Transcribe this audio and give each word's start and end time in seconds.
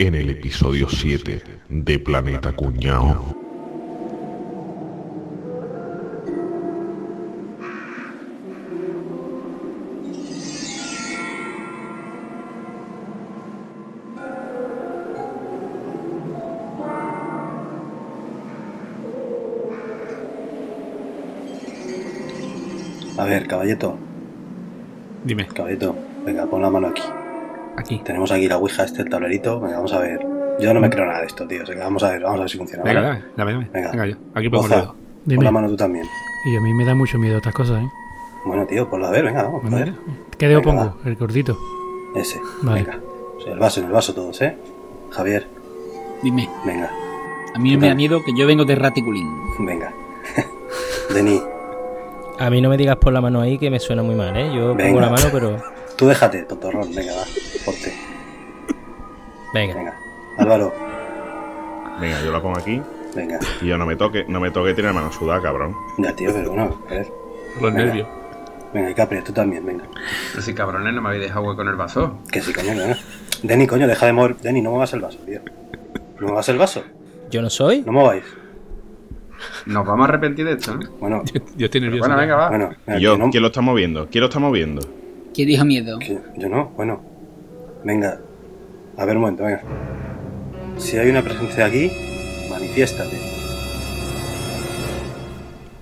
en 0.00 0.14
el 0.14 0.30
episodio 0.30 0.88
7 0.88 1.42
de 1.68 1.98
Planeta 1.98 2.52
Cuñao. 2.52 3.34
A 23.16 23.24
ver, 23.24 23.48
caballeto, 23.48 23.98
Dime, 25.24 25.48
caballeto, 25.48 25.96
venga, 26.24 26.46
pon 26.46 26.62
la 26.62 26.70
mano 26.70 26.86
aquí. 26.86 27.02
Aquí. 27.78 28.00
Tenemos 28.04 28.30
aquí 28.32 28.48
la 28.48 28.56
ouija, 28.58 28.84
este, 28.84 29.02
el 29.02 29.08
tablerito. 29.08 29.60
Venga, 29.60 29.76
vamos 29.76 29.92
a 29.92 29.98
ver. 30.00 30.20
Yo 30.60 30.74
no 30.74 30.80
me 30.80 30.90
creo 30.90 31.06
nada 31.06 31.20
de 31.20 31.26
esto, 31.26 31.46
tío. 31.46 31.62
Venga, 31.66 31.84
vamos 31.84 32.02
a 32.02 32.10
ver, 32.10 32.22
vamos 32.22 32.38
a 32.38 32.40
ver 32.42 32.50
si 32.50 32.58
funciona. 32.58 32.82
Venga, 32.84 33.00
¿vale? 33.00 33.12
dame, 33.12 33.24
dame, 33.36 33.52
dame. 33.52 33.70
Venga. 33.72 33.90
Venga, 33.92 34.06
yo. 34.06 34.16
Aquí 34.34 34.48
pongo 34.48 34.64
el 34.64 34.70
dedo. 34.70 34.94
pon 35.36 35.44
la 35.44 35.50
mano 35.50 35.68
tú 35.68 35.76
también. 35.76 36.06
Y 36.46 36.56
a 36.56 36.60
mí 36.60 36.72
me 36.74 36.84
da 36.84 36.94
mucho 36.94 37.18
miedo 37.18 37.36
estas 37.36 37.54
cosas, 37.54 37.82
¿eh? 37.82 37.88
Bueno, 38.44 38.66
tío, 38.66 38.88
ponla 38.88 39.08
a 39.08 39.10
ver, 39.10 39.24
venga, 39.24 39.42
vamos, 39.42 39.64
a 39.64 39.76
ver. 39.76 39.92
¿Qué 40.38 40.48
dedo 40.48 40.62
pongo? 40.62 40.96
El 41.04 41.16
gordito. 41.16 41.58
Ese, 42.16 42.40
Vale. 42.62 42.82
venga. 42.84 43.00
O 43.36 43.40
sea, 43.40 43.52
el 43.52 43.58
vaso, 43.58 43.80
en 43.80 43.86
el 43.86 43.92
vaso 43.92 44.14
todos, 44.14 44.40
¿eh? 44.42 44.56
Javier, 45.10 45.46
Dime, 46.22 46.48
venga, 46.64 46.90
a 47.54 47.58
mí 47.58 47.76
me 47.76 47.88
da 47.88 47.94
miedo 47.94 48.22
que 48.24 48.32
yo 48.36 48.46
vengo 48.46 48.64
de 48.64 48.74
Raticulín. 48.74 49.28
venga. 49.60 49.92
Denis, 51.14 51.42
A 52.38 52.50
mí 52.50 52.60
no 52.60 52.68
me 52.68 52.76
digas 52.76 52.96
por 52.96 53.12
la 53.12 53.20
mano 53.20 53.40
ahí 53.40 53.58
que 53.58 53.70
me 53.70 53.78
suena 53.80 54.02
muy 54.02 54.14
mal, 54.14 54.36
¿eh? 54.36 54.50
Yo 54.54 54.74
Venga. 54.74 54.90
pongo 54.90 55.00
la 55.00 55.10
mano, 55.10 55.26
pero... 55.32 55.56
tú 55.96 56.06
déjate, 56.06 56.42
tontorrón, 56.42 56.94
venga, 56.94 57.12
va. 57.14 57.22
Venga. 59.54 59.74
Venga, 59.74 59.94
Álvaro, 60.36 60.72
Venga, 62.00 62.22
yo 62.22 62.30
la 62.32 62.40
pongo 62.40 62.58
aquí 62.58 62.80
venga. 63.14 63.38
y 63.60 63.66
yo 63.66 63.76
no 63.78 63.86
me 63.86 63.96
toque, 63.96 64.24
no 64.28 64.40
me 64.40 64.50
toque 64.50 64.74
tiene 64.74 64.88
la 64.88 64.92
mano 64.94 65.12
sudada, 65.12 65.40
cabrón. 65.42 65.74
Ya, 65.98 66.14
tío, 66.14 66.30
pero 66.32 66.50
bueno, 66.50 66.80
a 66.88 66.90
ver. 66.94 67.08
Los 67.60 67.62
Venga. 67.72 67.84
nervios. 67.86 68.08
Venga, 68.72 68.90
y 68.90 68.94
Capri, 68.94 69.20
tú 69.22 69.32
también, 69.32 69.64
venga. 69.64 69.84
Pero 70.32 70.42
si 70.42 70.54
cabrones 70.54 70.92
no 70.94 71.00
me 71.00 71.08
habéis 71.08 71.24
dejado 71.24 71.46
hueco 71.46 71.62
en 71.62 71.68
el 71.68 71.76
vaso. 71.76 72.18
Que 72.30 72.40
sí, 72.40 72.52
coño, 72.52 72.68
venga. 72.76 72.96
Deni, 73.42 73.66
coño, 73.66 73.86
deja 73.88 74.06
de 74.06 74.12
mover. 74.12 74.36
Deni, 74.36 74.60
no 74.60 74.70
muevas 74.70 74.92
el 74.92 75.00
vaso, 75.00 75.18
tío. 75.24 75.40
¿No 76.20 76.26
muevas 76.28 76.48
el 76.50 76.58
vaso? 76.58 76.82
¿Yo 77.30 77.40
no 77.42 77.48
soy? 77.50 77.82
No 77.82 77.92
mováis. 77.92 78.24
Nos 79.66 79.86
vamos 79.86 80.06
a 80.06 80.08
arrepentir 80.10 80.44
de 80.44 80.52
esto, 80.52 80.74
¿no? 80.76 80.88
Bueno, 81.00 81.22
Yo 81.56 81.64
estoy 81.66 81.80
nervioso. 81.80 82.06
Bueno, 82.08 82.20
venga, 82.20 82.36
va. 82.36 82.48
bueno. 82.48 82.70
venga, 82.86 83.00
yo, 83.00 83.16
no- 83.16 83.30
¿quién 83.30 83.42
lo 83.42 83.48
está 83.48 83.60
moviendo? 83.60 84.08
¿Quién 84.10 84.20
lo 84.20 84.26
está 84.28 84.38
moviendo? 84.38 84.82
¿Qué 85.34 85.46
dijo 85.46 85.64
miedo? 85.64 85.98
yo 86.36 86.48
no, 86.48 86.66
bueno. 86.76 87.00
Venga. 87.84 88.20
A 88.98 89.04
ver, 89.04 89.16
un 89.16 89.22
momento, 89.22 89.44
venga. 89.44 89.62
Si 90.76 90.96
hay 90.96 91.08
una 91.10 91.22
presencia 91.22 91.66
aquí, 91.66 91.90
manifiéstate. 92.50 93.16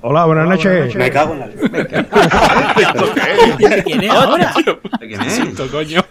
Hola, 0.02 0.24
buenas 0.26 0.48
noches. 0.48 0.94
Me 0.94 1.10
cago 1.10 1.32
en 1.34 1.40
la 1.40 1.46
leche. 1.46 2.06
¿Quién 3.84 4.02
es 4.04 4.10
ahora? 4.10 4.52
¿De 5.00 5.08
quién 5.08 5.20
es? 5.22 5.38
Insulto, 5.38 5.68
coño. 5.70 6.04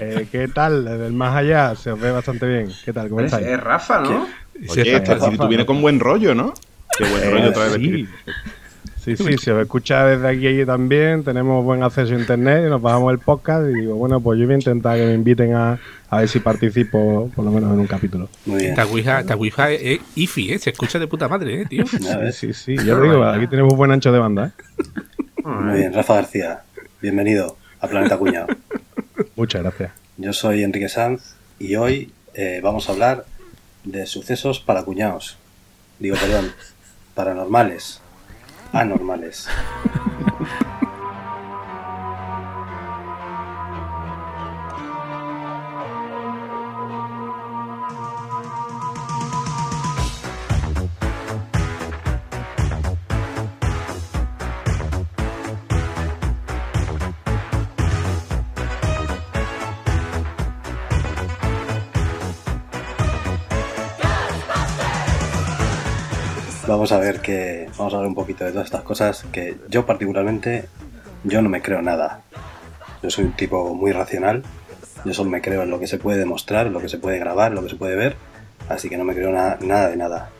Eh, 0.00 0.26
¿Qué 0.32 0.48
tal? 0.48 0.84
Desde 0.84 1.06
el 1.06 1.12
más 1.12 1.36
allá 1.36 1.74
se 1.76 1.92
os 1.92 2.00
ve 2.00 2.10
bastante 2.10 2.46
bien. 2.46 2.68
¿Qué 2.84 2.92
tal? 2.92 3.08
¿Cómo 3.08 3.20
Ese 3.20 3.36
estáis? 3.36 3.46
Es 3.56 3.60
Rafa, 3.62 4.00
¿no? 4.00 4.26
Sí, 4.54 4.66
Oye, 4.70 4.82
está- 4.96 4.96
este 4.96 5.12
espíritu 5.14 5.48
viene 5.48 5.66
con 5.66 5.80
buen 5.82 6.00
rollo, 6.00 6.34
¿no? 6.34 6.54
Qué 6.96 7.04
buen 7.04 7.22
Eh, 7.22 7.30
rollo 7.30 7.52
trae 7.52 7.74
el 7.74 7.80
sí. 7.82 8.08
Sí, 9.04 9.16
sí, 9.18 9.36
se 9.38 9.52
os 9.52 9.62
escucha 9.62 10.06
desde 10.06 10.28
aquí 10.28 10.64
también. 10.64 11.22
Tenemos 11.24 11.62
buen 11.64 11.82
acceso 11.82 12.14
a 12.14 12.18
internet 12.18 12.64
y 12.66 12.70
nos 12.70 12.80
bajamos 12.80 13.12
el 13.12 13.18
podcast. 13.18 13.68
Y 13.70 13.80
digo, 13.80 13.96
bueno, 13.96 14.20
pues 14.20 14.38
yo 14.38 14.46
voy 14.46 14.54
a 14.54 14.58
intentar 14.58 14.96
que 14.96 15.04
me 15.04 15.14
inviten 15.14 15.54
a, 15.54 15.78
a 16.08 16.18
ver 16.18 16.28
si 16.28 16.40
participo, 16.40 17.30
por 17.34 17.44
lo 17.44 17.50
menos 17.50 17.72
en 17.74 17.80
un 17.80 17.86
capítulo. 17.86 18.28
Muy 18.46 18.60
bien. 18.60 18.70
Esta 18.70 18.86
ouija, 18.86 19.20
esta 19.20 19.34
ouija 19.34 19.70
es 19.70 20.00
IFI, 20.14 20.52
¿eh? 20.52 20.58
Se 20.58 20.70
escucha 20.70 20.98
de 20.98 21.06
puta 21.06 21.28
madre, 21.28 21.62
¿eh, 21.62 21.66
tío? 21.66 21.84
Sí, 22.32 22.54
sí, 22.54 22.76
yo 22.76 22.98
te 22.98 23.02
digo, 23.02 23.24
aquí 23.24 23.46
tenemos 23.46 23.76
buen 23.76 23.90
ancho 23.90 24.10
de 24.10 24.18
banda. 24.18 24.46
¿eh? 24.46 25.42
Muy 25.44 25.78
bien, 25.78 25.92
Rafa 25.92 26.14
García. 26.14 26.62
Bienvenido 27.02 27.58
a 27.80 27.88
Planeta 27.88 28.16
Cuñado. 28.16 28.46
Muchas 29.36 29.62
gracias. 29.62 29.92
Yo 30.16 30.32
soy 30.32 30.62
Enrique 30.62 30.88
Sanz 30.88 31.34
y 31.58 31.76
hoy 31.76 32.12
eh, 32.34 32.60
vamos 32.62 32.88
a 32.88 32.92
hablar 32.92 33.26
de 33.84 34.06
sucesos 34.06 34.60
para 34.60 34.84
cuñados. 34.84 35.36
Digo, 35.98 36.16
perdón, 36.16 36.52
paranormales, 37.14 38.00
anormales. 38.74 39.48
Vamos 66.66 66.92
a 66.92 66.98
ver 66.98 67.20
que 67.20 67.68
vamos 67.76 67.92
a 67.92 67.96
hablar 67.96 68.08
un 68.08 68.14
poquito 68.14 68.44
de 68.44 68.50
todas 68.52 68.66
estas 68.66 68.82
cosas 68.82 69.24
que 69.30 69.58
yo 69.68 69.84
particularmente 69.84 70.66
yo 71.24 71.42
no 71.42 71.48
me 71.48 71.60
creo 71.60 71.82
nada. 71.82 72.22
Yo 73.02 73.10
soy 73.10 73.24
un 73.26 73.32
tipo 73.32 73.74
muy 73.74 73.92
racional. 73.92 74.42
Yo 75.04 75.12
solo 75.12 75.28
me 75.28 75.42
creo 75.42 75.62
en 75.62 75.70
lo 75.70 75.78
que 75.78 75.86
se 75.86 75.98
puede 75.98 76.18
demostrar, 76.18 76.66
en 76.66 76.72
lo 76.72 76.80
que 76.80 76.88
se 76.88 76.96
puede 76.98 77.18
grabar, 77.18 77.50
en 77.50 77.56
lo 77.56 77.62
que 77.62 77.68
se 77.68 77.76
puede 77.76 77.94
ver. 77.96 78.16
Así 78.70 78.88
que 78.88 78.96
no 78.96 79.04
me 79.04 79.14
creo 79.14 79.30
na- 79.30 79.58
nada 79.60 79.88
de 79.90 79.96
nada. 79.96 80.30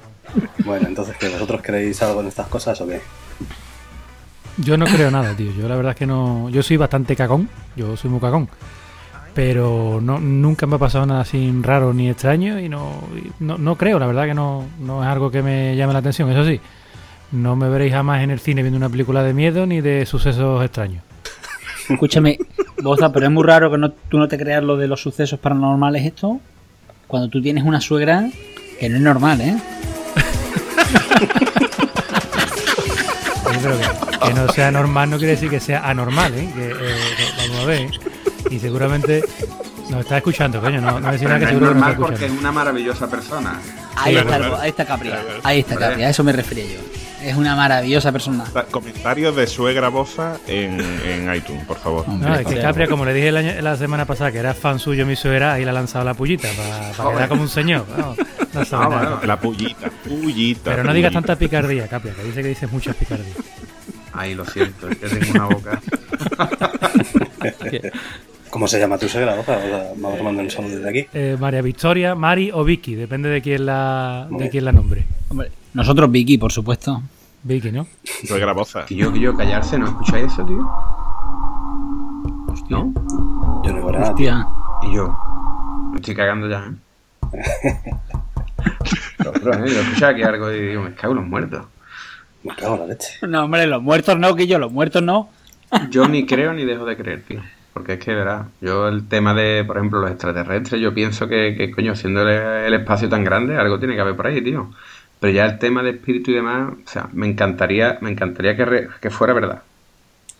Bueno, 0.64 0.88
entonces, 0.88 1.14
¿que 1.18 1.28
vosotros 1.28 1.60
creéis 1.62 2.02
algo 2.02 2.22
en 2.22 2.28
estas 2.28 2.46
cosas 2.46 2.80
o 2.80 2.86
qué? 2.88 3.02
Yo 4.56 4.78
no 4.78 4.86
creo 4.86 5.10
nada, 5.10 5.34
tío. 5.36 5.52
Yo 5.52 5.68
la 5.68 5.76
verdad 5.76 5.90
es 5.92 5.98
que 5.98 6.06
no. 6.06 6.48
Yo 6.48 6.62
soy 6.62 6.78
bastante 6.78 7.14
cagón. 7.16 7.50
Yo 7.76 7.96
soy 7.98 8.10
muy 8.10 8.20
cagón. 8.20 8.48
Pero 9.34 10.00
no, 10.00 10.20
nunca 10.20 10.66
me 10.66 10.76
ha 10.76 10.78
pasado 10.78 11.06
nada 11.06 11.22
así 11.22 11.52
raro 11.60 11.92
ni 11.92 12.08
extraño 12.08 12.60
y 12.60 12.68
no, 12.68 13.02
y 13.16 13.32
no, 13.42 13.58
no 13.58 13.76
creo, 13.76 13.98
la 13.98 14.06
verdad 14.06 14.26
que 14.26 14.34
no, 14.34 14.64
no 14.80 15.02
es 15.02 15.08
algo 15.08 15.30
que 15.30 15.42
me 15.42 15.74
llame 15.74 15.92
la 15.92 15.98
atención. 15.98 16.30
Eso 16.30 16.44
sí, 16.44 16.60
no 17.32 17.56
me 17.56 17.68
veréis 17.68 17.92
jamás 17.92 18.22
en 18.22 18.30
el 18.30 18.38
cine 18.38 18.62
viendo 18.62 18.76
una 18.76 18.88
película 18.88 19.24
de 19.24 19.34
miedo 19.34 19.66
ni 19.66 19.80
de 19.80 20.06
sucesos 20.06 20.64
extraños. 20.64 21.02
Escúchame, 21.88 22.38
Boza, 22.82 23.12
pero 23.12 23.26
es 23.26 23.32
muy 23.32 23.42
raro 23.42 23.70
que 23.70 23.78
no, 23.78 23.90
tú 23.90 24.18
no 24.18 24.28
te 24.28 24.38
creas 24.38 24.62
lo 24.62 24.76
de 24.76 24.86
los 24.86 25.02
sucesos 25.02 25.38
paranormales 25.40 26.06
esto. 26.06 26.40
Cuando 27.08 27.28
tú 27.28 27.42
tienes 27.42 27.64
una 27.64 27.80
suegra 27.80 28.30
que 28.78 28.88
no 28.88 28.96
es 28.96 29.02
normal, 29.02 29.40
¿eh? 29.40 29.56
Oye, 33.46 33.58
pero 33.62 33.78
que, 33.78 34.26
que 34.26 34.34
no 34.34 34.48
sea 34.48 34.70
normal 34.70 35.10
no 35.10 35.18
quiere 35.18 35.32
decir 35.32 35.50
que 35.50 35.60
sea 35.60 35.88
anormal, 35.88 36.32
¿eh? 36.34 36.48
Que, 36.54 36.68
eh, 36.70 36.74
vamos 37.38 37.62
a 37.62 37.66
ver. 37.66 37.80
¿eh? 37.80 37.90
Y 38.54 38.58
seguramente 38.60 39.22
nos 39.90 40.00
está 40.00 40.18
escuchando, 40.18 40.60
coño. 40.60 40.80
No, 40.80 41.00
no 41.00 41.10
decir 41.12 41.26
nada 41.26 41.38
que 41.40 41.44
es 41.46 41.50
seguro 41.50 41.66
nos 41.66 41.74
normal 41.76 41.92
está 41.92 42.06
porque 42.06 42.26
es 42.26 42.32
una 42.32 42.52
maravillosa 42.52 43.08
persona. 43.08 43.58
Ahí 43.96 44.12
Claro, 44.14 44.28
está, 44.28 44.38
claro. 44.38 44.60
ahí 44.60 44.70
está 44.70 44.84
Capri. 44.86 45.08
Claro, 45.08 45.24
claro. 45.26 45.40
Ahí 45.44 45.60
está 45.60 45.76
Capri, 45.76 46.02
a 46.04 46.08
eso 46.10 46.24
me 46.24 46.32
refería 46.32 46.64
yo. 46.64 46.80
Es 47.22 47.36
una 47.36 47.56
maravillosa 47.56 48.12
persona. 48.12 48.44
Comentarios 48.70 49.34
de 49.34 49.46
suegra 49.46 49.88
boza 49.88 50.36
en, 50.46 50.78
en 51.06 51.34
iTunes, 51.34 51.64
por 51.64 51.78
favor. 51.78 52.04
Hombre, 52.06 52.28
No, 52.28 52.34
es 52.36 52.46
que. 52.46 52.60
Capria, 52.60 52.86
como 52.86 53.04
le 53.06 53.14
dije 53.14 53.28
el 53.28 53.36
año- 53.38 53.62
la 53.62 53.76
semana 53.76 54.04
pasada, 54.04 54.30
que 54.30 54.38
era 54.38 54.52
fan 54.54 54.78
suyo 54.78 55.06
mi 55.06 55.16
suegra, 55.16 55.54
ahí 55.54 55.64
le 55.64 55.70
ha 55.70 55.72
lanzado 55.72 56.04
la 56.04 56.12
pullita 56.14 56.48
para 56.54 57.10
quedar 57.14 57.28
como 57.28 57.42
un 57.42 57.48
señor. 57.48 57.86
No, 57.96 58.14
no 58.52 58.64
sabe 58.66 58.84
Ah, 58.84 58.88
nada. 58.90 59.08
bueno. 59.10 59.20
La 59.26 59.40
pullita, 59.40 59.90
pullita. 60.06 60.70
Pero 60.72 60.84
no 60.84 60.92
digas 60.92 61.12
pullita. 61.12 61.26
tanta 61.26 61.38
picardía, 61.38 61.88
Capria, 61.88 62.12
que 62.14 62.24
dice 62.24 62.42
que 62.42 62.48
dices 62.48 62.70
muchas 62.70 62.94
picardías. 62.96 63.36
Ay, 64.12 64.34
lo 64.34 64.44
siento, 64.44 64.88
es 64.90 64.98
que 64.98 65.08
tengo 65.08 65.30
una 65.32 65.46
boca. 65.46 65.80
¿Cómo 68.54 68.68
se 68.68 68.78
llama 68.78 68.96
tu 68.96 69.08
suegra? 69.08 69.34
O 69.34 69.42
sea, 69.42 69.92
vamos 69.96 70.16
tomando 70.16 70.40
un 70.40 70.48
saludo 70.48 70.76
desde 70.76 70.88
aquí. 70.88 71.08
Eh, 71.12 71.36
María 71.40 71.60
Victoria, 71.60 72.14
Mari 72.14 72.52
o 72.52 72.62
Vicky, 72.62 72.94
depende 72.94 73.28
de 73.28 73.42
quién 73.42 73.66
la, 73.66 74.28
de 74.30 74.48
quién 74.48 74.64
la 74.64 74.70
nombre. 74.70 75.04
Hombre, 75.28 75.50
nosotros 75.72 76.08
Vicky, 76.08 76.38
por 76.38 76.52
supuesto. 76.52 77.02
Vicky, 77.42 77.72
¿no? 77.72 77.88
Suegra 78.04 78.52
boza. 78.52 78.84
Que 78.86 78.94
yo, 78.94 79.12
que 79.12 79.18
yo, 79.18 79.36
callarse, 79.36 79.76
¿no 79.76 79.86
escucháis 79.86 80.32
eso, 80.32 80.46
tío? 80.46 80.70
Hostia. 82.46 82.76
¿No? 82.76 82.94
Yo 83.64 83.72
no 83.72 83.76
digo 83.78 83.90
nada. 83.90 84.10
Hostia. 84.10 84.46
Y 84.84 84.94
yo, 84.94 85.18
me 85.90 85.96
estoy 85.96 86.14
cagando 86.14 86.48
ya, 86.48 86.70
¿eh? 87.32 87.80
Pero, 89.18 89.32
pero, 89.32 89.66
¿eh? 89.66 89.68
Yo 89.68 89.80
escuchaba 89.80 90.12
aquí 90.12 90.22
algo 90.22 90.52
y 90.52 90.60
digo, 90.60 90.82
me 90.82 90.94
cago 90.94 91.14
en 91.14 91.18
los 91.18 91.28
muertos. 91.28 91.66
Me 92.44 92.54
cago 92.54 92.74
en 92.74 92.80
la 92.82 92.86
leche. 92.86 93.14
No, 93.26 93.46
hombre, 93.46 93.66
los 93.66 93.82
muertos 93.82 94.16
no, 94.16 94.36
que 94.36 94.46
yo, 94.46 94.60
los 94.60 94.70
muertos 94.70 95.02
no. 95.02 95.28
Yo 95.90 96.06
ni 96.06 96.24
creo 96.24 96.52
ni 96.52 96.64
dejo 96.64 96.84
de 96.84 96.96
creer, 96.96 97.24
tío. 97.24 97.42
Porque 97.74 97.94
es 97.94 97.98
que, 97.98 98.14
verás, 98.14 98.46
yo 98.60 98.88
el 98.88 99.08
tema 99.08 99.34
de, 99.34 99.64
por 99.66 99.76
ejemplo, 99.76 100.00
los 100.00 100.10
extraterrestres, 100.12 100.80
yo 100.80 100.94
pienso 100.94 101.28
que, 101.28 101.54
que 101.56 101.70
coño, 101.72 101.96
siendo 101.96 102.22
el, 102.22 102.28
el 102.28 102.74
espacio 102.74 103.08
tan 103.10 103.24
grande, 103.24 103.56
algo 103.58 103.78
tiene 103.80 103.94
que 103.96 104.00
haber 104.00 104.16
por 104.16 104.28
ahí, 104.28 104.42
tío. 104.42 104.70
Pero 105.20 105.32
ya 105.32 105.44
el 105.46 105.58
tema 105.58 105.82
de 105.82 105.90
espíritu 105.90 106.30
y 106.30 106.34
demás, 106.34 106.72
o 106.84 106.88
sea, 106.88 107.08
me 107.12 107.26
encantaría, 107.26 107.98
me 108.00 108.10
encantaría 108.10 108.56
que, 108.56 108.64
re- 108.64 108.88
que 109.00 109.10
fuera 109.10 109.34
verdad. 109.34 109.62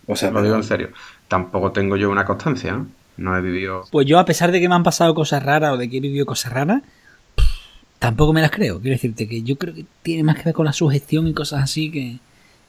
O 0.07 0.15
sea, 0.15 0.31
Lo 0.31 0.41
digo 0.43 0.55
en 0.55 0.63
serio. 0.63 0.89
Tampoco 1.27 1.71
tengo 1.71 1.97
yo 1.97 2.09
una 2.09 2.25
constancia, 2.25 2.73
¿no? 2.73 2.87
No 3.17 3.37
he 3.37 3.41
vivido. 3.41 3.83
Pues 3.91 4.05
yo, 4.07 4.19
a 4.19 4.25
pesar 4.25 4.51
de 4.51 4.61
que 4.61 4.69
me 4.69 4.75
han 4.75 4.83
pasado 4.83 5.15
cosas 5.15 5.43
raras 5.43 5.73
o 5.73 5.77
de 5.77 5.89
que 5.89 5.97
he 5.97 6.01
vivido 6.01 6.25
cosas 6.25 6.53
raras, 6.53 6.81
tampoco 7.99 8.33
me 8.33 8.41
las 8.41 8.51
creo. 8.51 8.79
Quiero 8.79 8.95
decirte 8.95 9.27
que 9.27 9.41
yo 9.41 9.57
creo 9.57 9.73
que 9.73 9.85
tiene 10.03 10.23
más 10.23 10.37
que 10.37 10.43
ver 10.43 10.53
con 10.53 10.65
la 10.65 10.73
sugestión 10.73 11.27
y 11.27 11.33
cosas 11.33 11.63
así 11.63 11.91
que, 11.91 12.17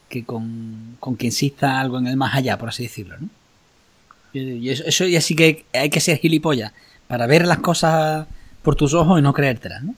que 0.08 0.24
con, 0.24 0.96
con 1.00 1.16
que 1.16 1.26
insista 1.26 1.80
algo 1.80 1.98
en 1.98 2.06
el 2.06 2.16
más 2.16 2.34
allá, 2.34 2.58
por 2.58 2.68
así 2.70 2.84
decirlo, 2.84 3.16
¿no? 3.20 3.28
Y 4.36 4.70
eso, 4.70 4.84
eso 4.86 5.06
ya 5.06 5.20
sí 5.20 5.34
que 5.34 5.64
hay 5.72 5.90
que 5.90 6.00
ser 6.00 6.18
gilipollas 6.18 6.72
para 7.08 7.26
ver 7.26 7.46
las 7.46 7.58
cosas 7.58 8.26
por 8.62 8.74
tus 8.74 8.94
ojos 8.94 9.18
y 9.18 9.22
no 9.22 9.32
creértelas, 9.32 9.82
¿no? 9.82 9.94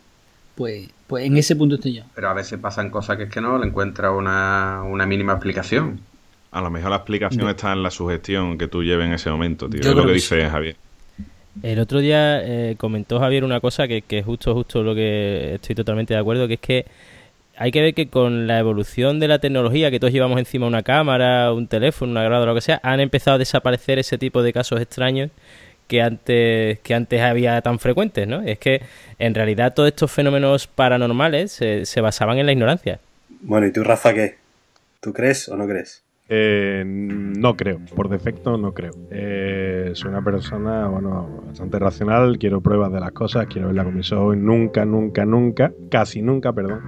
Pues, 0.54 0.88
pues 1.06 1.24
en 1.24 1.36
ese 1.36 1.56
punto 1.56 1.76
estoy 1.76 1.94
yo. 1.94 2.02
Pero 2.14 2.28
a 2.28 2.34
veces 2.34 2.58
pasan 2.58 2.90
cosas 2.90 3.16
que 3.16 3.24
es 3.24 3.30
que 3.30 3.40
no 3.40 3.58
le 3.58 3.66
encuentra 3.66 4.10
una, 4.10 4.82
una 4.82 5.06
mínima 5.06 5.32
explicación. 5.32 6.00
A 6.50 6.60
lo 6.60 6.70
mejor 6.70 6.90
la 6.90 6.96
explicación 6.96 7.48
está 7.48 7.72
en 7.72 7.82
la 7.82 7.90
sugestión 7.90 8.58
que 8.58 8.68
tú 8.68 8.82
lleves 8.82 9.06
en 9.06 9.12
ese 9.12 9.30
momento, 9.30 9.68
tío. 9.68 9.80
Yo 9.80 9.90
es 9.90 9.96
lo 9.96 10.02
creo 10.02 10.06
que 10.06 10.10
que 10.10 10.14
dice 10.14 10.50
Javier. 10.50 10.76
El 11.62 11.78
otro 11.78 12.00
día 12.00 12.40
eh, 12.42 12.76
comentó 12.76 13.18
Javier 13.18 13.44
una 13.44 13.60
cosa 13.60 13.88
que, 13.88 14.02
que 14.02 14.18
es 14.18 14.24
justo, 14.24 14.54
justo 14.54 14.82
lo 14.82 14.94
que 14.94 15.54
estoy 15.54 15.74
totalmente 15.74 16.14
de 16.14 16.20
acuerdo, 16.20 16.46
que 16.46 16.54
es 16.54 16.60
que 16.60 16.86
hay 17.58 17.72
que 17.72 17.80
ver 17.82 17.92
que 17.92 18.08
con 18.08 18.46
la 18.46 18.60
evolución 18.60 19.18
de 19.18 19.26
la 19.26 19.40
tecnología, 19.40 19.90
que 19.90 19.98
todos 19.98 20.12
llevamos 20.12 20.38
encima 20.38 20.66
una 20.66 20.82
cámara, 20.82 21.52
un 21.52 21.66
teléfono, 21.66 22.12
una 22.12 22.22
grabadora, 22.22 22.52
lo 22.52 22.54
que 22.54 22.60
sea, 22.60 22.80
han 22.84 23.00
empezado 23.00 23.34
a 23.34 23.38
desaparecer 23.38 23.98
ese 23.98 24.16
tipo 24.16 24.42
de 24.42 24.52
casos 24.52 24.80
extraños 24.80 25.30
que 25.88 26.00
antes, 26.00 26.78
que 26.80 26.94
antes 26.94 27.20
había 27.20 27.60
tan 27.60 27.80
frecuentes, 27.80 28.28
¿no? 28.28 28.42
Es 28.42 28.58
que 28.58 28.82
en 29.18 29.34
realidad 29.34 29.74
todos 29.74 29.88
estos 29.88 30.12
fenómenos 30.12 30.68
paranormales 30.68 31.50
se, 31.50 31.84
se 31.84 32.00
basaban 32.00 32.38
en 32.38 32.46
la 32.46 32.52
ignorancia. 32.52 33.00
Bueno, 33.40 33.66
¿y 33.66 33.72
tú, 33.72 33.82
Rafa, 33.82 34.14
qué? 34.14 34.36
¿Tú 35.00 35.12
crees 35.12 35.48
o 35.48 35.56
no 35.56 35.66
crees? 35.66 36.04
Eh, 36.30 36.84
no 36.86 37.56
creo, 37.56 37.80
por 37.96 38.10
defecto 38.10 38.58
no 38.58 38.72
creo. 38.74 38.92
Eh, 39.10 39.92
soy 39.94 40.10
una 40.10 40.22
persona, 40.22 40.86
bueno, 40.86 41.42
bastante 41.46 41.78
racional, 41.78 42.38
quiero 42.38 42.60
pruebas 42.60 42.92
de 42.92 43.00
las 43.00 43.12
cosas, 43.12 43.46
quiero 43.46 43.68
verla 43.68 43.84
con 43.84 43.96
mis 43.96 44.12
ojos. 44.12 44.36
Nunca, 44.36 44.84
nunca, 44.84 45.24
nunca, 45.24 45.72
casi 45.90 46.20
nunca, 46.20 46.52
perdón, 46.52 46.82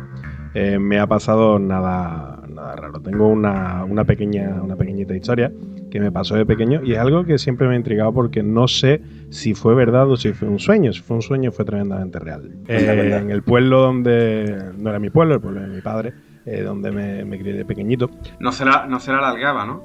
eh, 0.55 0.79
me 0.79 0.99
ha 0.99 1.07
pasado 1.07 1.59
nada, 1.59 2.41
nada 2.49 2.77
raro. 2.77 3.01
Tengo 3.01 3.29
una, 3.29 3.85
una 3.85 4.05
pequeña, 4.05 4.61
una 4.63 4.77
pequeñita 4.77 5.15
historia 5.15 5.53
que 5.91 6.01
me 6.01 6.13
pasó 6.13 6.37
de 6.37 6.47
pequeño 6.47 6.83
y 6.85 6.93
es 6.93 6.99
algo 6.99 7.25
que 7.25 7.37
siempre 7.39 7.67
me 7.67 7.75
ha 7.75 7.77
intrigado 7.77 8.13
porque 8.13 8.43
no 8.43 8.69
sé 8.69 9.03
si 9.31 9.55
fue 9.55 9.75
verdad 9.75 10.09
o 10.09 10.17
si 10.17 10.33
fue 10.33 10.49
un 10.49 10.59
sueño. 10.59 10.93
Si 10.93 11.01
fue 11.01 11.17
un 11.17 11.23
sueño 11.23 11.53
fue 11.53 11.65
tremendamente 11.65 12.19
real. 12.19 12.51
Eh, 12.69 13.19
en 13.21 13.31
el 13.31 13.43
pueblo 13.43 13.81
donde, 13.81 14.73
no 14.79 14.91
era 14.91 14.99
mi 14.99 15.11
pueblo, 15.11 15.35
el 15.35 15.41
pueblo 15.41 15.61
de 15.61 15.69
mi 15.69 15.81
padre, 15.81 16.13
eh, 16.47 16.63
donde 16.63 16.91
me, 16.91 17.25
me 17.25 17.39
crié 17.39 17.55
de 17.55 17.65
pequeñito, 17.65 18.11
No 18.39 18.53
se 18.53 18.65
la, 18.65 18.87
no 18.87 19.01
se 19.01 19.13
la 19.13 19.19
alargaba, 19.19 19.67
¿no? 19.67 19.83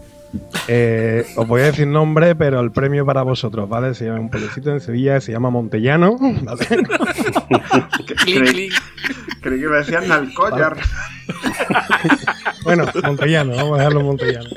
eh, 0.67 1.25
os 1.37 1.47
voy 1.47 1.61
a 1.61 1.65
decir 1.65 1.87
nombre, 1.87 2.35
pero 2.35 2.59
el 2.59 2.71
premio 2.71 3.05
para 3.05 3.23
vosotros, 3.23 3.69
¿vale? 3.69 3.93
Se 3.93 4.05
llama 4.05 4.19
un 4.19 4.29
pueblecito 4.29 4.71
en 4.71 4.79
Sevilla, 4.79 5.19
se 5.21 5.31
llama 5.31 5.49
Montellano, 5.49 6.17
¿vale? 6.43 6.65
Creí, 8.25 8.69
creí 9.45 9.61
que 9.61 9.67
me 9.67 9.77
decían 9.77 10.07
Nalcollar. 10.07 10.77
Bueno, 12.63 12.85
Montellano, 13.03 13.55
vamos 13.55 13.73
a 13.73 13.77
dejarlo 13.77 13.99
en 13.99 14.05
Montellano. 14.07 14.49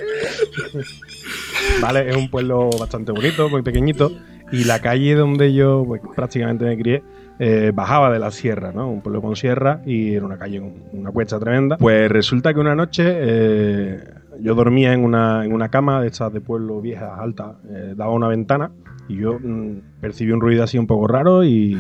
Vale, 1.83 2.09
es 2.09 2.17
un 2.17 2.31
pueblo 2.31 2.71
bastante 2.79 3.13
bonito, 3.13 3.51
muy 3.51 3.61
pequeñito, 3.61 4.11
y 4.51 4.65
la 4.65 4.81
calle 4.81 5.15
donde 5.15 5.53
yo 5.53 5.85
pues, 5.87 6.01
prácticamente 6.17 6.65
me 6.65 6.79
crié 6.79 7.03
eh, 7.39 7.71
bajaba 7.75 8.11
de 8.11 8.19
la 8.19 8.31
sierra, 8.31 8.73
¿no? 8.73 8.91
Un 8.91 9.03
pueblo 9.03 9.21
con 9.21 9.37
sierra 9.37 9.83
y 9.85 10.15
era 10.15 10.25
una 10.25 10.39
calle 10.39 10.61
con 10.61 10.73
una 10.93 11.11
cuesta 11.11 11.39
tremenda. 11.39 11.77
Pues 11.77 12.11
resulta 12.11 12.55
que 12.55 12.61
una 12.61 12.75
noche 12.75 13.05
eh, 13.07 14.05
yo 14.41 14.55
dormía 14.55 14.95
en 14.95 15.05
una, 15.05 15.45
en 15.45 15.53
una 15.53 15.69
cama 15.69 16.01
de 16.01 16.09
estas 16.09 16.33
de 16.33 16.41
pueblo 16.41 16.81
viejas, 16.81 17.13
altas, 17.19 17.57
eh, 17.71 17.93
daba 17.95 18.13
una 18.13 18.29
ventana 18.29 18.71
y 19.07 19.17
yo 19.17 19.39
mm, 19.39 20.01
percibí 20.01 20.33
un 20.33 20.41
ruido 20.41 20.65
así 20.65 20.79
un 20.79 20.87
poco 20.87 21.07
raro 21.07 21.45
y 21.45 21.77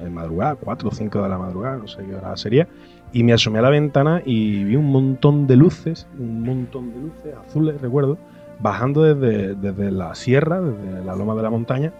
de 0.00 0.10
madrugada, 0.10 0.54
4 0.56 0.88
o 0.88 0.92
5 0.92 1.22
de 1.22 1.28
la 1.28 1.38
madrugada, 1.38 1.76
no 1.76 1.86
sé 1.88 2.04
qué 2.04 2.14
hora 2.14 2.36
sería, 2.36 2.68
y 3.12 3.22
me 3.24 3.32
asomé 3.32 3.58
a 3.58 3.62
la 3.62 3.70
ventana 3.70 4.22
y 4.24 4.64
vi 4.64 4.76
un 4.76 4.90
montón 4.90 5.46
de 5.46 5.56
luces, 5.56 6.06
un 6.18 6.42
montón 6.42 6.92
de 6.92 7.00
luces 7.00 7.34
azules, 7.46 7.80
recuerdo, 7.80 8.18
bajando 8.60 9.02
desde, 9.02 9.54
desde 9.54 9.90
la 9.90 10.14
sierra, 10.14 10.60
desde 10.60 11.04
la 11.04 11.14
loma 11.16 11.34
de 11.34 11.42
la 11.42 11.50
montaña, 11.50 11.92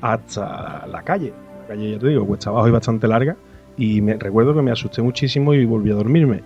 hasta 0.00 0.86
la 0.86 1.02
calle. 1.02 1.32
La 1.62 1.74
calle, 1.74 1.92
ya 1.92 1.98
te 1.98 2.08
digo, 2.08 2.26
cuesta 2.26 2.50
abajo 2.50 2.68
y 2.68 2.72
bastante 2.72 3.06
larga. 3.06 3.36
Y 3.76 4.00
me 4.00 4.14
recuerdo 4.14 4.54
que 4.54 4.62
me 4.62 4.72
asusté 4.72 5.02
muchísimo 5.02 5.54
y 5.54 5.64
volví 5.64 5.90
a 5.90 5.94
dormirme. 5.94 6.42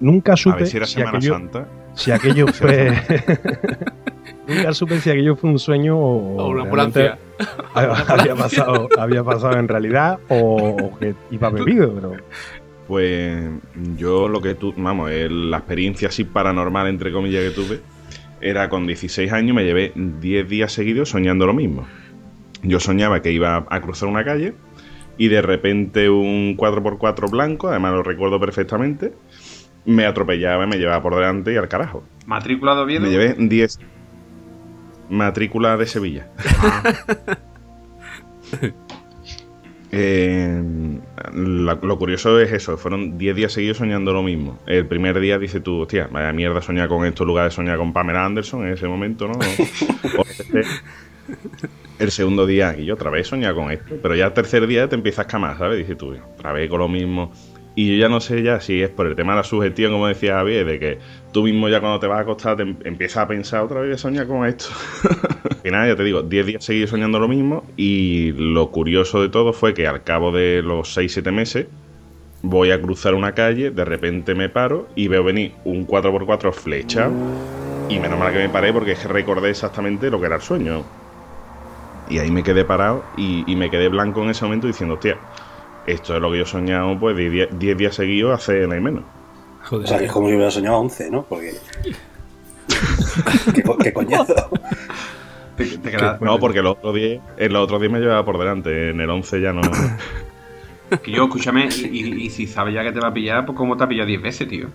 Nunca 0.00 0.34
A 0.34 0.36
supe 0.36 0.58
ver 0.58 0.66
si 0.68 0.76
era 0.76 0.86
si, 0.86 0.94
Semana 0.94 1.18
aquello, 1.18 1.32
Santa. 1.34 1.66
si 1.94 2.10
aquello 2.12 2.46
fue. 2.52 2.92
Nunca 4.48 4.72
supe 4.72 4.98
si 5.00 5.10
aquello 5.10 5.36
fue 5.36 5.50
un 5.50 5.58
sueño 5.58 5.96
o, 5.98 6.36
O 6.42 6.48
una 6.48 6.62
ambulancia. 6.62 7.18
había 7.74 8.34
pasado, 8.34 8.88
había 8.98 9.22
pasado 9.22 9.58
en 9.58 9.68
realidad 9.68 10.18
o, 10.28 10.56
o 10.72 10.98
que 10.98 11.14
iba 11.30 11.50
bebido, 11.50 11.92
pero 11.94 12.12
Pues 12.86 13.48
yo 13.96 14.28
lo 14.28 14.40
que 14.40 14.54
tú, 14.54 14.72
vamos, 14.76 15.10
el- 15.10 15.50
la 15.50 15.58
experiencia 15.58 16.08
así 16.08 16.24
paranormal, 16.24 16.88
entre 16.88 17.12
comillas, 17.12 17.44
que 17.44 17.50
tuve, 17.50 17.80
era 18.40 18.68
con 18.68 18.86
16 18.86 19.32
años, 19.32 19.54
me 19.54 19.64
llevé 19.64 19.92
10 19.94 20.48
días 20.48 20.72
seguidos 20.72 21.10
soñando 21.10 21.46
lo 21.46 21.52
mismo. 21.54 21.86
Yo 22.62 22.80
soñaba 22.80 23.20
que 23.22 23.30
iba 23.32 23.66
a 23.68 23.80
cruzar 23.80 24.08
una 24.08 24.24
calle 24.24 24.54
y 25.18 25.28
de 25.28 25.42
repente 25.42 26.08
un 26.08 26.56
4x4 26.56 27.30
blanco, 27.30 27.68
además 27.68 27.92
lo 27.92 28.02
recuerdo 28.02 28.40
perfectamente, 28.40 29.12
me 29.84 30.06
atropellaba 30.06 30.64
y 30.64 30.66
me 30.68 30.76
llevaba 30.78 31.02
por 31.02 31.14
delante 31.14 31.52
y 31.52 31.56
al 31.56 31.68
carajo. 31.68 32.02
Matrícula 32.26 32.74
de 32.74 32.80
Oviedo. 32.82 33.00
Me 33.02 33.10
llevé 33.10 33.34
10 33.38 33.78
matrícula 35.10 35.76
de 35.76 35.86
Sevilla. 35.86 36.28
Eh, 39.90 40.62
la- 41.32 41.78
lo 41.82 41.98
curioso 41.98 42.38
es 42.40 42.52
eso, 42.52 42.76
fueron 42.76 43.16
10 43.16 43.34
días 43.34 43.52
seguidos 43.52 43.78
soñando 43.78 44.12
lo 44.12 44.22
mismo. 44.22 44.58
El 44.66 44.86
primer 44.86 45.18
día 45.18 45.38
dices 45.38 45.62
tú, 45.62 45.80
hostia, 45.80 46.08
vaya 46.12 46.30
mierda 46.32 46.60
soñar 46.60 46.88
con 46.88 47.06
esto 47.06 47.22
en 47.22 47.28
lugar 47.28 47.44
de 47.46 47.50
soñar 47.52 47.78
con 47.78 47.92
Pamela 47.94 48.24
Anderson 48.26 48.66
en 48.66 48.74
ese 48.74 48.86
momento, 48.86 49.26
¿no? 49.28 49.38
O- 50.18 50.24
el 51.98 52.10
segundo 52.10 52.46
día, 52.46 52.74
y 52.78 52.84
yo 52.84 52.94
otra 52.94 53.10
vez 53.10 53.26
soñar 53.26 53.54
con 53.54 53.70
esto, 53.70 53.96
pero 54.02 54.14
ya 54.14 54.26
el 54.26 54.32
tercer 54.32 54.66
día 54.66 54.88
te 54.88 54.94
empiezas 54.94 55.20
a 55.20 55.22
escamar, 55.22 55.56
¿sabes? 55.58 55.78
Dices 55.78 55.96
tú, 55.96 56.14
otra 56.36 56.52
vez 56.52 56.68
con 56.70 56.78
lo 56.80 56.88
mismo. 56.88 57.32
Y 57.74 57.92
yo 57.96 58.00
ya 58.02 58.08
no 58.08 58.20
sé 58.20 58.42
ya 58.42 58.60
si 58.60 58.82
es 58.82 58.88
por 58.90 59.06
el 59.06 59.14
tema 59.14 59.32
de 59.32 59.38
la 59.38 59.44
sugestión, 59.44 59.92
como 59.92 60.06
decía 60.06 60.34
Javier, 60.34 60.66
de 60.66 60.78
que 60.78 60.98
tú 61.30 61.42
mismo 61.44 61.68
ya 61.68 61.80
cuando 61.80 62.00
te 62.00 62.06
vas 62.06 62.18
a 62.18 62.22
acostar 62.22 62.56
te 62.56 62.62
em- 62.62 62.78
empiezas 62.84 63.18
a 63.24 63.28
pensar 63.28 63.62
otra 63.62 63.80
vez 63.80 64.00
soñar 64.00 64.26
con 64.26 64.46
esto. 64.46 64.66
Y 65.64 65.70
nada, 65.70 65.88
ya 65.88 65.96
te 65.96 66.04
digo, 66.04 66.22
10 66.22 66.46
días 66.46 66.64
seguidos 66.64 66.90
soñando 66.90 67.18
lo 67.18 67.28
mismo 67.28 67.66
y 67.76 68.32
lo 68.32 68.70
curioso 68.70 69.20
de 69.20 69.28
todo 69.28 69.52
fue 69.52 69.74
que 69.74 69.86
al 69.88 70.04
cabo 70.04 70.30
de 70.32 70.62
los 70.62 70.94
6-7 70.94 71.32
meses 71.32 71.68
voy 72.42 72.70
a 72.72 72.80
cruzar 72.82 73.14
una 73.14 73.34
calle, 73.34 73.70
de 73.70 73.84
repente 73.84 74.34
me 74.34 74.48
paro 74.48 74.88
y 74.96 75.08
veo 75.08 75.24
venir 75.24 75.60
un 75.64 75.86
4x4 75.86 76.52
flecha 76.52 77.16
y 77.88 77.98
menos 78.00 78.18
mal 78.18 78.32
que 78.32 78.38
me 78.38 78.50
paré 78.50 78.72
porque 78.72 78.94
recordé 78.94 79.50
exactamente 79.50 80.10
lo 80.10 80.20
que 80.20 80.26
era 80.26 80.36
el 80.36 80.42
sueño. 80.42 80.86
Y 82.06 82.18
ahí 82.18 82.30
me 82.30 82.42
quedé 82.42 82.64
parado 82.64 83.10
y, 83.14 83.54
me 83.56 83.70
quedé 83.70 83.88
blanco 83.88 84.22
en 84.24 84.30
ese 84.30 84.44
momento 84.44 84.66
diciendo, 84.66 84.94
hostia, 84.94 85.20
esto 85.84 86.14
es 86.16 86.22
lo 86.22 86.30
que 86.32 86.38
yo 86.38 86.44
he 86.44 86.46
soñado 86.46 86.98
pues 87.00 87.16
de 87.16 87.30
10 87.30 87.48
10 87.58 87.76
días 87.78 87.94
seguidos 87.96 88.34
hace 88.34 88.66
nada 88.66 88.80
menos. 88.80 89.04
O 89.70 89.86
sea, 89.86 89.98
que 89.98 90.06
es 90.06 90.12
como 90.12 90.28
si 90.28 90.34
hubiera 90.34 90.50
soñado 90.50 90.78
11, 90.78 91.10
¿no? 91.10 91.24
Porque. 91.24 91.54
¿Qué, 93.54 93.62
qué 93.82 93.92
coñazo? 93.92 94.34
Te, 95.56 95.64
te 95.64 95.90
quedas- 95.90 96.20
No, 96.20 96.38
porque 96.38 96.62
los 96.62 96.76
otros 96.76 96.94
10 96.94 97.20
en 97.38 97.52
los 97.52 97.64
otros 97.64 97.80
10 97.80 97.92
me 97.92 97.98
llevaba 98.00 98.24
por 98.24 98.38
delante, 98.38 98.90
en 98.90 99.00
el 99.00 99.10
11 99.10 99.40
ya 99.40 99.52
no. 99.52 99.60
Que 101.02 101.10
yo, 101.12 101.24
escúchame, 101.24 101.68
y, 101.70 101.84
y- 101.98 102.22
y 102.26 102.30
si 102.30 102.46
sabes 102.46 102.72
ya 102.74 102.82
que 102.82 102.92
te 102.92 103.00
va 103.00 103.08
a 103.08 103.12
pillar, 103.12 103.44
pues 103.44 103.56
¿cómo 103.58 103.76
te 103.76 103.84
ha 103.84 103.88
pillado 103.88 104.06
10 104.06 104.22
veces, 104.22 104.48
tío? 104.48 104.68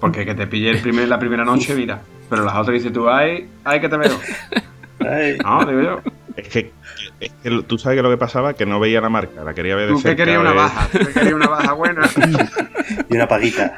Porque 0.00 0.24
que 0.24 0.34
te 0.34 0.46
pille 0.46 0.70
el 0.70 0.78
primer, 0.80 1.06
la 1.08 1.18
primera 1.18 1.44
noche, 1.44 1.74
mira. 1.74 2.00
Pero 2.30 2.44
las 2.44 2.54
otras 2.54 2.72
dices 2.74 2.92
tú, 2.94 3.10
ay, 3.10 3.46
ay, 3.64 3.80
que 3.80 3.88
te 3.90 3.96
veo. 3.98 4.18
Ay, 5.00 5.36
No, 5.44 5.64
digo 5.66 5.80
yo. 5.82 6.00
Es 6.36 6.48
que, 6.48 6.72
es 7.20 7.32
que 7.42 7.62
tú 7.66 7.78
sabes 7.78 7.96
que 7.96 8.02
lo 8.02 8.10
que 8.10 8.16
pasaba, 8.16 8.54
que 8.54 8.64
no 8.66 8.78
veía 8.80 9.00
la 9.00 9.08
marca, 9.08 9.42
la 9.44 9.54
quería 9.54 9.74
ver 9.76 9.86
de 9.88 9.92
Tú 9.92 9.98
que 9.98 10.02
cerca. 10.08 10.24
querías 10.24 10.40
una 10.40 10.52
baja, 10.52 10.88
tú 10.92 10.98
que 10.98 11.12
querías 11.12 11.34
una 11.34 11.48
baja 11.48 11.72
buena. 11.72 12.02
y 13.10 13.14
una 13.14 13.26
paguita. 13.28 13.76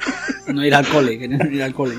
No 0.48 0.64
ir 0.64 0.74
al 0.74 0.86
cole, 0.86 1.18
que 1.18 1.28
no 1.28 1.44
ir 1.50 1.62
al 1.62 1.72
cole. 1.74 1.94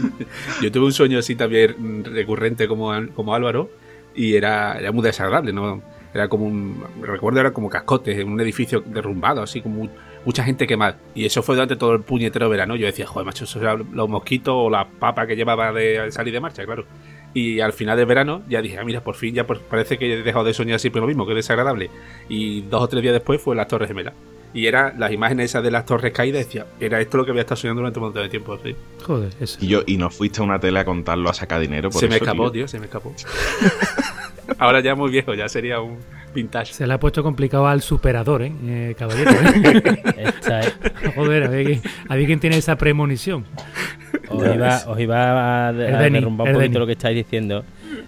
Yo 0.61 0.71
tuve 0.71 0.85
un 0.85 0.93
sueño 0.93 1.19
así 1.19 1.35
también 1.35 2.03
recurrente 2.05 2.67
como, 2.67 2.91
como 3.15 3.33
Álvaro 3.33 3.69
y 4.13 4.35
era, 4.35 4.77
era 4.77 4.91
muy 4.91 5.03
desagradable, 5.03 5.51
¿no? 5.53 5.81
Era 6.13 6.27
como 6.27 6.45
un. 6.45 6.83
Recuerdo, 7.01 7.39
era 7.39 7.51
como 7.51 7.69
cascotes 7.69 8.17
en 8.19 8.29
un 8.29 8.41
edificio 8.41 8.81
derrumbado, 8.85 9.41
así 9.41 9.61
como 9.61 9.83
mu- 9.85 9.89
mucha 10.25 10.43
gente 10.43 10.67
quemada. 10.67 10.97
Y 11.15 11.25
eso 11.25 11.41
fue 11.41 11.55
durante 11.55 11.77
todo 11.77 11.93
el 11.93 12.01
puñetero 12.01 12.49
verano. 12.49 12.75
Yo 12.75 12.85
decía, 12.85 13.07
joder, 13.07 13.25
macho, 13.25 13.45
eso 13.45 13.61
eran 13.61 13.85
los 13.93 14.09
mosquitos 14.09 14.53
o 14.55 14.69
la 14.69 14.85
papa 14.87 15.25
que 15.25 15.37
llevaba 15.37 15.71
de 15.71 16.11
salir 16.11 16.33
de 16.33 16.41
marcha, 16.41 16.65
claro. 16.65 16.85
Y 17.33 17.59
al 17.61 17.71
final 17.73 17.95
del 17.97 18.05
verano 18.05 18.41
ya 18.49 18.61
dije, 18.61 18.77
ah, 18.77 18.83
mira, 18.83 19.03
por 19.03 19.15
fin 19.15 19.33
ya 19.33 19.47
por- 19.47 19.61
parece 19.61 19.97
que 19.97 20.13
he 20.13 20.21
dejado 20.23 20.43
de 20.45 20.53
soñar 20.53 20.79
siempre 20.79 20.99
lo 21.01 21.07
mismo, 21.07 21.25
que 21.25 21.31
es 21.31 21.37
desagradable. 21.37 21.89
Y 22.27 22.61
dos 22.63 22.81
o 22.83 22.87
tres 22.87 23.01
días 23.01 23.13
después 23.13 23.41
fue 23.41 23.55
las 23.55 23.67
Torres 23.67 23.87
Gemelas. 23.87 24.13
Y 24.53 24.65
era 24.65 24.93
las 24.97 25.13
imágenes 25.13 25.51
esas 25.51 25.63
de 25.63 25.71
las 25.71 25.85
torres 25.85 26.11
caídas, 26.11 26.45
decía, 26.45 26.65
era 26.77 26.99
esto 26.99 27.15
lo 27.15 27.23
que 27.23 27.31
había 27.31 27.43
estado 27.43 27.55
soñando 27.55 27.79
durante 27.79 27.99
un 27.99 28.05
montón 28.07 28.23
de 28.23 28.27
tiempo. 28.29 28.59
sí. 28.61 28.75
Joder, 29.01 29.31
eso. 29.39 29.57
Y 29.61 29.67
yo, 29.67 29.81
y 29.85 29.95
no 29.95 30.09
fuiste 30.09 30.41
a 30.41 30.43
una 30.43 30.59
tele 30.59 30.77
a 30.79 30.83
contarlo 30.83 31.29
a 31.29 31.33
sacar 31.33 31.61
dinero. 31.61 31.89
Por 31.89 32.01
Se 32.01 32.09
me 32.09 32.17
escapó, 32.17 32.51
tío. 32.51 32.63
tío, 32.63 32.67
se 32.67 32.77
me 32.79 32.85
escapó. 32.87 33.13
Ahora 34.57 34.79
ya 34.81 34.95
muy 34.95 35.09
viejo, 35.11 35.33
ya 35.33 35.47
sería 35.49 35.79
un 35.79 35.97
vintage. 36.33 36.73
Se 36.73 36.87
le 36.87 36.93
ha 36.93 36.99
puesto 36.99 37.23
complicado 37.23 37.67
al 37.67 37.81
superador, 37.81 38.41
¿eh? 38.43 38.51
eh 38.65 38.95
caballero. 38.97 39.31
¿eh? 39.31 40.31
Joder, 41.15 41.43
a 41.43 41.49
ver, 41.49 41.65
quién- 41.65 41.81
a 42.09 42.15
ver 42.15 42.25
quién 42.25 42.39
tiene 42.39 42.57
esa 42.57 42.75
premonición. 42.77 43.45
os, 44.29 44.43
iba, 44.55 44.81
os 44.87 44.99
iba 44.99 45.67
a, 45.67 45.73
derrumbar 45.73 46.47
un 46.47 46.53
poquito 46.53 46.59
Denny. 46.59 46.79
lo 46.79 46.85
que 46.85 46.91
estáis 46.93 47.15
diciendo. 47.15 47.63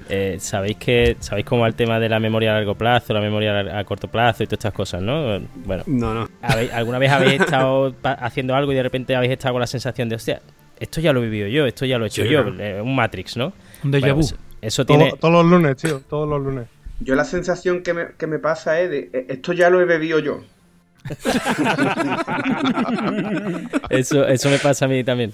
Eh, 0.10 0.38
sabéis 0.40 0.78
que 0.78 1.16
sabéis 1.20 1.46
cómo 1.46 1.62
va 1.62 1.68
el 1.68 1.76
tema 1.76 2.00
de 2.00 2.10
la 2.10 2.20
memoria 2.20 2.52
a 2.52 2.56
largo 2.56 2.76
plazo, 2.76 3.14
la 3.14 3.22
memoria 3.22 3.60
a, 3.60 3.80
a 3.80 3.84
corto 3.84 4.08
plazo 4.10 4.44
y 4.44 4.48
todas 4.48 4.60
estas 4.60 4.74
cosas, 4.74 5.02
¿no? 5.02 5.40
Bueno, 5.66 5.84
No, 5.88 6.14
no. 6.14 6.30
¿habéis- 6.42 6.72
¿alguna 6.74 7.00
vez 7.00 7.12
habéis 7.12 7.42
estado 7.42 7.94
haciendo 8.04 8.56
algo 8.56 8.72
y 8.72 8.76
de 8.76 8.84
repente 8.84 9.16
habéis 9.16 9.34
estado 9.34 9.54
con 9.54 9.62
la 9.62 9.68
sensación 9.68 10.10
de, 10.10 10.16
hostia, 10.16 10.42
esto 10.80 11.00
ya 11.02 11.14
lo 11.14 11.22
he 11.22 11.30
vivido 11.30 11.48
yo, 11.48 11.66
esto 11.66 11.86
ya 11.86 11.98
lo 11.98 12.06
he 12.06 12.08
hecho 12.08 12.24
Sí, 12.24 12.30
yo, 12.30 12.44
claro. 12.44 12.56
eh, 12.60 12.82
un 12.82 12.96
Matrix, 12.96 13.38
¿no? 13.38 13.54
Un 13.84 13.92
déjà 13.92 14.10
vu. 14.14 14.16
pues, 14.22 14.36
eso 14.66 14.86
Todo- 14.86 14.98
tiene, 14.98 15.14
todos 15.20 15.34
los 15.34 15.46
lunes, 15.46 15.78
tío, 15.78 16.02
todos 16.10 16.28
los 16.30 16.42
lunes. 16.42 16.68
Yo 17.00 17.16
la 17.16 17.26
sensación 17.26 17.82
que 17.84 17.94
me, 17.94 18.08
que 18.18 18.28
me 18.28 18.40
pasa 18.40 18.80
es 18.80 18.90
de, 18.90 19.10
"Eh, 19.14 19.26
esto 19.30 19.54
ya 19.54 19.70
lo 19.70 19.82
he 19.82 19.86
bebido 19.86 20.20
yo. 20.20 20.42
Eso, 23.90 24.26
eso 24.28 24.50
me 24.50 24.58
pasa 24.60 24.86
a 24.86 24.88
mí 24.88 25.04
también. 25.04 25.34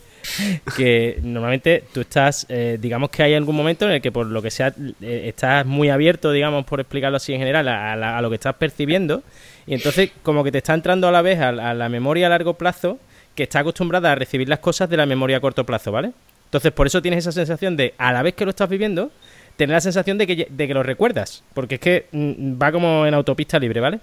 Que 0.75 1.19
normalmente 1.21 1.83
tú 1.93 2.01
estás, 2.01 2.45
eh, 2.49 2.77
digamos 2.81 3.09
que 3.09 3.23
hay 3.23 3.33
algún 3.35 3.55
momento 3.55 3.85
en 3.85 3.91
el 3.91 4.01
que 4.01 4.11
por 4.11 4.25
lo 4.25 4.41
que 4.41 4.51
sea, 4.51 4.73
eh, 5.01 5.23
estás 5.27 5.65
muy 5.65 5.89
abierto, 5.89 6.31
digamos, 6.31 6.65
por 6.65 6.79
explicarlo 6.79 7.17
así 7.17 7.33
en 7.33 7.39
general, 7.39 7.67
a, 7.67 7.93
a 7.93 7.95
la- 7.95 8.17
a 8.17 8.21
lo 8.21 8.29
que 8.29 8.35
estás 8.35 8.55
percibiendo. 8.55 9.23
Y 9.67 9.75
entonces 9.75 10.11
como 10.23 10.43
que 10.43 10.51
te 10.51 10.57
está 10.57 10.73
entrando 10.73 11.07
a 11.07 11.11
la 11.11 11.21
vez 11.21 11.39
a 11.39 11.51
la 11.51 11.89
memoria 11.89 12.27
a 12.27 12.29
largo 12.29 12.55
plazo 12.55 12.97
que 13.35 13.43
está 13.43 13.59
acostumbrada 13.59 14.11
a 14.11 14.15
recibir 14.15 14.49
las 14.49 14.59
cosas 14.59 14.89
de 14.89 14.97
la 14.97 15.05
memoria 15.05 15.37
a 15.37 15.39
corto 15.39 15.65
plazo, 15.65 15.91
¿vale? 15.91 16.11
Entonces 16.49 16.71
por 16.71 16.87
eso 16.87 16.99
tienes 16.99 17.19
esa 17.19 17.31
sensación 17.31 17.77
de, 17.77 17.93
a 17.99 18.11
la 18.11 18.23
vez 18.23 18.33
que 18.33 18.43
lo 18.43 18.49
estás 18.49 18.67
viviendo, 18.67 19.11
tener 19.55 19.75
la 19.75 19.81
sensación 19.81 20.17
de 20.17 20.25
que, 20.25 20.47
de 20.49 20.67
que 20.67 20.73
lo 20.73 20.81
recuerdas. 20.81 21.43
Porque 21.53 21.75
es 21.75 21.81
que 21.81 22.07
mm, 22.11 22.59
va 22.59 22.71
como 22.71 23.05
en 23.05 23.13
autopista 23.13 23.59
libre, 23.59 23.79
¿vale? 23.79 23.99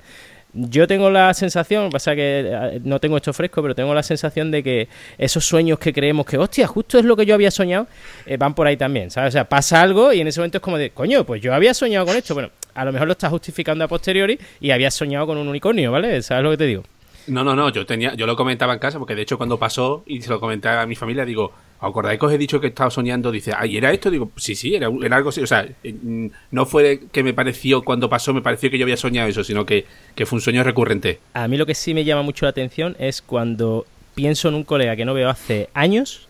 Yo 0.53 0.87
tengo 0.87 1.11
la 1.11 1.35
sensación, 1.35 1.91
pasa 1.91 2.15
que 2.15 2.45
eh, 2.47 2.81
no 2.85 3.01
tengo 3.01 3.17
esto 3.17 3.33
fresco, 3.33 3.61
pero 3.63 3.75
tengo 3.75 3.93
la 3.93 4.03
sensación 4.05 4.53
de 4.53 4.63
que 4.63 4.89
esos 5.19 5.45
sueños 5.45 5.79
que 5.81 5.93
creemos 5.93 6.25
que, 6.25 6.39
hostia, 6.39 6.69
justo 6.69 6.99
es 6.99 7.05
lo 7.05 7.17
que 7.17 7.27
yo 7.27 7.35
había 7.35 7.51
soñado, 7.51 7.89
eh, 8.25 8.37
van 8.37 8.55
por 8.55 8.67
ahí 8.67 8.77
también, 8.77 9.11
¿sabes? 9.11 9.31
O 9.31 9.33
sea, 9.33 9.49
pasa 9.49 9.83
algo 9.83 10.13
y 10.13 10.21
en 10.21 10.29
ese 10.29 10.39
momento 10.41 10.59
es 10.59 10.63
como 10.63 10.79
de, 10.79 10.91
coño, 10.91 11.25
pues 11.25 11.43
yo 11.43 11.53
había 11.53 11.75
soñado 11.75 12.07
con 12.07 12.17
esto. 12.17 12.33
Bueno, 12.33 12.51
a 12.73 12.85
lo 12.85 12.93
mejor 12.93 13.09
lo 13.09 13.13
estás 13.13 13.31
justificando 13.31 13.85
a 13.85 13.89
posteriori 13.89 14.39
y 14.61 14.71
habías 14.71 14.95
soñado 14.95 15.27
con 15.27 15.37
un 15.37 15.49
unicornio, 15.49 15.91
¿vale? 15.91 16.23
¿Sabes 16.23 16.45
lo 16.45 16.53
que 16.53 16.57
te 16.59 16.67
digo? 16.67 16.85
No, 17.27 17.43
no, 17.43 17.57
no, 17.57 17.71
yo 17.71 17.85
tenía, 17.85 18.15
yo 18.15 18.27
lo 18.27 18.37
comentaba 18.37 18.73
en 18.73 18.79
casa, 18.79 18.99
porque 18.99 19.17
de 19.17 19.23
hecho 19.23 19.37
cuando 19.37 19.59
pasó 19.59 20.05
y 20.07 20.23
se 20.23 20.31
lo 20.31 20.39
comentaba 20.39 20.83
a 20.83 20.87
mi 20.87 20.95
familia, 20.95 21.25
digo, 21.25 21.53
¿os 21.81 21.89
acordáis 21.91 22.19
que 22.19 22.27
os 22.27 22.33
he 22.33 22.39
dicho 22.39 22.61
que 22.61 22.69
estaba 22.69 22.91
soñando? 22.91 23.31
Dice, 23.31 23.53
ay, 23.57 23.77
¿era 23.77 23.93
esto? 23.93 24.11
Digo, 24.11 24.31
sí, 24.37 24.55
sí, 24.55 24.75
era, 24.75 24.89
era 25.03 25.17
algo 25.17 25.29
así. 25.31 25.41
O 25.43 25.47
sea, 25.47 25.67
eh, 25.85 25.95
mm, 26.01 26.27
no 26.53 26.67
fue 26.67 27.01
que 27.13 27.23
me 27.23 27.35
pareció 27.35 27.83
cuando 27.83 28.09
pasó, 28.09 28.33
me 28.35 28.43
pareció 28.43 28.71
que 28.71 28.79
yo 28.79 28.85
había 28.85 28.97
soñado 28.97 29.29
eso, 29.29 29.45
sino 29.45 29.65
que, 29.67 29.87
que 30.15 30.27
fue 30.27 30.37
un 30.37 30.41
sueño 30.41 30.63
recurrente. 30.63 31.21
A 31.35 31.49
mí 31.49 31.57
lo 31.57 31.67
que 31.67 31.75
sí 31.75 31.95
me 31.95 32.05
llama 32.05 32.23
mucho 32.23 32.47
la 32.47 32.51
atención 32.51 32.97
es 32.99 33.23
cuando 33.23 33.87
pienso 34.15 34.49
en 34.49 34.55
un 34.55 34.65
colega 34.65 34.97
que 34.97 35.05
no 35.05 35.13
veo 35.15 35.29
hace 35.29 35.69
años 35.75 36.27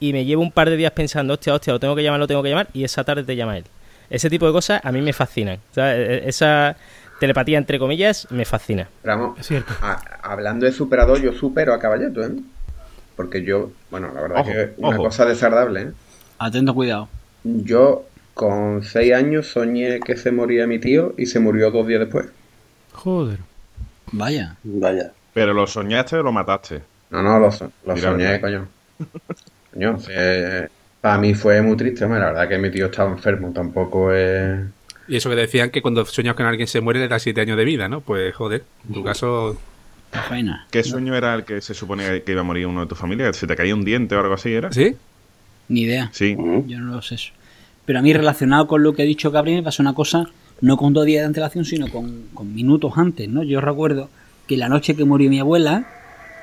y 0.00 0.12
me 0.12 0.24
llevo 0.24 0.42
un 0.42 0.52
par 0.52 0.68
de 0.70 0.76
días 0.76 0.92
pensando, 0.92 1.34
hostia, 1.34 1.54
hostia, 1.54 1.72
lo 1.72 1.80
tengo 1.80 1.94
que 1.96 2.02
llamar, 2.02 2.20
lo 2.20 2.26
tengo 2.26 2.42
que 2.42 2.50
llamar, 2.50 2.68
y 2.72 2.84
esa 2.84 3.04
tarde 3.04 3.24
te 3.24 3.36
llama 3.36 3.56
él. 3.58 3.64
Ese 4.10 4.28
tipo 4.30 4.46
de 4.46 4.52
cosas 4.52 4.80
a 4.84 4.92
mí 4.92 5.00
me 5.00 5.12
fascinan. 5.12 5.58
O 5.70 5.74
sea, 5.74 5.96
e- 5.96 6.16
e- 6.24 6.28
esa 6.28 6.76
telepatía, 7.18 7.58
entre 7.58 7.78
comillas, 7.78 8.26
me 8.30 8.44
fascina. 8.44 8.88
Pero 9.02 9.16
vamos, 9.18 9.40
Es 9.40 9.46
cierto. 9.46 9.72
a- 9.80 10.00
hablando 10.22 10.66
de 10.66 10.72
superador, 10.72 11.20
yo 11.22 11.32
supero 11.32 11.72
a 11.72 11.78
Caballeto, 11.78 12.22
¿eh? 12.22 12.30
Porque 13.16 13.42
yo, 13.42 13.72
bueno, 13.90 14.12
la 14.14 14.20
verdad 14.22 14.40
Ojo, 14.40 14.50
que 14.52 14.62
es 14.62 14.70
una 14.76 14.96
ojo. 14.96 15.04
cosa 15.04 15.24
desagradable, 15.26 15.82
¿eh? 15.82 15.92
Atento, 16.38 16.74
cuidado. 16.74 17.08
Yo 17.44 18.04
con 18.34 18.82
seis 18.82 19.14
años 19.14 19.46
soñé 19.48 20.00
que 20.00 20.16
se 20.18 20.32
moría 20.32 20.66
mi 20.66 20.78
tío 20.78 21.14
y 21.16 21.26
se 21.26 21.40
murió 21.40 21.70
dos 21.70 21.86
días 21.86 22.00
después. 22.00 22.26
Joder. 22.92 23.38
Vaya. 24.12 24.56
Vaya. 24.64 25.12
Pero 25.32 25.52
lo 25.54 25.66
soñaste 25.66 26.16
o 26.16 26.22
lo 26.22 26.32
mataste. 26.32 26.82
No, 27.10 27.22
no, 27.22 27.38
lo, 27.38 27.50
so- 27.52 27.72
lo 27.84 27.96
soñé, 27.96 28.40
coño. 28.40 28.68
Coño, 29.72 29.98
eh, 30.08 30.68
para 31.00 31.18
mí 31.18 31.34
fue 31.34 31.62
muy 31.62 31.76
triste, 31.76 32.04
hombre, 32.04 32.20
la 32.20 32.26
verdad 32.26 32.48
que 32.48 32.58
mi 32.58 32.70
tío 32.70 32.86
estaba 32.86 33.10
enfermo, 33.10 33.52
tampoco 33.52 34.12
es... 34.12 34.60
Y 35.08 35.16
eso 35.16 35.30
que 35.30 35.36
decían 35.36 35.70
que 35.70 35.82
cuando 35.82 36.04
sueñas 36.04 36.34
con 36.34 36.46
alguien 36.46 36.66
se 36.66 36.80
muere 36.80 36.98
le 37.00 37.08
da 37.08 37.18
siete 37.18 37.40
años 37.40 37.56
de 37.56 37.64
vida, 37.64 37.88
¿no? 37.88 38.00
Pues 38.00 38.34
joder, 38.34 38.64
en 38.88 38.94
tu 38.94 39.04
caso... 39.04 39.56
Qué 40.12 40.18
pena. 40.30 40.66
¿Qué 40.70 40.82
sueño 40.82 41.14
era 41.14 41.34
el 41.34 41.44
que 41.44 41.60
se 41.60 41.74
suponía 41.74 42.22
que 42.24 42.32
iba 42.32 42.40
a 42.40 42.44
morir 42.44 42.66
uno 42.66 42.80
de 42.82 42.86
tu 42.86 42.94
familia? 42.94 43.32
¿Se 43.32 43.46
te 43.46 43.54
caía 43.56 43.74
un 43.74 43.84
diente 43.84 44.14
o 44.16 44.20
algo 44.20 44.34
así, 44.34 44.52
era? 44.52 44.72
¿Sí? 44.72 44.94
Ni 45.68 45.82
idea. 45.82 46.10
Sí. 46.12 46.36
Yo 46.66 46.80
no 46.80 46.94
lo 46.94 47.02
sé 47.02 47.16
eso. 47.16 47.32
Pero 47.84 47.98
a 47.98 48.02
mí, 48.02 48.12
relacionado 48.12 48.66
con 48.66 48.82
lo 48.82 48.94
que 48.94 49.02
ha 49.02 49.04
dicho 49.04 49.30
Gabriel, 49.30 49.58
me 49.58 49.62
pasó 49.64 49.82
una 49.82 49.94
cosa, 49.94 50.26
no 50.60 50.76
con 50.76 50.92
dos 50.92 51.04
días 51.06 51.22
de 51.22 51.26
antelación, 51.26 51.64
sino 51.64 51.88
con, 51.88 52.24
con 52.34 52.54
minutos 52.54 52.92
antes, 52.96 53.28
¿no? 53.28 53.42
Yo 53.42 53.60
recuerdo 53.60 54.08
que 54.46 54.56
la 54.56 54.68
noche 54.68 54.94
que 54.96 55.04
murió 55.04 55.28
mi 55.28 55.38
abuela, 55.40 55.86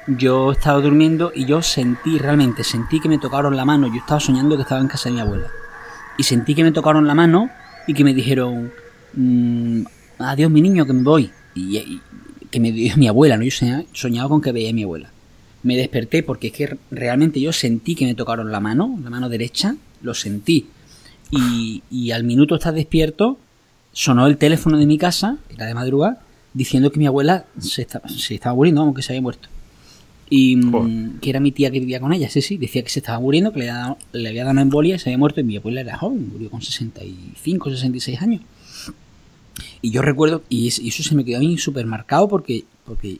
yo 0.07 0.51
estaba 0.51 0.79
durmiendo 0.81 1.31
y 1.33 1.45
yo 1.45 1.61
sentí, 1.61 2.17
realmente, 2.19 2.63
sentí 2.63 2.99
que 2.99 3.09
me 3.09 3.17
tocaron 3.17 3.55
la 3.55 3.65
mano. 3.65 3.87
Yo 3.87 3.95
estaba 3.99 4.19
soñando 4.19 4.55
que 4.57 4.63
estaba 4.63 4.81
en 4.81 4.87
casa 4.87 5.09
de 5.09 5.15
mi 5.15 5.21
abuela. 5.21 5.47
Y 6.17 6.23
sentí 6.23 6.53
que 6.53 6.63
me 6.63 6.71
tocaron 6.71 7.07
la 7.07 7.15
mano 7.15 7.49
y 7.87 7.93
que 7.93 8.03
me 8.03 8.13
dijeron, 8.13 8.71
mm, 9.13 9.81
adiós 10.19 10.51
mi 10.51 10.61
niño, 10.61 10.85
que 10.85 10.93
me 10.93 11.03
voy. 11.03 11.31
Y, 11.55 11.77
y- 11.77 12.01
que 12.53 12.59
me 12.59 12.71
dio 12.71 12.95
mi 12.97 13.07
abuela, 13.07 13.35
¿no? 13.35 13.43
Yo 13.43 13.51
soñaba, 13.51 13.83
soñaba 13.91 14.29
con 14.29 14.39
que 14.39 14.51
veía 14.51 14.69
a 14.69 14.73
mi 14.73 14.83
abuela. 14.83 15.09
Me 15.63 15.75
desperté 15.75 16.21
porque 16.23 16.47
es 16.47 16.53
que 16.53 16.77
realmente 16.91 17.41
yo 17.41 17.51
sentí 17.51 17.95
que 17.95 18.05
me 18.05 18.13
tocaron 18.13 18.51
la 18.51 18.59
mano, 18.59 18.99
la 19.03 19.09
mano 19.09 19.27
derecha, 19.27 19.75
lo 20.01 20.13
sentí. 20.13 20.67
Y, 21.31 21.81
y 21.89 22.11
al 22.11 22.23
minuto 22.23 22.55
estar 22.55 22.73
despierto, 22.73 23.39
sonó 23.91 24.27
el 24.27 24.37
teléfono 24.37 24.77
de 24.77 24.85
mi 24.85 24.99
casa, 24.99 25.37
era 25.49 25.65
de 25.65 25.73
madrugada, 25.73 26.21
diciendo 26.53 26.91
que 26.91 26.99
mi 26.99 27.07
abuela 27.07 27.45
se, 27.57 27.81
estaba 27.81 28.07
se 28.07 28.35
estaba 28.35 28.55
muriendo, 28.55 28.93
que 28.93 29.01
se 29.01 29.13
había 29.13 29.21
muerto. 29.23 29.49
Y 30.29 30.57
mm, 30.57 30.71
Joder. 30.71 31.19
que 31.21 31.29
era 31.31 31.39
mi 31.39 31.51
tía 31.51 31.71
que 31.71 31.79
vivía 31.79 31.99
con 31.99 32.13
ella, 32.13 32.29
sí, 32.29 32.41
sí, 32.41 32.57
decía 32.57 32.83
que 32.83 32.89
se 32.89 32.99
estaba 32.99 33.19
muriendo, 33.19 33.51
que 33.51 33.59
le 33.59 33.69
había 33.69 33.81
dado, 33.81 33.97
le 34.11 34.29
había 34.29 34.41
dado 34.41 34.51
una 34.51 34.61
embolia 34.61 34.95
y 34.95 34.99
se 34.99 35.09
había 35.09 35.17
muerto. 35.17 35.39
Y 35.39 35.43
mi 35.43 35.57
abuela 35.57 35.81
era 35.81 35.97
joven, 35.97 36.29
murió 36.29 36.51
con 36.51 36.61
65, 36.61 37.71
66 37.71 38.21
años. 38.21 38.41
Y 39.81 39.91
yo 39.91 40.01
recuerdo, 40.01 40.43
y 40.49 40.67
es- 40.67 40.79
y 40.79 40.89
eso 40.89 41.03
se 41.03 41.15
me 41.15 41.23
quedó 41.23 41.37
a 41.37 41.41
mí 41.41 41.57
súper 41.57 41.85
marcado 41.85 42.27
porque, 42.27 42.63
porque 42.85 43.19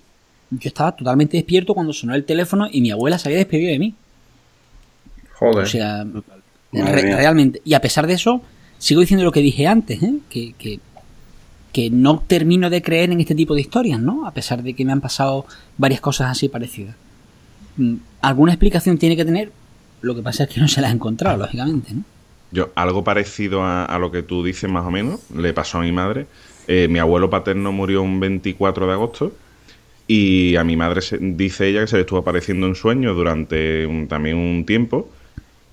yo 0.51 0.67
estaba 0.67 0.91
totalmente 0.95 1.37
despierto 1.37 1.73
cuando 1.73 1.93
sonó 1.93 2.15
el 2.15 2.25
teléfono 2.25 2.67
y 2.71 2.81
mi 2.81 2.91
abuela 2.91 3.17
se 3.17 3.27
había 3.29 3.37
despedido 3.39 3.71
de 3.71 3.79
mí. 3.79 3.93
Joder. 5.33 5.63
O 5.65 5.67
sea, 5.67 6.03
re- 6.91 7.15
realmente. 7.15 7.61
Y 7.65 7.73
a 7.73 7.81
pesar 7.81 8.07
de 8.07 8.13
eso, 8.13 8.41
sigo 8.77 9.01
diciendo 9.01 9.23
lo 9.23 9.31
que 9.31 9.41
dije 9.41 9.67
antes, 9.67 10.01
¿eh? 10.03 10.13
que, 10.29 10.53
que, 10.57 10.79
que 11.71 11.89
no 11.89 12.19
termino 12.19 12.69
de 12.69 12.81
creer 12.81 13.11
en 13.11 13.19
este 13.19 13.35
tipo 13.35 13.55
de 13.55 13.61
historias, 13.61 13.99
¿no? 13.99 14.27
A 14.27 14.31
pesar 14.31 14.61
de 14.63 14.73
que 14.73 14.85
me 14.85 14.91
han 14.91 15.01
pasado 15.01 15.45
varias 15.77 16.01
cosas 16.01 16.29
así 16.31 16.49
parecidas. 16.49 16.95
Mm, 17.77 17.95
Alguna 18.21 18.53
explicación 18.53 18.97
tiene 18.97 19.15
que 19.15 19.25
tener, 19.25 19.51
lo 20.01 20.15
que 20.15 20.21
pasa 20.21 20.43
es 20.43 20.49
que 20.49 20.59
no 20.61 20.67
se 20.67 20.81
la 20.81 20.89
he 20.89 20.91
encontrado, 20.91 21.37
lógicamente, 21.37 21.93
¿no? 21.93 22.03
Yo, 22.53 22.69
algo 22.75 23.03
parecido 23.03 23.63
a, 23.65 23.97
lo 23.97 24.11
que 24.11 24.21
tú 24.21 24.43
dices 24.43 24.69
más 24.69 24.85
o 24.85 24.91
menos, 24.91 25.19
le 25.35 25.53
pasó 25.53 25.79
a 25.79 25.81
mi 25.81 25.91
madre. 25.91 26.27
Eh, 26.67 26.87
mi 26.87 26.99
abuelo 26.99 27.31
paterno 27.31 27.71
murió 27.71 28.03
un 28.03 28.19
24 28.19 28.85
de 28.85 28.93
agosto 28.93 29.33
y 30.07 30.55
a 30.55 30.63
mi 30.63 30.77
madre 30.77 31.01
se- 31.01 31.17
dice 31.17 31.67
ella 31.67 31.81
que 31.81 31.87
se 31.87 31.95
le 31.95 32.01
estuvo 32.01 32.19
apareciendo 32.19 32.67
en 32.67 32.75
sueños 32.75 33.15
durante 33.15 33.87
un- 33.87 34.07
también 34.07 34.37
un 34.37 34.65
tiempo 34.67 35.09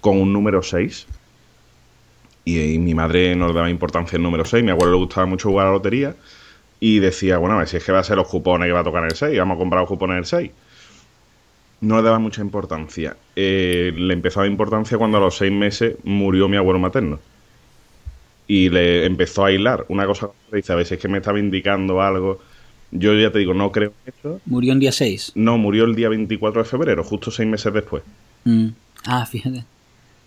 con 0.00 0.16
un 0.18 0.32
número 0.32 0.62
6. 0.62 1.06
Y, 2.46 2.78
mi 2.78 2.94
madre 2.94 3.36
no 3.36 3.48
le 3.48 3.52
daba 3.52 3.68
importancia 3.68 4.16
al 4.16 4.22
número 4.22 4.46
6. 4.46 4.64
Mi 4.64 4.70
abuelo 4.70 4.92
le 4.92 4.98
gustaba 4.98 5.26
mucho 5.26 5.50
jugar 5.50 5.66
a 5.66 5.70
la 5.70 5.74
lotería 5.76 6.16
y 6.80 6.98
decía, 7.00 7.36
bueno, 7.36 7.56
a 7.56 7.58
ver 7.58 7.68
si 7.68 7.76
es 7.76 7.84
que 7.84 7.92
va 7.92 7.98
a 7.98 8.04
ser 8.04 8.16
los 8.16 8.26
cupones 8.28 8.66
que 8.66 8.72
va 8.72 8.80
a 8.80 8.84
tocar 8.84 9.04
el 9.04 9.14
6, 9.14 9.38
vamos 9.38 9.56
a 9.56 9.58
comprar 9.58 9.82
los 9.82 9.88
cupones 9.88 10.16
del 10.16 10.24
6 10.24 10.50
no 11.80 11.96
le 11.96 12.02
daba 12.02 12.18
mucha 12.18 12.42
importancia. 12.42 13.16
Eh, 13.36 13.92
le 13.96 14.12
empezó 14.14 14.40
a 14.40 14.42
dar 14.44 14.50
importancia 14.50 14.98
cuando 14.98 15.18
a 15.18 15.20
los 15.20 15.36
seis 15.36 15.52
meses 15.52 15.96
murió 16.04 16.48
mi 16.48 16.56
abuelo 16.56 16.78
materno. 16.78 17.18
Y 18.46 18.68
le 18.68 19.06
empezó 19.06 19.44
a 19.44 19.52
hilar 19.52 19.86
una 19.88 20.06
cosa. 20.06 20.30
Dice, 20.52 20.72
a 20.72 20.76
ver 20.76 20.86
si 20.86 20.94
es 20.94 21.00
que 21.00 21.08
me 21.08 21.18
estaba 21.18 21.38
indicando 21.38 22.02
algo. 22.02 22.40
Yo 22.90 23.14
ya 23.14 23.30
te 23.30 23.38
digo, 23.38 23.54
no 23.54 23.70
creo 23.70 23.92
en 24.04 24.12
eso. 24.18 24.40
Murió 24.46 24.72
un 24.72 24.80
día 24.80 24.92
6. 24.92 25.32
No, 25.36 25.56
murió 25.56 25.84
el 25.84 25.94
día 25.94 26.08
24 26.08 26.64
de 26.64 26.68
febrero, 26.68 27.04
justo 27.04 27.30
seis 27.30 27.48
meses 27.48 27.72
después. 27.72 28.02
Mm. 28.44 28.68
Ah, 29.06 29.24
fíjate. 29.24 29.64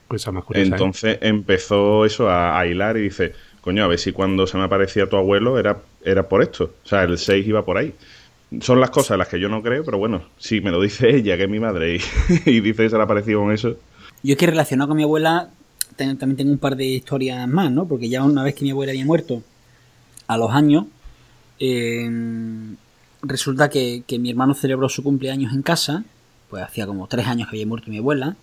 Cosa 0.08 0.32
más 0.32 0.46
curiosa. 0.46 0.70
¿eh? 0.70 0.72
Entonces 0.72 1.18
empezó 1.22 2.06
eso 2.06 2.30
a, 2.30 2.58
a 2.58 2.66
hilar 2.66 2.96
y 2.96 3.02
dice, 3.02 3.34
coño, 3.60 3.84
a 3.84 3.88
ver 3.88 4.00
si 4.00 4.14
cuando 4.14 4.48
se 4.48 4.58
me 4.58 4.64
aparecía 4.64 5.10
tu 5.10 5.18
abuelo 5.18 5.60
era, 5.60 5.82
era 6.06 6.30
por 6.30 6.42
esto. 6.42 6.74
O 6.86 6.88
sea, 6.88 7.04
el 7.04 7.18
6 7.18 7.46
iba 7.46 7.66
por 7.66 7.78
ahí. 7.78 7.94
Son 8.62 8.80
las 8.80 8.90
cosas 8.90 9.12
en 9.12 9.20
las 9.20 9.28
que 9.28 9.40
yo 9.40 9.50
no 9.50 9.62
creo, 9.62 9.84
pero 9.84 9.98
bueno, 9.98 10.24
si 10.38 10.62
me 10.62 10.72
lo 10.72 10.82
dice 10.82 11.16
ella, 11.16 11.38
que 11.38 11.44
es 11.44 11.50
mi 11.50 11.60
madre, 11.60 11.98
y, 12.46 12.60
dice 12.62 12.90
se 12.90 12.96
le 12.96 13.02
ha 13.02 13.06
aparecido 13.06 13.42
con 13.42 13.52
eso. 13.52 13.76
Yo 14.22 14.34
es 14.34 14.38
que 14.38 14.48
relacionado 14.48 14.90
con 14.90 14.98
mi 14.98 15.04
abuela 15.04 15.50
también 15.96 16.36
tengo 16.36 16.52
un 16.52 16.58
par 16.58 16.76
de 16.76 16.86
historias 16.86 17.48
más, 17.48 17.72
¿no? 17.72 17.88
Porque 17.88 18.10
ya 18.10 18.24
una 18.24 18.44
vez 18.44 18.56
que 18.56 18.64
mi 18.64 18.72
abuela 18.72 18.92
había 18.92 19.06
muerto, 19.06 19.44
a 20.28 20.38
los 20.38 20.52
años, 20.52 20.86
eh, 21.60 22.10
resulta 23.22 23.70
que, 23.70 24.04
que 24.08 24.20
mi 24.20 24.30
hermano 24.30 24.54
celebró 24.54 24.90
su 24.90 25.04
cumpleaños 25.04 25.54
en 25.54 25.62
casa, 25.62 26.04
pues 26.50 26.64
hacía 26.64 26.88
como 26.88 27.08
tres 27.08 27.28
años 27.28 27.50
que 27.50 27.58
había 27.58 27.68
muerto 27.68 27.92
mi 27.92 27.98
abuela, 27.98 28.36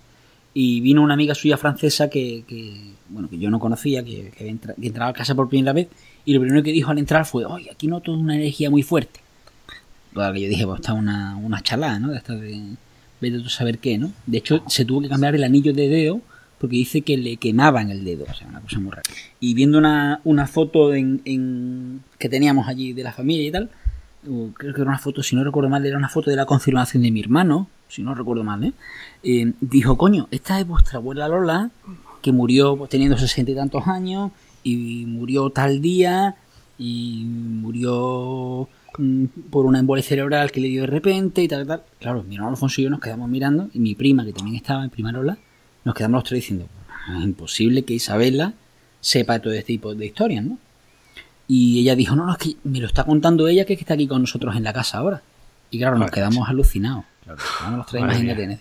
y 0.53 0.81
vino 0.81 1.03
una 1.03 1.15
amiga 1.15 1.35
suya 1.35 1.57
francesa 1.57 2.11
que, 2.11 2.45
que, 2.47 2.93
bueno, 3.09 3.29
que 3.29 3.39
yo 3.39 3.51
no 3.51 3.61
conocía, 3.61 4.05
que 4.05 4.33
entraba 4.81 5.11
a 5.11 5.15
casa 5.15 5.35
por 5.35 5.49
primera 5.49 5.73
vez, 5.73 5.89
y 6.25 6.35
lo 6.35 6.41
primero 6.41 6.63
que 6.63 6.73
dijo 6.73 6.91
al 6.91 6.99
entrar 6.99 7.25
fue, 7.25 7.45
oye, 7.45 7.71
aquí 7.71 7.87
noto 7.87 8.13
una 8.13 8.37
energía 8.37 8.71
muy 8.71 8.83
fuerte. 8.83 9.21
Claro 10.13 10.37
yo 10.37 10.49
dije, 10.49 10.67
pues 10.67 10.81
está 10.81 10.93
una, 10.93 11.37
una 11.37 11.61
chalada, 11.63 11.99
¿no? 11.99 12.09
De 12.11 12.17
esta 12.19 12.35
de, 12.35 12.61
vete 13.21 13.39
tú 13.39 13.47
a 13.47 13.51
saber 13.51 13.79
qué, 13.79 13.97
¿no? 13.99 14.13
De 14.27 14.39
hecho, 14.39 14.63
se 14.67 14.85
tuvo 14.85 15.01
que 15.03 15.09
cambiar 15.09 15.35
el 15.35 15.45
anillo 15.45 15.73
de 15.73 15.89
dedo 15.89 16.21
porque 16.59 16.77
dice 16.77 17.01
que 17.03 17.17
le 17.17 17.37
quemaban 17.39 17.91
el 17.91 18.05
dedo, 18.05 18.27
o 18.31 18.35
sea, 18.35 18.47
una 18.49 18.61
cosa 18.61 18.79
muy 18.81 18.91
rara. 18.91 19.03
Y 19.39 19.55
viendo 19.55 19.79
una, 19.79 20.21
una 20.25 20.47
foto 20.47 20.93
en, 20.95 21.23
en- 21.25 22.03
que 22.19 22.29
teníamos 22.29 22.69
allí 22.69 22.93
de 22.93 23.03
la 23.03 23.13
familia 23.13 23.47
y 23.47 23.51
tal, 23.51 23.71
creo 24.23 24.75
que 24.75 24.81
era 24.83 24.91
una 24.91 24.99
foto, 24.99 25.23
si 25.23 25.35
no 25.37 25.43
recuerdo 25.45 25.71
mal, 25.71 25.87
era 25.87 25.97
una 25.97 26.11
foto 26.11 26.29
de 26.29 26.37
la 26.37 26.45
confirmación 26.45 27.03
de 27.03 27.11
mi 27.11 27.21
hermano, 27.21 27.69
si 27.89 28.03
no 28.03 28.15
recuerdo 28.15 28.45
mal, 28.45 28.63
¿eh? 28.65 28.73
Eh, 29.23 29.53
dijo, 29.63 29.97
coño, 29.97 30.29
esta 30.31 30.61
es 30.61 30.67
vuestra 30.67 30.99
abuela 30.99 31.29
Lola, 31.29 31.71
que 32.21 32.31
murió 32.33 32.77
pues, 32.77 32.91
teniendo 32.91 33.17
sesenta 33.17 33.53
y 33.53 33.55
tantos 33.55 33.87
años, 33.87 34.31
y 34.63 35.07
murió 35.07 35.49
tal 35.49 35.81
día, 35.81 36.37
y 36.79 37.25
murió 37.25 38.69
por 39.51 39.67
una 39.67 39.79
embolia 39.79 40.03
cerebral 40.03 40.51
que 40.51 40.61
le 40.61 40.69
dio 40.69 40.83
de 40.83 40.87
repente 40.89 41.43
y 41.43 41.49
tal, 41.49 41.67
tal. 41.67 41.83
Claro, 41.99 42.23
mi 42.23 42.35
hermano 42.35 42.53
Alfonso 42.53 42.81
y 42.81 42.85
yo 42.85 42.91
nos 42.91 43.01
quedamos 43.01 43.29
mirando, 43.29 43.71
y 43.73 43.79
mi 43.79 43.95
prima, 43.95 44.25
que 44.25 44.33
también 44.33 44.57
estaba, 44.57 44.83
mi 44.83 44.89
prima 44.89 45.13
Lola, 45.13 45.39
nos 45.85 45.95
quedamos 45.95 46.19
los 46.19 46.25
tres 46.25 46.43
diciendo, 46.43 46.67
es 47.17 47.25
imposible 47.25 47.83
que 47.85 47.95
Isabela 47.95 48.55
sepa 49.01 49.39
todo 49.39 49.53
este 49.53 49.67
tipo 49.67 49.95
de 49.95 50.07
historias, 50.07 50.45
¿no? 50.45 50.59
Y 51.49 51.81
ella 51.81 51.97
dijo, 51.97 52.15
no, 52.15 52.27
no, 52.27 52.33
es 52.33 52.39
que 52.39 52.57
me 52.63 52.79
lo 52.79 52.87
está 52.87 53.05
contando 53.05 53.49
ella 53.49 53.65
que 53.65 53.73
es 53.73 53.79
que 53.79 53.83
está 53.83 53.95
aquí 53.95 54.07
con 54.07 54.21
nosotros 54.21 54.55
en 54.55 54.63
la 54.63 54.73
casa 54.73 54.99
ahora. 54.99 55.23
Y 55.71 55.79
claro, 55.79 55.99
nos 55.99 56.11
quedamos 56.11 56.49
alucinados. 56.49 57.05
Claro, 57.25 57.39
nos 57.39 57.57
quedamos 57.57 57.79
los 57.79 57.87
tres, 57.87 58.03
imagínate. 58.03 58.43
en 58.45 58.59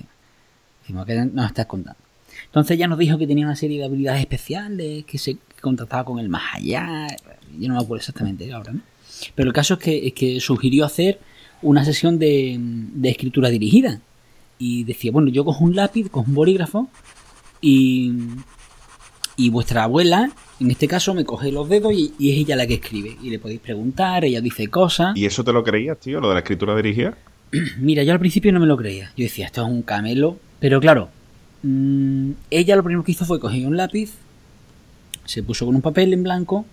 Decimos, 0.82 1.06
¿qué 1.06 1.16
nos 1.16 1.46
estás 1.46 1.66
contando? 1.68 2.00
Entonces 2.46 2.76
ella 2.76 2.88
nos 2.88 2.98
dijo 2.98 3.18
que 3.18 3.28
tenía 3.28 3.46
una 3.46 3.56
serie 3.56 3.78
de 3.78 3.86
habilidades 3.86 4.22
especiales, 4.22 5.06
que 5.06 5.18
se 5.20 5.38
contactaba 5.62 6.04
con 6.04 6.18
el 6.18 6.30
más 6.30 6.56
allá. 6.56 7.08
Yo 7.60 7.68
no 7.68 7.76
me 7.76 7.82
acuerdo 7.82 7.98
exactamente 7.98 8.52
ahora, 8.52 8.74
¿no? 8.74 8.82
Pero 9.36 9.50
el 9.50 9.54
caso 9.54 9.76
es 9.76 9.80
que, 9.80 10.08
es 10.08 10.14
que 10.14 10.40
sugirió 10.40 10.86
hacer 10.86 11.20
una 11.62 11.84
sesión 11.86 12.20
de, 12.20 12.58
de 12.60 13.10
escritura 13.10 13.50
dirigida. 13.50 14.02
Y 14.58 14.84
decía, 14.84 15.12
bueno, 15.12 15.30
yo 15.30 15.46
cojo 15.46 15.64
un 15.64 15.76
lápiz, 15.76 16.10
cojo 16.10 16.26
un 16.28 16.36
bolígrafo 16.36 16.90
y, 17.62 18.14
y 19.38 19.50
vuestra 19.50 19.84
abuela, 19.84 20.32
en 20.60 20.72
este 20.72 20.88
caso, 20.88 21.14
me 21.14 21.24
coge 21.24 21.52
los 21.52 21.70
dedos 21.70 21.94
y, 21.94 22.14
y 22.20 22.32
es 22.32 22.40
ella 22.40 22.58
la 22.58 22.68
que 22.68 22.76
escribe. 22.76 23.18
Y 23.24 23.30
le 23.30 23.40
podéis 23.40 23.62
preguntar, 23.62 24.26
ella 24.26 24.42
dice 24.42 24.68
cosas. 24.68 25.16
¿Y 25.16 25.26
eso 25.26 25.44
te 25.44 25.54
lo 25.54 25.64
creías, 25.64 25.98
tío? 26.00 26.20
Lo 26.20 26.28
de 26.28 26.34
la 26.34 26.40
escritura 26.42 26.76
dirigida. 26.76 27.18
Mira, 27.80 28.04
yo 28.04 28.12
al 28.12 28.20
principio 28.20 28.52
no 28.52 28.60
me 28.60 28.66
lo 28.66 28.76
creía. 28.76 29.12
Yo 29.16 29.24
decía, 29.24 29.46
esto 29.46 29.62
es 29.62 29.70
un 29.70 29.84
camelo. 29.84 30.38
Pero 30.60 30.82
claro, 30.82 31.10
mm, 31.64 32.32
ella 32.52 32.76
lo 32.76 32.84
primero 32.84 33.04
que 33.06 33.14
hizo 33.14 33.26
fue 33.26 33.40
coger 33.40 33.66
un 33.66 33.78
lápiz, 33.78 34.12
se 35.24 35.44
puso 35.44 35.66
con 35.66 35.76
un 35.76 35.82
papel 35.82 36.12
en 36.12 36.24
blanco 36.24 36.66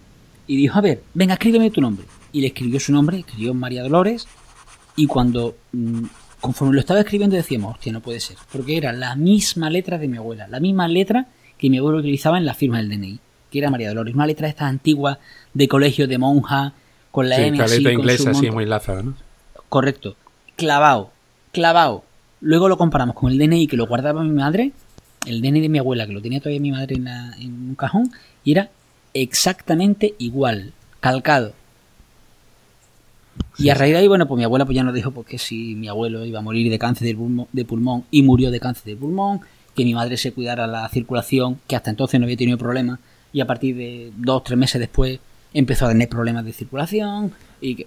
y 0.48 0.56
dijo, 0.56 0.76
a 0.76 0.80
ver, 0.80 1.02
venga, 1.14 1.34
escríbeme 1.34 1.70
tu 1.70 1.80
nombre. 1.80 2.06
Y 2.36 2.40
le 2.42 2.48
escribió 2.48 2.78
su 2.80 2.92
nombre, 2.92 3.18
escribió 3.20 3.54
María 3.54 3.82
Dolores. 3.82 4.26
Y 4.94 5.06
cuando, 5.06 5.56
mm, 5.72 6.02
conforme 6.40 6.74
lo 6.74 6.80
estaba 6.80 7.00
escribiendo, 7.00 7.34
decíamos, 7.36 7.74
hostia, 7.74 7.92
no 7.92 8.00
puede 8.00 8.20
ser. 8.20 8.36
Porque 8.52 8.76
era 8.76 8.92
la 8.92 9.14
misma 9.16 9.70
letra 9.70 9.96
de 9.98 10.06
mi 10.08 10.18
abuela, 10.18 10.46
la 10.48 10.60
misma 10.60 10.86
letra 10.88 11.26
que 11.56 11.70
mi 11.70 11.78
abuelo 11.78 11.98
utilizaba 11.98 12.36
en 12.36 12.44
la 12.44 12.52
firma 12.52 12.76
del 12.78 12.90
DNI, 12.90 13.18
que 13.50 13.58
era 13.58 13.70
María 13.70 13.88
Dolores. 13.88 14.14
Una 14.14 14.26
letra 14.26 14.46
de 14.46 14.50
estas 14.50 14.68
antiguas 14.68 15.16
de 15.54 15.66
colegio 15.68 16.06
de 16.06 16.18
monja, 16.18 16.74
con 17.10 17.28
la 17.30 17.36
Sí, 17.36 17.42
M 17.44 17.56
así, 17.62 17.82
con 17.84 17.92
inglesa 18.02 18.22
su 18.24 18.28
así 18.30 18.40
muy 18.40 18.48
¿no? 19.02 19.14
Correcto. 19.70 20.16
Clavado. 20.56 21.10
Clavado. 21.52 22.04
Luego 22.42 22.68
lo 22.68 22.76
comparamos 22.76 23.16
con 23.16 23.32
el 23.32 23.38
DNI 23.38 23.66
que 23.66 23.78
lo 23.78 23.86
guardaba 23.86 24.22
mi 24.22 24.30
madre, 24.30 24.72
el 25.26 25.40
DNI 25.40 25.60
de 25.62 25.68
mi 25.70 25.78
abuela, 25.78 26.06
que 26.06 26.12
lo 26.12 26.20
tenía 26.20 26.40
todavía 26.40 26.60
mi 26.60 26.70
madre 26.72 26.96
en, 26.96 27.04
la- 27.04 27.34
en 27.38 27.52
un 27.70 27.74
cajón, 27.76 28.12
y 28.44 28.52
era 28.52 28.68
exactamente 29.14 30.14
igual, 30.18 30.72
calcado. 31.00 31.54
Y 33.58 33.70
a 33.70 33.74
raíz 33.74 33.92
de 33.94 34.00
ahí, 34.00 34.08
bueno, 34.08 34.26
pues 34.28 34.38
mi 34.38 34.44
abuela 34.44 34.64
pues 34.66 34.76
ya 34.76 34.82
nos 34.82 34.94
dijo 34.94 35.10
pues, 35.12 35.26
que 35.26 35.38
si 35.38 35.74
mi 35.74 35.88
abuelo 35.88 36.24
iba 36.24 36.40
a 36.40 36.42
morir 36.42 36.70
de 36.70 36.78
cáncer 36.78 37.08
de 37.08 37.14
pulmón, 37.14 37.46
de 37.52 37.64
pulmón 37.64 38.04
y 38.10 38.22
murió 38.22 38.50
de 38.50 38.60
cáncer 38.60 38.84
de 38.84 38.96
pulmón, 38.96 39.40
que 39.74 39.84
mi 39.84 39.94
madre 39.94 40.16
se 40.16 40.32
cuidara 40.32 40.66
la 40.66 40.88
circulación, 40.88 41.58
que 41.66 41.76
hasta 41.76 41.90
entonces 41.90 42.18
no 42.20 42.24
había 42.26 42.36
tenido 42.36 42.58
problemas, 42.58 42.98
y 43.32 43.40
a 43.40 43.46
partir 43.46 43.76
de 43.76 44.12
dos, 44.16 44.44
tres 44.44 44.58
meses 44.58 44.78
después 44.80 45.20
empezó 45.54 45.86
a 45.86 45.88
tener 45.88 46.08
problemas 46.08 46.44
de 46.44 46.52
circulación, 46.52 47.32
y 47.60 47.74
que, 47.76 47.86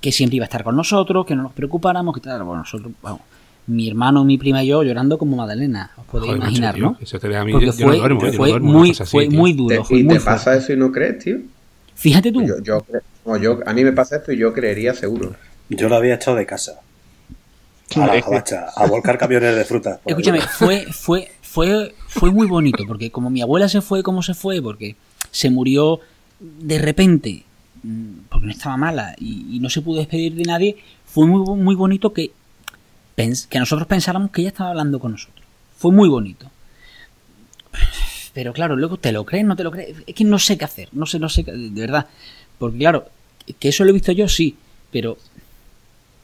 que 0.00 0.12
siempre 0.12 0.36
iba 0.36 0.44
a 0.44 0.46
estar 0.46 0.64
con 0.64 0.76
nosotros, 0.76 1.24
que 1.26 1.34
no 1.36 1.42
nos 1.44 1.52
preocupáramos, 1.52 2.14
que 2.14 2.20
tal, 2.20 2.42
bueno, 2.42 2.62
nosotros, 2.62 2.92
vamos, 3.02 3.20
mi 3.66 3.88
hermano, 3.88 4.24
mi 4.24 4.36
prima 4.36 4.62
y 4.62 4.66
yo 4.68 4.82
llorando 4.82 5.16
como 5.16 5.36
Magdalena, 5.36 5.90
os 5.96 6.04
podéis 6.04 6.32
Joder, 6.32 6.42
imaginar, 6.42 6.74
tío, 6.74 6.84
¿no? 6.84 6.98
Eso 7.00 7.18
te 7.18 7.34
a 7.36 7.44
mí. 7.44 7.52
Porque 7.52 7.66
yo, 7.66 7.72
yo 7.72 7.86
fue, 7.86 7.94
no 7.94 8.00
duermo, 8.00 8.20
¿eh? 8.26 8.32
Yo 8.32 8.32
no 8.32 8.36
fue 8.38 8.60
muy, 8.60 8.90
así, 8.90 9.04
fue 9.06 9.26
tío. 9.28 9.38
muy 9.38 9.52
Te- 9.52 9.56
duro, 9.56 9.84
fue 9.84 9.98
y 10.00 10.04
muy 10.04 10.14
te 10.18 10.20
pasa 10.20 10.54
eso 10.56 10.72
y 10.72 10.76
no 10.76 10.92
crees, 10.92 11.18
tío. 11.24 11.38
Fíjate 11.94 12.30
tú, 12.30 12.42
Yo, 12.42 12.60
yo, 12.62 12.84
no, 13.26 13.36
yo, 13.36 13.60
a 13.66 13.72
mí 13.72 13.84
me 13.84 13.92
pasa 13.92 14.16
esto 14.16 14.32
y 14.32 14.38
yo 14.38 14.52
creería 14.52 14.94
seguro. 14.94 15.34
Yo 15.68 15.88
lo 15.88 15.96
había 15.96 16.14
echado 16.14 16.36
de 16.36 16.46
casa. 16.46 16.80
A 17.96 18.06
la 18.06 18.20
gabacha, 18.20 18.66
a 18.74 18.86
volcar 18.86 19.18
camiones 19.18 19.54
de 19.56 19.64
fruta. 19.64 19.90
ahí. 19.90 19.98
Escúchame, 20.06 20.40
fue, 20.40 20.86
fue, 20.92 21.30
fue, 21.42 21.94
fue 22.08 22.30
muy 22.30 22.46
bonito, 22.46 22.84
porque 22.86 23.10
como 23.10 23.30
mi 23.30 23.40
abuela 23.42 23.68
se 23.68 23.80
fue 23.80 24.02
como 24.02 24.22
se 24.22 24.34
fue, 24.34 24.60
porque 24.62 24.96
se 25.30 25.50
murió 25.50 26.00
de 26.40 26.78
repente, 26.78 27.44
mm, 27.82 28.10
porque 28.28 28.46
no 28.46 28.52
estaba 28.52 28.76
mala 28.76 29.14
y, 29.18 29.56
y 29.56 29.60
no 29.60 29.70
se 29.70 29.80
pudo 29.80 29.98
despedir 29.98 30.34
de 30.34 30.42
nadie, 30.44 30.76
fue 31.06 31.26
muy, 31.26 31.44
muy 31.56 31.74
bonito 31.74 32.12
que, 32.12 32.32
pens- 33.16 33.46
que 33.48 33.58
nosotros 33.58 33.86
pensáramos 33.86 34.30
que 34.32 34.40
ella 34.40 34.50
estaba 34.50 34.70
hablando 34.70 34.98
con 34.98 35.12
nosotros. 35.12 35.44
Fue 35.78 35.92
muy 35.92 36.08
bonito. 36.08 36.50
Pero 38.32 38.52
claro, 38.52 38.74
luego 38.76 38.96
te 38.96 39.12
lo 39.12 39.24
crees, 39.24 39.44
no 39.44 39.54
te 39.56 39.62
lo 39.62 39.70
crees. 39.70 39.96
Es 40.06 40.14
que 40.14 40.24
no 40.24 40.38
sé 40.38 40.58
qué 40.58 40.64
hacer, 40.64 40.88
no 40.92 41.06
sé, 41.06 41.18
no 41.18 41.28
sé, 41.28 41.44
qué- 41.44 41.52
de 41.52 41.80
verdad. 41.80 42.06
Porque 42.58 42.78
claro, 42.78 43.06
que 43.58 43.68
eso 43.68 43.84
lo 43.84 43.90
he 43.90 43.92
visto 43.92 44.12
yo, 44.12 44.28
sí, 44.28 44.56
pero, 44.90 45.16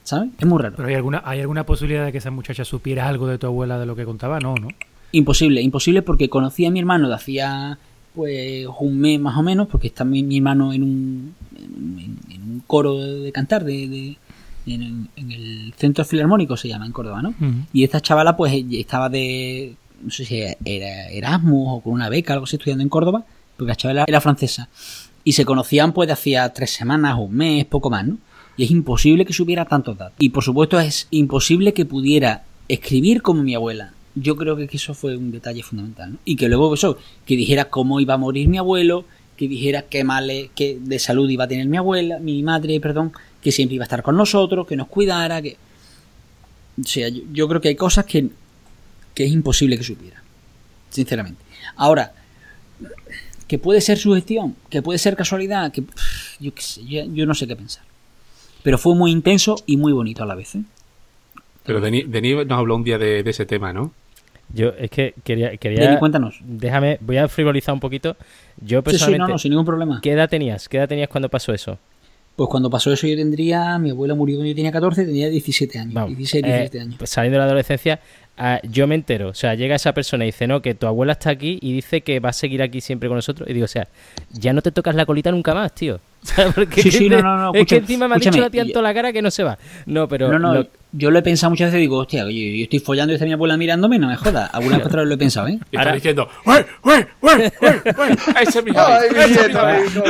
¿sabes? 0.05 0.31
Es 0.39 0.47
muy 0.47 0.61
raro. 0.63 0.77
Pero 0.77 0.89
hay 0.89 0.95
alguna, 0.95 1.23
hay 1.25 1.41
alguna 1.41 1.65
posibilidad 1.65 2.05
de 2.05 2.13
que 2.13 2.19
esa 2.19 2.31
muchacha 2.31 2.65
supiera 2.65 3.09
algo 3.09 3.27
de 3.27 3.39
tu 3.39 3.47
abuela 3.47 3.79
de 3.79 3.87
lo 3.87 3.97
que 3.97 4.05
contaba, 4.05 4.41
no, 4.41 4.55
¿no? 4.55 4.69
Imposible, 5.13 5.61
imposible 5.61 6.03
porque 6.03 6.29
conocí 6.29 6.65
a 6.67 6.71
mi 6.71 6.79
hermano 6.79 7.09
de 7.09 7.15
hacía 7.15 7.79
pues 8.15 8.67
un 8.81 8.99
mes 8.99 9.21
más 9.21 9.37
o 9.37 9.43
menos, 9.43 9.69
porque 9.69 9.89
está 9.89 10.05
mi, 10.05 10.23
mi 10.23 10.39
hermano 10.39 10.73
en 10.73 10.83
un, 10.83 11.35
en, 11.57 12.19
en 12.31 12.43
un 12.43 12.63
coro 12.67 12.97
de 12.99 13.31
cantar 13.33 13.65
de, 13.65 13.89
de- 13.89 14.17
en, 14.67 15.09
en 15.17 15.33
el 15.33 15.73
centro 15.77 16.05
filarmónico 16.05 16.57
se 16.57 16.69
llama 16.69 16.87
en 16.87 16.93
Córdoba, 16.93 17.23
¿no? 17.23 17.31
Ujú. 17.31 17.53
Y 17.73 17.83
esta 17.83 18.01
chavala 18.01 18.37
pues 18.37 18.53
estaba 18.73 19.09
de 19.09 19.75
no 20.03 20.11
sé 20.11 20.25
si 20.25 20.41
era 20.65 21.09
Erasmus 21.11 21.79
o 21.79 21.81
con 21.81 21.93
una 21.95 22.09
beca, 22.09 22.33
algo 22.35 22.45
así 22.45 22.57
estudiando 22.57 22.83
en 22.83 22.89
Córdoba, 22.89 23.25
porque 23.57 23.69
la 23.71 23.77
chavala 23.77 24.05
era 24.07 24.21
francesa. 24.21 24.69
Y 25.25 25.33
se 25.33 25.45
conocían 25.45 25.93
pues 25.93 26.07
de 26.07 26.13
hacía 26.13 26.53
tres 26.53 26.71
semanas, 26.71 27.17
un 27.19 27.35
mes, 27.35 27.65
poco 27.67 27.91
más, 27.91 28.07
¿no? 28.07 28.19
Y 28.57 28.65
es 28.65 28.71
imposible 28.71 29.25
que 29.25 29.33
supiera 29.33 29.65
tantos 29.65 29.97
datos. 29.97 30.17
Y 30.19 30.31
por 30.31 30.45
supuesto 30.45 30.79
es 30.81 31.07
imposible 31.11 31.73
que 31.73 31.85
pudiera 31.85 32.45
escribir 32.69 33.23
como 33.23 33.43
mi 33.43 33.55
abuela. 33.55 33.93
Yo 34.15 34.37
creo 34.37 34.57
que 34.57 34.69
eso 34.73 34.93
fue 34.95 35.17
un 35.17 35.31
detalle 35.31 35.63
fundamental, 35.63 36.13
¿no? 36.13 36.19
Y 36.25 36.37
que 36.37 36.49
luego 36.49 36.75
eso, 36.75 36.99
que 37.27 37.37
dijera 37.37 37.67
cómo 37.67 38.01
iba 38.01 38.15
a 38.15 38.19
morir 38.19 38.49
mi 38.49 38.59
abuelo, 38.59 39.05
que 39.37 39.49
dijera 39.49 39.83
qué 39.83 40.05
males 40.05 40.51
que 40.55 40.79
de 40.81 40.99
salud 40.99 41.29
iba 41.31 41.45
a 41.45 41.49
tener 41.49 41.67
mi 41.67 41.79
abuela, 41.79 42.19
mi 42.19 42.43
madre, 42.43 42.81
perdón, 42.81 43.13
que 43.41 43.53
siempre 43.53 43.77
iba 43.77 43.85
a 43.85 43.87
estar 43.87 44.03
con 44.03 44.17
nosotros, 44.17 44.67
que 44.67 44.77
nos 44.77 44.89
cuidara, 44.89 45.41
que... 45.41 45.57
O 46.79 46.87
sea, 46.87 47.09
yo, 47.09 47.23
yo 47.33 47.49
creo 47.49 47.61
que 47.61 47.69
hay 47.69 47.77
cosas 47.77 48.05
que, 48.05 48.29
que 49.15 49.25
es 49.25 49.33
imposible 49.33 49.79
que 49.79 49.85
supiera. 49.85 50.23
Sinceramente. 50.91 51.43
Ahora, 51.77 52.13
que 53.51 53.59
puede 53.59 53.81
ser 53.81 53.99
sugestión, 53.99 54.55
que 54.69 54.81
puede 54.81 55.01
ser 55.01 55.17
casualidad, 55.17 55.73
que 55.73 55.83
pff, 55.83 56.39
yo 56.39 56.55
qué 56.55 56.63
sé, 56.63 56.87
yo, 56.87 57.03
yo 57.13 57.27
no 57.27 57.35
sé 57.35 57.49
qué 57.49 57.57
pensar. 57.57 57.83
Pero 58.63 58.79
fue 58.79 58.95
muy 58.95 59.11
intenso 59.11 59.57
y 59.67 59.77
muy 59.77 59.93
bonito 59.93 60.23
a 60.23 60.27
la 60.27 60.37
vez. 60.37 60.55
¿eh? 60.55 60.63
Pero 61.65 61.81
Denis, 61.81 62.05
Denis 62.09 62.47
nos 62.47 62.61
habló 62.61 62.77
un 62.77 62.85
día 62.85 62.97
de, 62.97 63.25
de 63.25 63.31
ese 63.31 63.47
tema, 63.47 63.73
¿no? 63.73 63.93
Yo 64.55 64.69
es 64.79 64.89
que 64.89 65.15
quería... 65.25 65.57
quería 65.57 65.81
Denis, 65.81 65.99
cuéntanos. 65.99 66.39
Déjame, 66.45 66.99
voy 67.01 67.17
a 67.17 67.27
frivolizar 67.27 67.75
un 67.75 67.81
poquito. 67.81 68.17
Yo 68.59 68.79
Sí, 68.79 68.83
sí, 68.83 68.83
personalmente... 68.83 69.19
no, 69.19 69.29
no, 69.31 69.39
sin 69.39 69.51
ningún 69.51 69.67
problema. 69.67 69.99
¿Qué 70.01 70.13
edad 70.13 70.29
tenías? 70.29 70.69
¿Qué 70.69 70.77
edad 70.77 70.89
tenías 70.89 71.09
cuando 71.09 71.29
pasó 71.29 71.53
eso? 71.53 71.77
Pues 72.37 72.49
cuando 72.49 72.71
pasó 72.71 72.93
eso 72.93 73.09
yo 73.09 73.17
tendría, 73.17 73.79
mi 73.81 73.91
abuela 73.91 74.15
murió 74.15 74.37
cuando 74.37 74.49
yo 74.49 74.55
tenía 74.55 74.71
14, 74.71 75.07
tenía 75.07 75.29
17 75.29 75.77
años. 75.77 75.95
Vamos, 75.95 76.17
16, 76.17 76.45
eh, 76.45 76.47
17 76.47 76.81
años. 76.81 76.95
pues 76.99 77.11
saliendo 77.11 77.35
de 77.35 77.39
la 77.41 77.47
adolescencia, 77.47 77.99
ah, 78.37 78.61
yo 78.63 78.87
me 78.87 78.95
entero. 78.95 79.29
O 79.29 79.35
sea, 79.35 79.55
llega 79.55 79.77
esa 79.77 79.93
persona 79.93 80.25
y 80.25 80.29
dice, 80.29 80.47
no, 80.47 80.63
que 80.63 80.75
tu 80.75 80.87
abuela 80.87 81.13
está 81.13 81.31
aquí 81.31 81.59
y 81.61 81.73
dice 81.73 82.01
que 82.03 82.21
va 82.21 82.31
a 82.31 82.33
seguir 82.33 82.63
aquí 82.63 82.81
siempre 82.81 83.09
con 83.09 83.17
nosotros. 83.17 83.49
Y 83.49 83.53
digo, 83.53 83.65
o 83.65 83.69
sea, 83.69 83.89
ya 84.31 84.53
no 84.53 84.63
te 84.63 84.73
tocas 84.73 84.95
la 84.95 85.07
colita 85.07 85.31
nunca 85.31 85.55
más, 85.55 85.75
tío. 85.75 86.01
¿Sabes? 86.23 86.53
Porque 86.55 86.83
Sí, 86.83 86.91
sí, 86.91 87.07
es, 87.07 87.11
no, 87.11 87.23
no, 87.23 87.37
no, 87.39 87.53
es 87.55 87.67
que 87.67 87.77
encima 87.77 88.07
me 88.07 88.17
ha 88.17 88.19
dicho 88.19 88.39
la 88.39 88.51
tía 88.51 88.61
en 88.63 88.73
toda 88.73 88.83
la 88.83 88.93
cara 88.95 89.11
que 89.13 89.23
no 89.23 89.31
se 89.31 89.43
va. 89.43 89.57
No, 89.87 90.07
pero 90.09 90.29
no, 90.31 90.39
no, 90.39 90.53
lo- 90.55 90.67
yo 90.93 91.11
lo 91.13 91.21
he 91.21 91.23
pensado 91.23 91.51
muchas 91.51 91.69
veces 91.69 91.79
y 91.79 91.83
digo, 91.83 91.99
hostia, 91.99 92.25
yo, 92.25 92.31
yo 92.31 92.65
estoy 92.65 92.81
follando 92.81 93.13
y 93.13 93.15
está 93.15 93.25
mi 93.25 93.33
abuela 93.33 93.57
mirándome, 93.57 93.97
no 93.99 94.09
me 94.09 94.17
jodas. 94.17 94.51
Alguna 94.53 94.77
vez 94.79 94.87
otra 94.87 95.01
vez 95.03 95.09
lo 95.09 95.15
he 95.15 95.19
pensado, 95.19 95.47
¿eh? 95.49 95.59
Y 95.71 95.77
Ahora- 95.77 95.95
está 95.95 95.95
diciendo, 95.95 96.29
¡Uy, 96.45 96.55
uy, 96.83 97.07
uy, 97.23 97.31
uy, 97.33 97.43
uy! 97.97 98.17
¡Ese 98.43 98.59
es 98.59 98.65
mi 98.65 98.71
es 98.73 98.77
mi. 98.77 100.01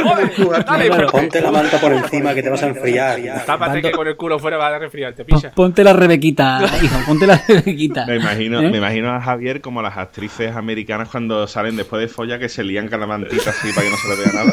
Ponte 1.10 1.40
la 1.40 1.50
manta 1.50 1.78
por 1.78 1.92
encima 1.92 2.34
que 2.34 2.42
te 2.42 2.50
vas 2.50 2.62
a 2.62 2.68
enfriar. 2.68 3.18
Tápate 3.46 3.82
que 3.82 3.90
con 3.92 4.06
el 4.08 4.16
culo 4.16 4.38
fuera 4.38 4.56
va 4.56 4.68
a 4.68 4.78
resfriarte, 4.78 5.24
picha. 5.24 5.50
Ponte 5.52 5.84
la 5.84 5.92
rebequita, 5.92 6.60
hijo, 6.82 6.96
ponte 7.06 7.26
la 7.26 7.40
rebequita. 7.46 8.06
Me 8.06 8.16
imagino, 8.16 8.60
¿Eh? 8.62 8.70
me 8.70 8.78
imagino 8.78 9.10
a 9.14 9.20
Javier 9.20 9.60
como 9.60 9.82
las 9.82 9.96
actrices 9.96 10.54
americanas 10.56 11.08
cuando 11.10 11.46
salen 11.46 11.76
después 11.76 12.00
de 12.00 12.08
folla 12.08 12.38
que 12.38 12.48
se 12.48 12.64
lían 12.64 12.88
con 12.88 13.00
la 13.00 13.06
mantita 13.06 13.50
así 13.50 13.68
para 13.72 13.86
que 13.86 13.90
no 13.90 13.96
se 13.96 14.08
le 14.08 14.16
vea 14.16 14.32
nada. 14.32 14.52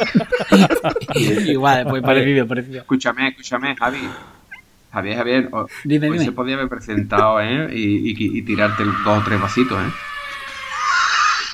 Igual, 1.52 1.88
pues 1.90 2.02
parecido, 2.04 2.48
parecido. 2.48 2.80
Escúchame, 2.82 3.30
escúchame, 3.30 3.76
Javi. 3.76 4.08
Javier, 4.92 5.18
Javier, 5.18 5.50
o- 5.52 5.68
Dime, 5.84 6.08
hoy 6.08 6.14
dime. 6.14 6.26
se 6.26 6.32
podía 6.32 6.56
haber 6.56 6.70
presentado, 6.70 7.42
¿eh? 7.42 7.70
Y, 7.74 8.12
y- 8.12 8.38
y 8.40 8.42
tirarte 8.44 8.84
dos 8.84 9.20
o 9.20 9.22
tres 9.24 9.40
vasitos, 9.42 9.78
¿eh? 9.84 9.92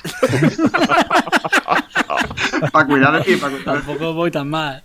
para 2.72 2.86
cuidar 2.86 3.12
de 3.14 3.20
ti, 3.22 3.36
para 3.36 3.56
cuidar. 3.56 3.74
Tampoco 3.74 4.12
voy 4.14 4.30
tan 4.30 4.48
mal. 4.50 4.82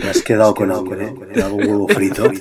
Te 0.00 0.08
has 0.10 0.22
quedado 0.22 0.54
con 0.54 0.70
hambre, 0.72 1.06
¿eh? 1.06 1.14
Te 1.34 1.42
hago 1.42 1.56
un 1.56 1.66
huevo 1.68 1.88
frito. 1.88 2.30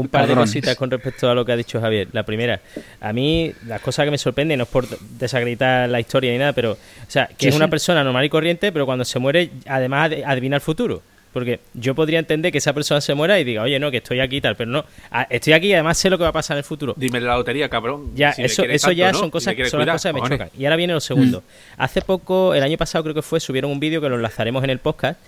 Un 0.00 0.08
par 0.08 0.26
de 0.26 0.34
cositas 0.34 0.76
con 0.76 0.90
respecto 0.90 1.30
a 1.30 1.34
lo 1.34 1.44
que 1.44 1.52
ha 1.52 1.56
dicho 1.56 1.80
Javier. 1.80 2.08
La 2.12 2.22
primera, 2.24 2.60
a 3.00 3.12
mí 3.12 3.52
las 3.66 3.80
cosas 3.80 4.04
que 4.04 4.10
me 4.10 4.18
sorprenden, 4.18 4.58
no 4.58 4.64
es 4.64 4.70
por 4.70 4.86
desacreditar 5.18 5.88
la 5.88 6.00
historia 6.00 6.32
ni 6.32 6.38
nada, 6.38 6.52
pero, 6.52 6.72
o 6.72 6.76
sea, 7.08 7.26
que 7.26 7.34
Sí, 7.44 7.48
es 7.48 7.56
una 7.56 7.66
sí. 7.66 7.70
persona 7.70 8.02
normal 8.04 8.24
y 8.24 8.28
corriente, 8.28 8.72
pero 8.72 8.86
cuando 8.86 9.04
se 9.04 9.18
muere, 9.18 9.50
además 9.66 10.10
ad- 10.12 10.22
adivina 10.24 10.56
el 10.56 10.62
futuro. 10.62 11.02
Porque 11.32 11.60
yo 11.74 11.94
podría 11.94 12.18
entender 12.18 12.50
que 12.50 12.58
esa 12.58 12.72
persona 12.72 13.00
se 13.00 13.14
muera 13.14 13.38
y 13.38 13.44
diga, 13.44 13.62
oye, 13.62 13.78
no, 13.78 13.88
que 13.92 13.98
estoy 13.98 14.18
aquí 14.18 14.38
y 14.38 14.40
tal, 14.40 14.56
pero 14.56 14.68
no, 14.68 14.84
estoy 15.28 15.52
aquí 15.52 15.68
y 15.68 15.74
además 15.74 15.96
sé 15.96 16.10
lo 16.10 16.18
que 16.18 16.24
va 16.24 16.30
a 16.30 16.32
pasar 16.32 16.56
en 16.56 16.58
el 16.58 16.64
futuro. 16.64 16.92
Dime 16.96 17.20
la 17.20 17.36
lotería, 17.36 17.68
cabrón. 17.68 18.10
Ya, 18.16 18.32
Si 18.32 18.42
eso, 18.42 18.64
eso 18.64 18.88
tanto, 18.88 18.98
ya 18.98 19.12
¿no? 19.12 19.18
son 19.20 19.30
cosas, 19.30 19.54
son 19.70 19.86
las 19.86 19.94
cosas 19.94 20.12
que 20.12 20.20
me 20.20 20.28
chocan. 20.28 20.50
Y 20.58 20.64
ahora 20.64 20.74
viene 20.74 20.92
lo 20.92 20.98
segundo. 20.98 21.44
Hace 21.76 22.02
poco, 22.02 22.52
el 22.52 22.64
año 22.64 22.76
pasado 22.76 23.04
creo 23.04 23.14
que 23.14 23.22
fue, 23.22 23.38
subieron 23.38 23.70
un 23.70 23.78
vídeo 23.78 24.00
que 24.00 24.08
lo 24.08 24.16
enlazaremos 24.16 24.64
en 24.64 24.70
el 24.70 24.80
podcast 24.80 25.20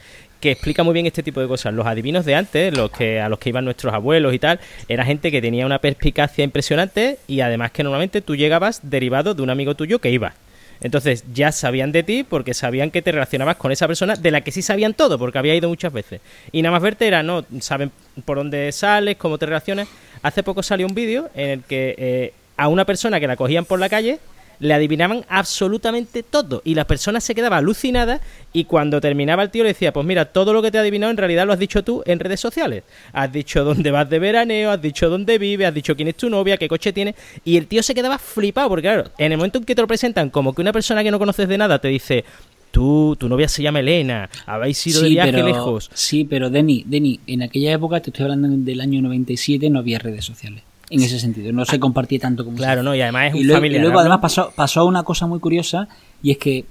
que 0.42 0.50
explica 0.50 0.82
muy 0.82 0.92
bien 0.92 1.06
este 1.06 1.22
tipo 1.22 1.40
de 1.40 1.46
cosas. 1.46 1.72
Los 1.72 1.86
adivinos 1.86 2.24
de 2.24 2.34
antes, 2.34 2.76
los 2.76 2.90
que 2.90 3.20
a 3.20 3.28
los 3.28 3.38
que 3.38 3.50
iban 3.50 3.64
nuestros 3.64 3.94
abuelos 3.94 4.34
y 4.34 4.40
tal, 4.40 4.58
era 4.88 5.04
gente 5.04 5.30
que 5.30 5.40
tenía 5.40 5.64
una 5.64 5.78
perspicacia 5.78 6.42
impresionante 6.42 7.18
y 7.28 7.40
además 7.40 7.70
que 7.70 7.84
normalmente 7.84 8.20
tú 8.22 8.34
llegabas 8.34 8.80
derivado 8.82 9.34
de 9.34 9.42
un 9.42 9.50
amigo 9.50 9.76
tuyo 9.76 10.00
que 10.00 10.10
iba. 10.10 10.34
Entonces 10.80 11.24
ya 11.32 11.52
sabían 11.52 11.92
de 11.92 12.02
ti 12.02 12.24
porque 12.24 12.54
sabían 12.54 12.90
que 12.90 13.02
te 13.02 13.12
relacionabas 13.12 13.54
con 13.54 13.70
esa 13.70 13.86
persona 13.86 14.16
de 14.16 14.32
la 14.32 14.40
que 14.40 14.50
sí 14.50 14.62
sabían 14.62 14.94
todo 14.94 15.16
porque 15.16 15.38
había 15.38 15.54
ido 15.54 15.68
muchas 15.68 15.92
veces. 15.92 16.20
Y 16.50 16.60
nada 16.60 16.72
más 16.72 16.82
verte 16.82 17.06
era, 17.06 17.22
no, 17.22 17.44
saben 17.60 17.92
por 18.24 18.38
dónde 18.38 18.72
sales, 18.72 19.16
cómo 19.18 19.38
te 19.38 19.46
relacionas. 19.46 19.86
Hace 20.22 20.42
poco 20.42 20.64
salió 20.64 20.88
un 20.88 20.94
vídeo 20.94 21.30
en 21.36 21.50
el 21.50 21.62
que 21.62 21.94
eh, 21.96 22.32
a 22.56 22.66
una 22.66 22.84
persona 22.84 23.20
que 23.20 23.28
la 23.28 23.36
cogían 23.36 23.64
por 23.64 23.78
la 23.78 23.88
calle 23.88 24.18
le 24.62 24.74
adivinaban 24.74 25.24
absolutamente 25.28 26.22
todo 26.22 26.62
y 26.64 26.76
la 26.76 26.86
persona 26.86 27.20
se 27.20 27.34
quedaba 27.34 27.56
alucinada 27.56 28.20
y 28.52 28.64
cuando 28.64 29.00
terminaba 29.00 29.42
el 29.42 29.50
tío 29.50 29.64
le 29.64 29.70
decía, 29.70 29.92
pues 29.92 30.06
mira, 30.06 30.26
todo 30.26 30.52
lo 30.52 30.62
que 30.62 30.70
te 30.70 30.78
he 30.78 30.80
adivinado 30.80 31.10
en 31.10 31.16
realidad 31.16 31.46
lo 31.46 31.52
has 31.52 31.58
dicho 31.58 31.82
tú 31.82 32.02
en 32.06 32.20
redes 32.20 32.38
sociales. 32.38 32.84
Has 33.12 33.32
dicho 33.32 33.64
dónde 33.64 33.90
vas 33.90 34.08
de 34.08 34.20
veraneo, 34.20 34.70
has 34.70 34.80
dicho 34.80 35.10
dónde 35.10 35.38
vives, 35.38 35.66
has 35.66 35.74
dicho 35.74 35.96
quién 35.96 36.08
es 36.08 36.16
tu 36.16 36.30
novia, 36.30 36.56
qué 36.56 36.68
coche 36.68 36.92
tiene 36.92 37.16
y 37.44 37.56
el 37.56 37.66
tío 37.66 37.82
se 37.82 37.92
quedaba 37.92 38.18
flipado 38.18 38.68
porque 38.68 38.82
claro, 38.82 39.10
en 39.18 39.32
el 39.32 39.38
momento 39.38 39.58
en 39.58 39.64
que 39.64 39.74
te 39.74 39.82
lo 39.82 39.88
presentan 39.88 40.30
como 40.30 40.54
que 40.54 40.62
una 40.62 40.72
persona 40.72 41.02
que 41.02 41.10
no 41.10 41.18
conoces 41.18 41.48
de 41.48 41.58
nada 41.58 41.80
te 41.80 41.88
dice, 41.88 42.24
tú, 42.70 43.16
tu 43.18 43.28
novia 43.28 43.48
se 43.48 43.64
llama 43.64 43.80
Elena, 43.80 44.30
habéis 44.46 44.86
ido 44.86 45.02
de 45.02 45.08
viaje 45.08 45.32
pero, 45.32 45.46
lejos. 45.46 45.90
Sí, 45.92 46.24
pero 46.24 46.50
Denny, 46.50 46.84
Denny, 46.86 47.18
en 47.26 47.42
aquella 47.42 47.72
época, 47.72 48.00
te 48.00 48.10
estoy 48.10 48.24
hablando 48.24 48.48
del 48.48 48.80
año 48.80 49.02
97, 49.02 49.70
no 49.70 49.80
había 49.80 49.98
redes 49.98 50.24
sociales. 50.24 50.62
En 50.92 51.02
ese 51.02 51.18
sentido, 51.18 51.52
no 51.52 51.64
se 51.64 51.80
compartía 51.80 52.18
tanto 52.20 52.44
como 52.44 52.56
Claro, 52.56 52.82
no, 52.82 52.94
y 52.94 53.00
además 53.00 53.28
es 53.28 53.34
un 53.34 53.40
y 53.40 53.44
luego, 53.44 53.56
familiar. 53.60 53.78
y 53.78 53.82
luego 53.82 53.94
¿no? 53.94 54.00
además 54.00 54.18
pasó, 54.20 54.52
pasó 54.54 54.84
una 54.84 55.02
cosa 55.02 55.26
muy 55.26 55.40
curiosa 55.40 55.88
y 56.22 56.30
es 56.32 56.38
que 56.38 56.64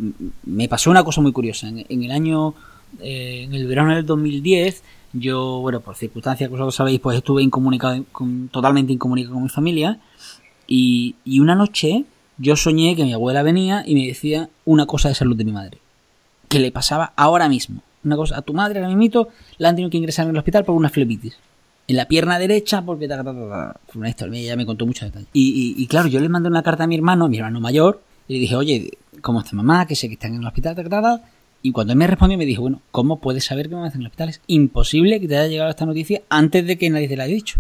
me 0.43 0.67
pasó 0.69 0.91
una 0.91 1.03
cosa 1.03 1.21
muy 1.21 1.31
curiosa. 1.31 1.67
En, 1.67 1.86
en 1.89 2.03
el 2.03 2.12
año, 2.12 2.53
eh, 3.01 3.41
en 3.43 3.53
el 3.53 3.65
verano 3.67 3.95
del 3.95 4.05
2010, 4.05 4.84
yo, 5.13 5.60
bueno, 5.62 5.79
por 5.81 5.95
circunstancias 5.95 6.47
que 6.47 6.51
vosotros 6.51 6.75
sabéis, 6.75 6.99
pues 6.99 7.17
estuve 7.17 7.41
incomunicado, 7.43 8.03
con- 8.12 8.47
totalmente 8.49 8.93
incomunicado 8.93 9.34
con 9.34 9.43
mi 9.43 9.49
familia 9.49 9.99
y, 10.67 11.15
y 11.25 11.39
una 11.39 11.55
noche 11.55 12.05
yo 12.38 12.55
soñé 12.55 12.95
que 12.95 13.03
mi 13.03 13.13
abuela 13.13 13.43
venía 13.43 13.84
y 13.86 13.93
me 13.95 14.05
decía 14.07 14.49
una 14.65 14.86
cosa 14.86 15.10
de 15.10 15.15
salud 15.15 15.36
de 15.36 15.45
mi 15.45 15.51
madre, 15.51 15.77
que 16.47 16.60
le 16.60 16.71
pasaba 16.71 17.13
ahora 17.15 17.49
mismo. 17.49 17.81
Una 18.03 18.15
cosa, 18.15 18.38
a 18.38 18.41
tu 18.41 18.53
madre 18.53 18.79
ahora 18.79 18.95
mismo 18.95 19.27
la 19.57 19.69
han 19.69 19.75
tenido 19.75 19.91
que 19.91 19.97
ingresar 19.97 20.25
en 20.25 20.31
el 20.31 20.38
hospital 20.38 20.63
por 20.65 20.75
una 20.75 20.89
flebitis 20.89 21.38
en 21.91 21.97
la 21.97 22.08
pierna 22.08 22.39
derecha 22.39 22.82
porque 22.82 23.08
ta, 23.08 23.17
ta, 23.23 23.34
ta, 23.34 23.80
una 23.95 24.10
historia, 24.10 24.39
ella 24.39 24.56
me 24.56 24.65
contó 24.65 24.86
muchos 24.86 25.08
detalles. 25.10 25.27
Y, 25.34 25.75
y- 25.77 25.88
claro, 25.88 26.08
yo 26.08 26.19
le 26.19 26.30
mandé 26.30 26.49
una 26.49 26.63
carta 26.63 26.86
a 26.86 26.88
mi 26.88 26.95
hermano, 26.95 27.27
mi 27.27 27.38
hermano 27.38 27.60
mayor, 27.60 28.01
y 28.27 28.34
le 28.36 28.39
dije, 28.39 28.56
oye, 28.56 28.91
¿cómo 29.21 29.41
está 29.41 29.56
mamá? 29.56 29.86
Que 29.86 29.95
sé 29.95 30.08
que 30.08 30.13
están 30.13 30.34
en 30.34 30.41
el 30.41 30.47
hospital, 30.47 30.75
ta. 30.75 31.21
Y 31.63 31.71
cuando 31.71 31.93
él 31.93 31.99
me 31.99 32.08
respondió, 32.08 32.38
me 32.38 32.45
dijo, 32.45 32.62
bueno, 32.63 32.82
¿cómo 32.91 33.19
puedes 33.19 33.43
saber 33.45 33.69
que 33.69 33.75
mamá 33.75 33.88
está 33.88 33.97
en 33.97 34.01
el 34.04 34.08
hospital? 34.08 34.30
Es 34.30 34.41
imposible 34.47 35.19
que 35.19 35.27
te 35.27 35.38
haya 35.38 35.47
llegado 35.49 35.69
esta 35.69 35.86
noticia 35.86 36.21
antes 36.30 36.65
de 36.65 36.77
que 36.77 36.89
nadie 36.89 37.08
te 37.08 37.15
la 37.17 37.25
haya 37.25 37.36
dicho. 37.36 37.60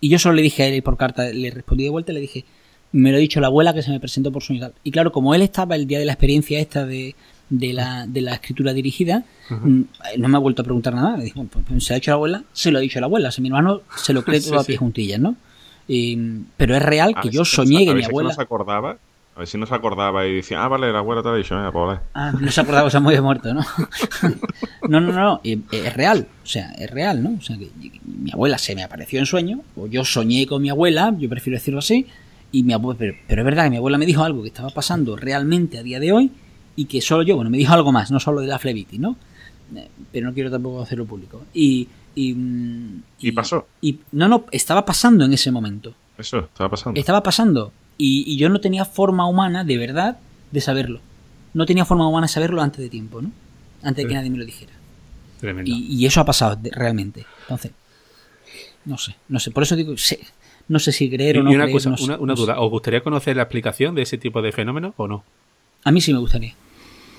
Y 0.00 0.08
yo 0.10 0.18
solo 0.18 0.34
le 0.36 0.42
dije 0.42 0.62
a 0.62 0.66
él 0.66 0.82
por 0.82 0.96
carta, 0.96 1.24
le 1.30 1.50
respondí 1.50 1.84
de 1.84 1.90
vuelta 1.90 2.12
y 2.12 2.14
le 2.16 2.20
dije, 2.20 2.44
me 2.92 3.10
lo 3.10 3.16
ha 3.16 3.20
dicho 3.20 3.40
la 3.40 3.46
abuela 3.46 3.72
que 3.72 3.82
se 3.82 3.90
me 3.90 3.98
presentó 4.00 4.30
por 4.30 4.42
tal. 4.42 4.74
Y 4.84 4.90
claro, 4.90 5.12
como 5.12 5.34
él 5.34 5.42
estaba 5.42 5.76
el 5.76 5.86
día 5.86 5.98
de 5.98 6.04
la 6.04 6.12
experiencia 6.12 6.60
esta 6.60 6.84
de, 6.84 7.14
de, 7.52 7.72
la, 7.72 8.06
de 8.06 8.20
la 8.22 8.34
escritura 8.34 8.72
dirigida, 8.72 9.22
mm, 9.50 9.80
no 10.18 10.28
me 10.28 10.36
ha 10.36 10.40
vuelto 10.40 10.62
a 10.62 10.64
preguntar 10.64 10.94
nada. 10.94 11.16
Dije, 11.18 11.32
bueno, 11.36 11.50
pues, 11.52 11.64
pues, 11.68 11.84
se 11.84 11.92
ha 11.92 11.96
dicho 11.96 12.10
la 12.10 12.14
abuela, 12.16 12.42
se 12.52 12.70
lo 12.72 12.78
ha 12.78 12.80
dicho 12.80 12.98
la 13.00 13.06
abuela. 13.06 13.28
O 13.28 13.32
sea, 13.32 13.42
mi 13.42 13.48
hermano 13.48 13.82
se 13.96 14.12
lo 14.12 14.22
cree 14.24 14.40
Sí, 14.40 14.48
todo 14.50 14.58
a 14.60 14.62
sí. 14.64 14.68
pie 14.68 14.76
juntillas, 14.78 15.20
¿no? 15.20 15.36
Y- 15.88 16.16
pero 16.56 16.74
es 16.76 16.82
real 16.82 17.14
que 17.20 17.28
yo 17.30 17.44
si- 17.44 17.56
soñé 17.56 17.84
que 17.84 17.94
mi 17.94 18.04
abuela... 18.04 18.30
no 18.30 18.34
se 18.34 18.42
acordaba. 18.42 18.96
A 19.34 19.38
ver 19.38 19.48
si 19.48 19.56
no 19.56 19.64
se 19.64 19.74
acordaba 19.74 20.26
y 20.26 20.36
decía, 20.36 20.62
ah, 20.62 20.68
vale, 20.68 20.92
la 20.92 20.98
abuela 20.98 21.22
te 21.22 21.28
ha 21.30 21.34
dicho, 21.34 21.54
venga, 21.56 21.72
pues 21.72 21.86
vale. 21.86 22.00
Ah, 22.12 22.32
no 22.38 22.50
se 22.50 22.60
acordaba, 22.60 22.90
se 22.90 23.00
muy 23.00 23.18
muerto, 23.20 23.54
¿no? 23.54 23.62
no, 24.88 25.00
no, 25.00 25.12
no, 25.12 25.40
eh, 25.42 25.58
es 25.70 25.94
real, 25.94 26.26
o 26.42 26.46
sea, 26.46 26.72
es 26.72 26.90
real, 26.90 27.22
¿no? 27.22 27.36
O 27.38 27.40
sea, 27.40 27.56
que 27.56 27.70
mi 28.04 28.30
abuela 28.30 28.58
se 28.58 28.74
me 28.74 28.82
apareció 28.82 29.18
en 29.18 29.24
sueño, 29.26 29.60
o 29.76 29.86
yo 29.86 30.04
soñé 30.04 30.46
con 30.46 30.60
mi 30.60 30.68
abuela, 30.68 31.14
yo 31.18 31.30
prefiero 31.30 31.56
decirlo 31.58 31.78
así, 31.78 32.06
y 32.50 32.62
mi 32.62 32.74
abuela, 32.74 32.98
pero, 32.98 33.14
pero 33.26 33.40
es 33.40 33.44
verdad 33.46 33.64
que 33.64 33.70
mi 33.70 33.76
abuela 33.78 33.96
me 33.96 34.04
dijo 34.04 34.22
algo 34.22 34.42
que 34.42 34.48
estaba 34.48 34.68
pasando 34.68 35.16
realmente 35.16 35.78
a 35.78 35.82
día 35.82 35.98
de 35.98 36.12
hoy, 36.12 36.30
y 36.76 36.84
que 36.86 37.00
solo 37.00 37.22
yo, 37.22 37.36
bueno, 37.36 37.50
me 37.50 37.58
dijo 37.58 37.72
algo 37.72 37.92
más, 37.92 38.10
no 38.10 38.18
solo 38.20 38.40
de 38.40 38.46
la 38.46 38.58
flebitis, 38.58 38.98
¿no? 38.98 39.16
Eh, 39.74 39.88
Pero 40.10 40.26
no 40.26 40.34
quiero 40.34 40.50
tampoco 40.50 40.82
hacerlo 40.82 41.04
público. 41.06 41.42
Y, 41.54 41.88
y, 42.14 42.34
mm, 42.34 43.02
Y 43.20 43.32
pasó. 43.32 43.66
Y, 43.80 43.98
no, 44.12 44.28
no, 44.28 44.44
estaba 44.52 44.84
pasando 44.84 45.24
en 45.24 45.32
ese 45.32 45.50
momento. 45.50 45.94
Eso, 46.18 46.40
estaba 46.40 46.70
pasando. 46.70 46.98
Estaba 47.00 47.22
pasando. 47.22 47.72
Y, 47.98 48.24
y 48.26 48.36
yo 48.36 48.48
no 48.48 48.60
tenía 48.60 48.84
forma 48.84 49.26
humana, 49.26 49.64
de 49.64 49.76
verdad, 49.78 50.18
de 50.50 50.60
saberlo. 50.60 51.00
No 51.54 51.66
tenía 51.66 51.84
forma 51.84 52.06
humana 52.08 52.26
de 52.26 52.32
saberlo 52.32 52.62
antes 52.62 52.80
de 52.80 52.88
tiempo, 52.88 53.20
¿no? 53.22 53.30
Antes 53.82 54.04
de 54.04 54.08
que 54.08 54.14
nadie 54.14 54.30
me 54.30 54.38
lo 54.38 54.44
dijera. 54.44 54.72
Tremendo. 55.40 55.70
Y, 55.70 55.86
y 55.94 56.06
eso 56.06 56.20
ha 56.20 56.24
pasado 56.24 56.56
de- 56.56 56.70
realmente. 56.70 57.24
Entonces, 57.42 57.72
no 58.84 58.96
sé, 58.98 59.16
no 59.28 59.38
sé. 59.38 59.50
Por 59.50 59.62
eso 59.62 59.76
digo, 59.76 59.96
sé- 59.96 60.20
no 60.68 60.78
sé 60.78 60.92
si 60.92 61.10
creer 61.10 61.36
Y, 61.36 61.38
o 61.40 61.42
no 61.42 61.52
y 61.52 61.54
una 61.54 61.64
creer, 61.64 61.76
cosa, 61.76 61.90
no 61.90 61.96
sé, 61.96 62.04
una, 62.04 62.16
una 62.18 62.32
no 62.32 62.36
sé. 62.36 62.42
duda. 62.42 62.60
¿Os 62.60 62.70
gustaría 62.70 63.02
conocer 63.02 63.36
la 63.36 63.42
explicación 63.42 63.94
de 63.94 64.02
ese 64.02 64.18
tipo 64.18 64.40
de 64.42 64.52
fenómenos 64.52 64.94
o 64.96 65.08
no? 65.08 65.24
A 65.84 65.90
mí 65.90 66.00
sí 66.00 66.12
me 66.12 66.18
gustaría. 66.20 66.54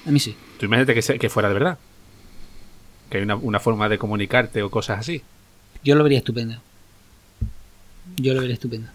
A 0.05 0.11
mí 0.11 0.19
sí. 0.19 0.35
Tú 0.59 0.65
imagínate 0.65 0.93
que, 0.93 1.01
se- 1.01 1.17
que 1.19 1.29
fuera 1.29 1.47
de 1.47 1.53
verdad. 1.53 1.77
Que 3.09 3.17
hay 3.17 3.23
una, 3.23 3.35
una 3.35 3.59
forma 3.59 3.87
de 3.89 3.97
comunicarte 3.97 4.61
o 4.63 4.69
cosas 4.69 4.99
así. 4.99 5.21
Yo 5.83 5.95
lo 5.95 6.03
vería 6.03 6.19
estupendo. 6.19 6.55
Yo 8.17 8.33
lo 8.33 8.41
vería 8.41 8.55
estupendo. 8.55 8.89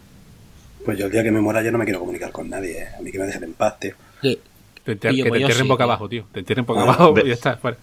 Pues 0.84 0.98
yo 0.98 1.06
el 1.06 1.12
día 1.12 1.22
que 1.22 1.30
me 1.30 1.40
muera 1.40 1.62
yo 1.62 1.70
no 1.72 1.78
me 1.78 1.84
quiero 1.84 2.00
comunicar 2.00 2.30
con 2.32 2.48
nadie. 2.48 2.82
¿eh? 2.82 2.88
A 2.98 3.02
mí 3.02 3.10
que 3.10 3.18
me 3.18 3.26
dejen 3.26 3.44
en 3.44 3.52
paz, 3.54 3.78
tío. 3.80 3.94
Que- 4.22 4.38
Te 4.84 4.92
enter- 4.92 5.14
que 5.14 5.22
pues 5.22 5.32
te 5.32 5.38
entierren 5.38 5.62
sí, 5.64 5.68
boca 5.68 5.84
tío. 5.84 5.90
abajo, 5.90 6.08
tío. 6.08 6.24
Te 6.32 6.40
entierren 6.40 6.64
boca 6.66 6.80
Ah, 6.80 6.84
abajo 6.84 7.12
de- 7.12 7.22
y 7.22 7.28
ya 7.28 7.34
está. 7.34 7.56
fuera. 7.56 7.76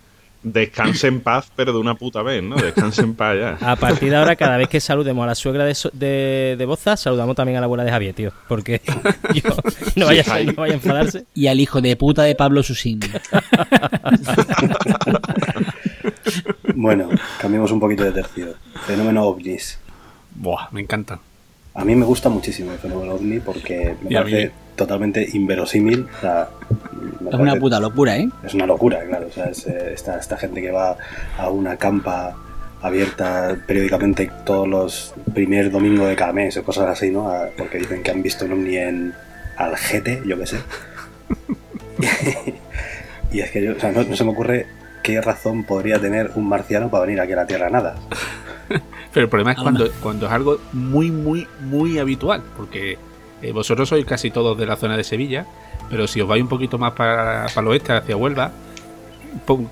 Descanse 0.48 1.08
en 1.08 1.22
paz, 1.22 1.52
pero 1.56 1.74
de 1.74 1.80
una 1.80 1.96
puta 1.96 2.22
vez, 2.22 2.44
¿no? 2.44 2.56
Descanse 2.56 3.02
en 3.02 3.16
paz 3.16 3.36
ya. 3.36 3.58
A 3.72 3.76
partir 3.76 4.12
de 4.12 4.16
ahora, 4.16 4.36
cada 4.36 4.58
vez 4.58 4.68
que 4.70 4.80
saludemos 4.80 5.24
a 5.24 5.28
la 5.28 5.34
suegra 5.34 5.66
de, 5.66 5.74
so- 5.74 5.90
de, 5.92 6.56
de 6.56 6.66
Boza, 6.68 6.96
saludamos 6.98 7.36
también 7.36 7.58
a 7.58 7.62
la 7.62 7.66
abuela 7.66 7.84
de 7.84 7.90
Javier, 7.90 8.14
tío. 8.14 8.32
Porque 8.48 8.80
yo- 9.34 9.56
no, 9.96 10.06
vaya, 10.06 10.24
a- 10.32 10.44
no 10.44 10.54
vaya 10.54 10.74
a 10.74 10.76
enfadarse. 10.76 11.26
Y 11.34 11.48
al 11.48 11.60
hijo 11.60 11.82
de 11.82 11.96
puta 11.96 12.22
de 12.24 12.36
Pablo 12.36 12.62
Susín. 12.62 13.00
Bueno, 16.76 17.10
cambiemos 17.40 17.72
un 17.72 17.80
poquito 17.80 18.04
de 18.04 18.12
tercio. 18.12 18.54
Fenómeno 18.86 19.24
ovnis. 19.24 19.80
Buah, 20.36 20.68
me 20.72 20.82
encanta. 20.82 21.20
A 21.74 21.86
mí 21.86 21.96
me 21.96 22.06
gusta 22.06 22.30
muchísimo 22.30 22.72
el 22.72 22.78
fenómeno 22.80 23.14
ovni 23.14 23.40
porque 23.40 23.96
me 24.02 24.12
Y 24.12 24.16
a 24.16 24.22
parece 24.22 24.46
mí. 24.48 24.52
Totalmente 24.76 25.28
inverosímil. 25.34 26.08
O 26.18 26.22
sea, 26.22 26.50
Es 27.30 27.34
una 27.36 27.56
puta 27.56 27.80
locura, 27.80 28.18
¿eh? 28.18 28.30
Es 28.44 28.54
una 28.54 28.66
locura, 28.66 29.04
claro. 29.08 29.28
O 29.28 29.32
sea, 29.32 29.46
es, 29.46 29.66
eh, 29.68 29.92
esta, 29.94 30.18
esta 30.20 30.38
gente 30.38 30.62
que 30.62 30.72
va 30.72 30.98
a 31.38 31.50
una 31.50 31.78
campa 31.78 32.36
abierta 32.82 33.58
periódicamente 33.66 34.30
todos 34.46 34.68
los 34.68 35.14
primer 35.34 35.72
domingo 35.72 36.06
de 36.06 36.16
cada 36.16 36.34
mes 36.34 36.56
o 36.58 36.64
cosas 36.64 36.88
así, 36.88 37.10
¿no? 37.10 37.30
A- 37.30 37.48
porque 37.58 37.80
dicen 37.80 38.04
que 38.04 38.12
han 38.12 38.22
visto 38.22 38.46
un 38.46 38.52
ovni 38.54 38.78
en 38.78 39.14
Algete, 39.58 40.22
yo 40.26 40.38
qué 40.38 40.46
sé. 40.48 40.58
Y 43.32 43.40
es 43.42 43.52
que 43.52 43.62
yo, 43.64 43.74
o 43.76 43.80
sea, 43.80 43.92
no, 43.92 44.04
no 44.04 44.16
se 44.16 44.24
me 44.24 44.30
ocurre 44.32 44.66
qué 45.04 45.20
razón 45.20 45.64
podría 45.66 46.00
tener 46.00 46.32
un 46.36 46.48
marciano 46.48 46.90
para 46.90 47.06
venir 47.06 47.20
aquí 47.20 47.34
a 47.34 47.38
la 47.38 47.46
Tierra 47.48 47.70
nada. 47.70 47.96
Pero 49.14 49.26
el 49.26 49.30
problema 49.30 49.52
es 49.52 49.58
Ah, 49.60 49.64
cuando, 49.64 49.92
cuando 50.02 50.26
es 50.28 50.32
algo 50.32 50.60
muy, 50.74 51.12
muy, 51.12 51.48
muy 51.62 52.00
habitual. 52.00 52.42
Porque 52.56 52.98
eh, 53.48 53.52
vosotros 53.52 53.90
sois 53.90 54.06
casi 54.06 54.32
todos 54.32 54.58
de 54.58 54.66
la 54.66 54.76
zona 54.76 54.98
de 54.98 55.04
Sevilla. 55.04 55.46
Pero 55.90 56.08
si 56.08 56.20
os 56.22 56.28
vais 56.28 56.42
un 56.42 56.50
poquito 56.50 56.78
más 56.78 56.94
para, 56.94 57.46
para 57.54 57.62
el 57.62 57.68
oeste, 57.68 57.94
hacia 57.94 58.18
Huelva, 58.18 58.52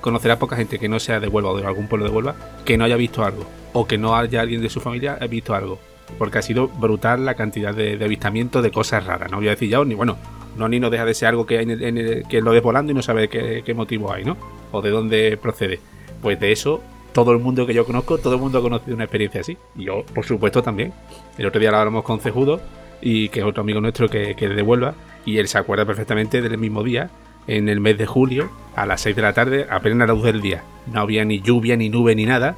conocerá 0.01 0.37
poca 0.39 0.55
gente 0.55 0.77
que 0.79 0.89
no 0.89 0.99
sea 0.99 1.19
de 1.19 1.27
Huelva 1.27 1.51
o 1.51 1.57
de 1.57 1.65
algún 1.65 1.87
pueblo 1.87 2.05
de 2.05 2.11
Huelva 2.11 2.35
que 2.65 2.77
no 2.77 2.85
haya 2.85 2.95
visto 2.97 3.23
algo. 3.23 3.45
O 3.73 3.87
que 3.87 3.97
no 3.97 4.15
haya 4.15 4.41
alguien 4.41 4.61
de 4.61 4.69
su 4.69 4.79
familia 4.79 5.15
visto 5.29 5.55
algo. 5.55 5.79
Porque 6.17 6.37
ha 6.37 6.41
sido 6.41 6.67
brutal 6.67 7.25
la 7.25 7.33
cantidad 7.33 7.73
de, 7.73 7.97
de 7.97 8.05
avistamientos 8.05 8.61
de 8.61 8.71
cosas 8.71 9.05
raras. 9.05 9.31
No 9.31 9.37
voy 9.37 9.47
a 9.47 9.51
decir 9.51 9.69
ya 9.69 9.83
ni 9.83 9.95
bueno, 9.95 10.17
no 10.57 10.67
ni 10.67 10.79
no 10.79 10.89
deja 10.89 11.05
de 11.05 11.13
ser 11.13 11.29
algo 11.29 11.45
que, 11.45 11.57
hay 11.57 11.63
en 11.65 11.97
el- 11.97 12.23
que 12.29 12.41
lo 12.41 12.51
ves 12.51 12.61
volando 12.61 12.91
y 12.91 12.95
no 12.95 13.01
sabe 13.01 13.27
qué, 13.29 13.73
motivo 13.73 14.13
hay, 14.13 14.23
¿no? 14.23 14.37
O 14.71 14.81
de 14.81 14.91
dónde 14.91 15.37
procede. 15.41 15.79
Pues 16.21 16.39
de 16.39 16.51
eso, 16.51 16.81
todo 17.13 17.31
el 17.31 17.39
mundo 17.39 17.65
que 17.65 17.73
yo 17.73 17.85
conozco, 17.85 18.17
todo 18.19 18.35
el 18.35 18.39
mundo 18.41 18.59
ha 18.59 18.61
conocido 18.61 18.93
una 18.95 19.05
experiencia 19.05 19.41
así. 19.41 19.57
Yo, 19.75 20.03
por 20.13 20.25
supuesto, 20.25 20.61
también. 20.61 20.93
El 21.37 21.47
otro 21.47 21.59
día 21.59 21.71
lo 21.71 21.77
hablamos 21.77 22.03
con 22.03 22.19
Cejudo, 22.19 22.61
y 23.03 23.29
que 23.29 23.41
es 23.41 23.45
otro 23.45 23.61
amigo 23.61 23.81
nuestro 23.81 24.07
que, 24.09 24.33
que 24.35 24.45
es 24.45 24.55
de 24.55 24.61
Huelva, 24.61 24.95
y 25.25 25.37
él 25.37 25.47
se 25.47 25.57
acuerda 25.57 25.85
perfectamente 25.85 26.41
del 26.41 26.57
mismo 26.57 26.83
día, 26.83 27.09
en 27.45 27.67
el 27.67 27.79
mes 27.81 27.97
de 27.97 28.05
julio, 28.05 28.49
a 28.75 28.85
las 28.85 29.01
6 29.01 29.15
de 29.17 29.21
la 29.21 29.33
tarde, 29.33 29.67
a 29.69 29.79
plena 29.81 30.05
luz 30.07 30.23
del 30.23 30.41
día. 30.41 30.63
No 30.91 31.01
había 31.01 31.25
ni 31.25 31.41
lluvia, 31.41 31.75
ni 31.75 31.89
nube, 31.89 32.15
ni 32.15 32.25
nada. 32.25 32.55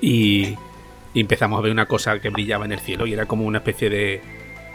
Y, 0.00 0.54
empezamos 1.14 1.58
a 1.58 1.62
ver 1.62 1.72
una 1.72 1.86
cosa 1.86 2.20
que 2.20 2.28
brillaba 2.30 2.64
en 2.64 2.72
el 2.72 2.78
cielo, 2.78 3.06
y 3.06 3.12
era 3.12 3.26
como 3.26 3.44
una 3.44 3.58
especie 3.58 3.90
de. 3.90 4.20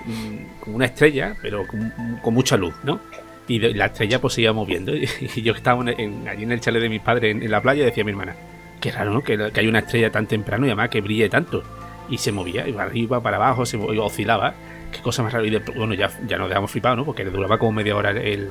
mm, 0.06 0.60
como 0.60 0.76
una 0.76 0.86
estrella, 0.86 1.36
pero 1.42 1.66
con, 1.66 2.34
mucha 2.34 2.58
luz, 2.58 2.74
¿no? 2.84 3.00
Y 3.48 3.60
la 3.60 3.86
estrella 3.88 4.20
pues 4.20 4.34
se 4.34 4.42
iba 4.42 4.52
moviendo. 4.54 4.96
Y, 4.96 5.08
y 5.36 5.42
yo 5.42 5.54
estaba 5.54 5.82
en- 5.92 6.00
en- 6.00 6.28
allí 6.28 6.44
en 6.44 6.52
el 6.52 6.60
chalet 6.60 6.82
de 6.82 6.90
mis 6.90 7.02
padres, 7.02 7.36
en, 7.42 7.50
la 7.50 7.62
playa, 7.62 7.86
decía 7.86 8.02
a 8.04 8.06
mi 8.06 8.12
hermana, 8.12 8.36
qué 8.82 8.92
raro, 8.92 9.14
¿no? 9.14 9.22
Que, 9.22 9.38
que 9.54 9.60
hay 9.62 9.68
una 9.68 9.80
estrella 9.80 10.12
tan 10.12 10.28
temprano 10.28 10.66
y 10.66 10.70
además 10.70 10.90
que 10.90 11.00
brille 11.02 11.30
tanto. 11.30 11.64
Y 12.10 12.18
se 12.18 12.32
movía, 12.32 12.68
iba 12.68 12.84
arriba, 12.84 13.22
para 13.22 13.38
abajo, 13.38 13.66
se 13.66 13.78
mo- 13.78 13.88
oscilaba. 14.04 14.54
Qué 14.92 15.00
cosa 15.02 15.24
más 15.24 15.34
rara. 15.34 15.46
Y 15.48 15.50
de- 15.50 15.60
bueno, 15.60 15.94
ya, 15.96 16.12
ya 16.28 16.38
nos 16.38 16.50
dejamos 16.50 16.70
flipados, 16.70 16.98
¿no? 17.00 17.06
Porque 17.06 17.24
le 17.24 17.32
duraba 17.32 17.58
como 17.58 17.72
media 17.72 17.96
hora 17.96 18.12
el, 18.12 18.50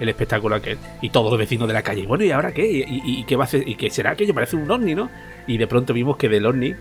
el 0.00 0.08
espectáculo 0.08 0.56
aquel. 0.56 0.78
Y 1.02 1.10
todos 1.10 1.30
los 1.30 1.38
vecinos 1.38 1.68
de 1.68 1.74
la 1.74 1.82
calle. 1.82 2.04
Bueno, 2.06 2.24
¿y 2.24 2.30
ahora 2.32 2.52
qué? 2.52 2.66
¿Y, 2.66 2.80
y- 2.82 3.20
y 3.20 3.24
qué 3.24 3.36
va 3.36 3.44
a 3.44 3.46
hacer? 3.46 3.68
¿Y 3.68 3.76
qué 3.76 3.90
será 3.90 4.10
aquello? 4.12 4.34
Parece 4.34 4.56
un 4.56 4.68
ovni, 4.70 4.94
¿no? 4.94 5.08
Y 5.46 5.56
de 5.58 5.66
pronto 5.66 5.92
vimos 5.92 6.16
que 6.16 6.28
del 6.28 6.46
ovni 6.46 6.74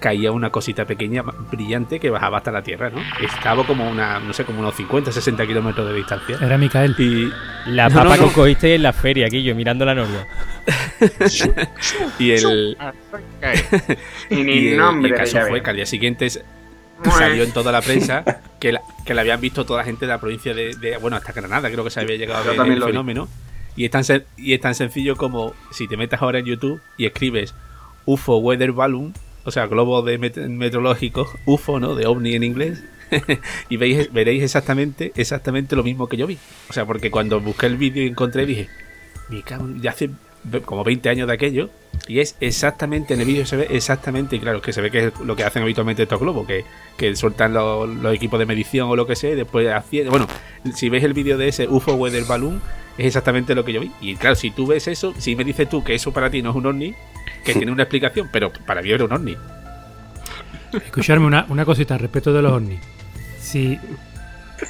caía 0.00 0.32
una 0.32 0.50
cosita 0.50 0.84
pequeña, 0.86 1.22
brillante, 1.52 2.00
que 2.00 2.10
bajaba 2.10 2.38
hasta 2.38 2.50
la 2.50 2.62
Tierra, 2.62 2.90
¿no? 2.90 3.00
Estaba 3.24 3.64
como 3.66 3.88
una, 3.88 4.18
no 4.18 4.32
sé, 4.32 4.44
como 4.44 4.60
unos 4.60 4.74
50, 4.74 5.12
60 5.12 5.46
kilómetros 5.46 5.86
de 5.88 5.94
distancia. 5.94 6.38
Era 6.40 6.58
Micael. 6.58 6.94
Y, 6.98 7.30
La 7.70 7.88
No, 7.88 7.94
papa 7.96 8.16
no, 8.16 8.22
no. 8.22 8.28
que 8.28 8.34
cogiste 8.34 8.74
en 8.74 8.82
la 8.82 8.92
feria, 8.92 9.26
aquí 9.26 9.42
yo 9.42 9.54
mirando 9.54 9.84
la 9.84 9.94
novia. 9.94 10.26
y 12.18 12.30
el, 12.32 12.76
Y 14.30 14.40
el, 14.40 14.48
y 14.48 15.04
el 15.06 15.14
caso 15.14 15.38
fue 15.48 15.62
que 15.62 15.70
al 15.70 15.76
día 15.76 15.86
siguiente 15.86 16.28
salió 16.30 17.42
en 17.44 17.52
toda 17.52 17.72
la 17.72 17.80
prensa 17.80 18.24
que 18.60 18.72
la, 18.72 18.80
que 19.06 19.14
la 19.14 19.22
habían 19.22 19.40
visto 19.40 19.64
toda 19.64 19.78
la 19.80 19.84
gente 19.84 20.06
de 20.06 20.12
la 20.12 20.18
provincia 20.20 20.52
de, 20.54 20.74
de- 20.76 20.96
bueno 20.98 21.16
hasta 21.16 21.32
Granada 21.32 21.70
creo 21.70 21.82
que 21.82 21.90
se 21.90 22.00
había 22.00 22.16
llegado 22.16 22.50
a 22.50 22.62
ver 22.62 22.72
el 22.72 22.78
vi. 22.80 22.86
fenómeno 22.86 23.26
y 23.74 23.86
es 23.86 23.90
tan 23.90 24.04
y 24.36 24.52
es 24.52 24.60
tan 24.60 24.74
sencillo 24.74 25.16
como 25.16 25.54
si 25.70 25.88
te 25.88 25.96
metes 25.96 26.20
ahora 26.20 26.40
en 26.40 26.44
YouTube 26.44 26.78
y 26.98 27.06
escribes 27.06 27.54
UFO 28.04 28.36
weather 28.38 28.72
balloon 28.72 29.14
o 29.44 29.50
sea 29.50 29.66
globo 29.66 30.02
de 30.02 30.18
met- 30.18 30.48
meteorológico 30.48 31.30
UFO 31.46 31.80
no 31.80 31.94
de 31.94 32.06
ovni 32.06 32.34
en 32.34 32.42
inglés. 32.42 32.82
Y 33.68 33.76
veis 33.76 34.12
veréis 34.12 34.42
exactamente 34.44 35.12
exactamente 35.16 35.74
lo 35.74 35.82
mismo 35.82 36.08
que 36.08 36.16
yo 36.16 36.26
vi. 36.28 36.38
O 36.68 36.72
sea 36.72 36.86
porque 36.86 37.10
cuando 37.10 37.40
busqué 37.40 37.66
el 37.66 37.76
vídeo 37.76 38.04
y 38.04 38.06
encontré 38.06 38.46
dije 38.46 38.68
"Me 39.28 39.42
cago 39.42 39.64
en-". 39.64 39.80
ya 39.82 39.90
hace 39.90 40.10
como 40.64 40.84
20 40.84 41.08
años 41.10 41.26
de 41.28 41.34
aquello 41.34 41.68
y 42.08 42.20
es 42.20 42.36
exactamente 42.40 43.12
en 43.14 43.20
el 43.20 43.26
vídeo 43.26 43.44
se 43.44 43.56
ve 43.56 43.66
exactamente 43.70 44.36
y 44.36 44.40
claro 44.40 44.62
que 44.62 44.72
se 44.72 44.80
ve 44.80 44.90
que 44.90 45.06
es 45.08 45.20
lo 45.20 45.36
que 45.36 45.44
hacen 45.44 45.62
habitualmente 45.62 46.04
estos 46.04 46.18
globos 46.18 46.46
que, 46.46 46.64
que 46.96 47.14
sueltan 47.14 47.52
los, 47.52 48.14
equipos 48.14 48.38
de 48.38 48.46
medición 48.46 48.88
o 48.88 48.96
lo 48.96 49.06
que 49.06 49.16
sea 49.16 49.32
y 49.32 49.34
después 49.34 49.68
así 49.68 50.00
bueno 50.04 50.26
si 50.74 50.88
ves 50.88 51.04
el 51.04 51.12
vídeo 51.12 51.36
de 51.36 51.48
ese 51.48 51.68
UFO 51.68 51.92
Weather 51.94 52.24
Balloon 52.24 52.62
es 52.96 53.06
exactamente 53.06 53.54
lo 53.54 53.64
que 53.64 53.72
yo 53.72 53.80
vi. 53.80 53.92
Y 54.00 54.16
claro 54.16 54.34
si 54.36 54.50
tú 54.50 54.66
ves 54.66 54.88
eso 54.88 55.14
si 55.18 55.34
me 55.36 55.44
dices 55.44 55.68
tú 55.68 55.82
que 55.84 55.94
eso 55.94 56.12
para 56.12 56.30
ti 56.30 56.40
no 56.42 56.50
es 56.50 56.56
un 56.56 56.66
ovni 56.66 56.94
que 57.44 57.54
tiene 57.54 57.72
una 57.72 57.82
explicación 57.84 58.28
pero 58.32 58.52
para 58.66 58.82
mí 58.82 58.90
era 58.90 59.04
un 59.04 59.12
ovni 59.12 59.36
Escucharme 60.72 61.26
una, 61.26 61.46
una 61.48 61.64
cosita 61.64 61.98
respecto 61.98 62.32
de 62.32 62.42
los 62.42 62.52
ovnis. 62.52 62.78
Si 63.40 63.76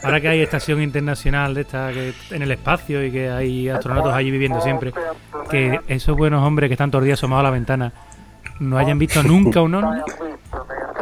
ahora 0.02 0.18
que 0.20 0.28
hay 0.28 0.40
estación 0.40 0.80
internacional 0.82 1.52
de 1.54 1.60
esta 1.62 1.92
que 1.92 2.14
en 2.30 2.40
el 2.42 2.50
espacio 2.52 3.04
y 3.04 3.10
que 3.10 3.28
hay 3.28 3.68
astronautas 3.68 4.14
allí 4.14 4.30
viviendo 4.30 4.60
siempre, 4.62 4.92
que 5.50 5.80
esos 5.88 6.16
buenos 6.16 6.42
hombres 6.42 6.68
que 6.68 6.74
están 6.74 6.90
todos 6.90 7.02
los 7.02 7.06
días 7.06 7.18
asomados 7.18 7.40
a 7.40 7.44
la 7.44 7.50
ventana 7.50 7.92
no 8.60 8.78
hayan 8.78 8.98
visto 8.98 9.22
nunca 9.22 9.60
un 9.60 9.74
ovni 9.74 10.00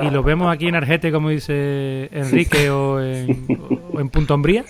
y 0.00 0.10
los 0.10 0.24
vemos 0.24 0.52
aquí 0.52 0.66
en 0.68 0.74
Argete, 0.74 1.12
como 1.12 1.28
dice 1.28 2.08
Enrique, 2.12 2.70
o 2.70 3.00
en, 3.00 3.46
o 3.92 4.00
en 4.00 4.08
Punto 4.10 4.34
Umbría, 4.34 4.64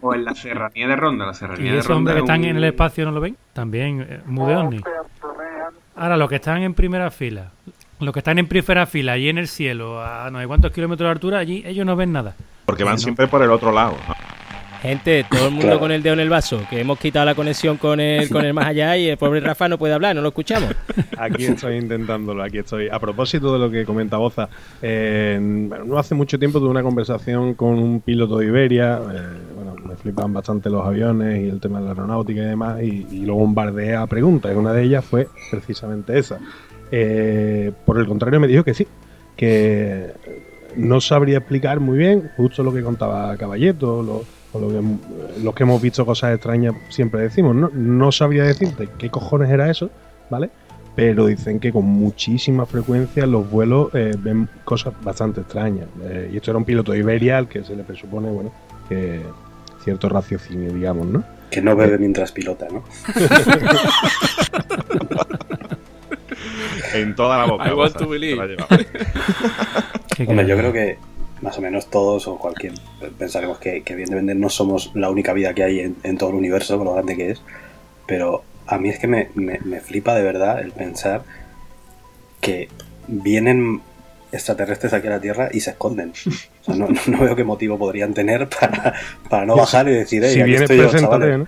O 0.00 0.14
en 0.14 0.24
la 0.24 0.34
serranía 0.34 0.86
de 0.88 0.94
Ronda, 0.96 1.24
la 1.26 1.32
y 1.32 1.34
serranía 1.34 1.72
de 1.72 1.78
esos 1.78 1.88
Ronda. 1.88 1.98
hombres 1.98 2.14
que 2.14 2.18
es 2.20 2.24
están 2.24 2.40
un- 2.40 2.46
en 2.46 2.56
el 2.56 2.64
espacio 2.64 3.04
no 3.04 3.10
lo 3.12 3.20
ven, 3.20 3.36
también 3.52 4.06
eh, 4.08 4.20
muy 4.26 4.46
de 4.48 4.56
ovni. 4.56 4.80
Ahora, 5.96 6.16
los 6.16 6.28
que 6.28 6.36
están 6.36 6.62
en 6.62 6.74
primera 6.74 7.10
fila, 7.10 7.50
los 8.00 8.12
que 8.12 8.20
están 8.20 8.38
en 8.38 8.46
primera 8.46 8.86
fila 8.86 9.12
allí 9.12 9.28
en 9.28 9.38
el 9.38 9.48
cielo, 9.48 10.02
a 10.02 10.30
no 10.30 10.40
sé 10.40 10.46
cuántos 10.46 10.72
kilómetros 10.72 11.06
de 11.06 11.12
altura, 11.12 11.38
allí 11.38 11.62
ellos 11.66 11.86
no 11.86 11.96
ven 11.96 12.12
nada. 12.12 12.34
Porque 12.66 12.84
van 12.84 12.98
siempre 12.98 13.26
por 13.28 13.42
el 13.42 13.50
otro 13.50 13.72
lado. 13.72 13.94
Gente, 14.82 15.24
todo 15.30 15.46
el 15.46 15.50
mundo 15.52 15.66
Claro. 15.68 15.80
con 15.80 15.90
el 15.90 16.02
dedo 16.02 16.12
en 16.12 16.20
el 16.20 16.28
vaso, 16.28 16.60
que 16.68 16.80
hemos 16.80 16.98
quitado 16.98 17.24
la 17.24 17.34
conexión 17.34 17.78
con 17.78 17.98
el, 17.98 18.28
con 18.28 18.44
el 18.44 18.52
más 18.52 18.66
allá 18.66 18.96
y 18.96 19.08
el 19.08 19.16
pobre 19.16 19.40
Rafa 19.40 19.68
no 19.68 19.78
puede 19.78 19.94
hablar, 19.94 20.14
no 20.14 20.20
lo 20.20 20.28
escuchamos. 20.28 20.70
Aquí 21.16 21.46
estoy 21.46 21.76
intentándolo, 21.78 22.42
aquí 22.42 22.58
estoy. 22.58 22.88
A 22.90 22.98
propósito 23.00 23.54
de 23.54 23.58
lo 23.58 23.70
que 23.70 23.84
comenta 23.86 24.18
Boza, 24.18 24.48
eh, 24.82 25.38
no 25.40 25.98
hace 25.98 26.14
mucho 26.14 26.38
tiempo 26.38 26.58
tuve 26.60 26.68
una 26.68 26.82
conversación 26.82 27.54
con 27.54 27.70
un 27.78 28.00
piloto 28.02 28.36
de 28.38 28.46
Iberia. 28.46 29.00
eh, 29.12 29.55
flipan 30.06 30.32
bastante 30.32 30.70
los 30.70 30.86
aviones 30.86 31.42
y 31.42 31.48
el 31.48 31.58
tema 31.58 31.80
de 31.80 31.86
la 31.86 31.90
aeronáutica 31.90 32.40
y 32.40 32.44
demás, 32.44 32.80
y, 32.80 33.06
y 33.10 33.26
lo 33.26 33.34
bombardeé 33.34 33.96
a 33.96 34.06
preguntas. 34.06 34.54
Una 34.54 34.72
de 34.72 34.84
ellas 34.84 35.04
fue 35.04 35.26
precisamente 35.50 36.16
esa. 36.16 36.38
Eh, 36.92 37.72
por 37.84 37.98
el 37.98 38.06
contrario, 38.06 38.38
me 38.38 38.46
dijo 38.46 38.62
que 38.62 38.72
sí, 38.72 38.86
que 39.36 40.12
no 40.76 41.00
sabría 41.00 41.38
explicar 41.38 41.80
muy 41.80 41.98
bien 41.98 42.30
justo 42.36 42.62
lo 42.62 42.72
que 42.72 42.82
contaba 42.82 43.36
Caballeto, 43.36 44.00
lo, 44.00 44.22
o 44.52 44.60
lo 44.60 44.68
que, 44.68 44.80
los 45.42 45.54
que 45.54 45.64
hemos 45.64 45.82
visto 45.82 46.06
cosas 46.06 46.34
extrañas 46.34 46.74
siempre 46.88 47.22
decimos, 47.22 47.56
¿no? 47.56 47.68
No 47.74 48.12
sabría 48.12 48.44
decirte 48.44 48.88
qué 48.96 49.10
cojones 49.10 49.50
era 49.50 49.68
eso, 49.68 49.90
¿vale? 50.30 50.50
Pero 50.94 51.26
dicen 51.26 51.58
que 51.58 51.72
con 51.72 51.84
muchísima 51.84 52.64
frecuencia 52.64 53.26
los 53.26 53.50
vuelos 53.50 53.92
eh, 53.92 54.14
ven 54.16 54.48
cosas 54.64 54.94
bastante 55.02 55.40
extrañas. 55.40 55.88
Eh, 56.04 56.30
y 56.32 56.36
esto 56.36 56.52
era 56.52 56.58
un 56.58 56.64
piloto 56.64 56.92
de 56.92 56.98
Iberia 56.98 57.38
al 57.38 57.48
que 57.48 57.64
se 57.64 57.74
le 57.74 57.82
presupone, 57.82 58.30
bueno, 58.30 58.52
que 58.88 59.20
cierto 59.86 60.08
raciocinio, 60.10 60.70
digamos, 60.72 61.06
¿no? 61.06 61.24
Que 61.50 61.62
no 61.62 61.74
bebe 61.76 61.96
mientras 61.96 62.30
pilota, 62.32 62.66
¿no? 62.70 62.82
En 66.94 67.14
toda 67.14 67.38
la 67.38 67.46
boca. 67.46 67.68
I 67.68 67.72
want 67.72 67.96
to 67.96 68.08
believe. 68.08 68.34
te 68.34 68.40
la 68.40 68.46
lleva. 68.46 68.66
¿Qué 70.16 70.24
Hombre, 70.24 70.46
yo 70.46 70.56
creo 70.56 70.72
que 70.72 70.98
más 71.42 71.58
o 71.58 71.60
menos 71.60 71.90
todos 71.90 72.26
o 72.28 72.38
cualquier 72.38 72.72
pensaremos 73.18 73.58
que, 73.58 73.82
que 73.82 73.92
evidentemente 73.92 74.34
no 74.34 74.48
somos 74.48 74.90
la 74.94 75.10
única 75.10 75.32
vida 75.34 75.52
que 75.54 75.62
hay 75.64 75.80
en, 75.80 75.96
en 76.02 76.16
todo 76.18 76.30
el 76.30 76.36
universo, 76.36 76.76
con 76.78 76.86
lo 76.86 76.94
grande 76.94 77.16
que 77.16 77.30
es, 77.30 77.42
pero 78.06 78.42
a 78.66 78.78
mí 78.78 78.88
es 78.88 78.98
que 78.98 79.06
me, 79.06 79.28
me- 79.34 79.60
me 79.64 79.80
flipa 79.80 80.14
de 80.14 80.22
verdad 80.22 80.60
el 80.60 80.72
pensar 80.72 81.22
que 82.40 82.68
vienen 83.06 83.82
extraterrestres 84.36 84.92
aquí 84.92 85.06
a 85.08 85.10
la 85.10 85.20
Tierra 85.20 85.48
y 85.52 85.60
se 85.60 85.70
esconden. 85.70 86.12
O 86.60 86.64
sea, 86.64 86.76
no, 86.76 86.88
no- 87.06 87.18
veo 87.20 87.34
qué 87.36 87.44
motivo 87.44 87.78
podrían 87.78 88.14
tener 88.14 88.48
para, 88.48 88.94
para 89.28 89.44
no 89.46 89.56
bajar 89.56 89.88
y 89.88 89.92
decir, 89.92 90.22
"Ey, 90.24 90.30
si 90.34 90.42
vienes, 90.42 90.62
estoy 90.62 90.76
yo, 90.78 90.82
preséntate, 90.90 91.12
chavales". 91.24 91.38
¿no? 91.38 91.46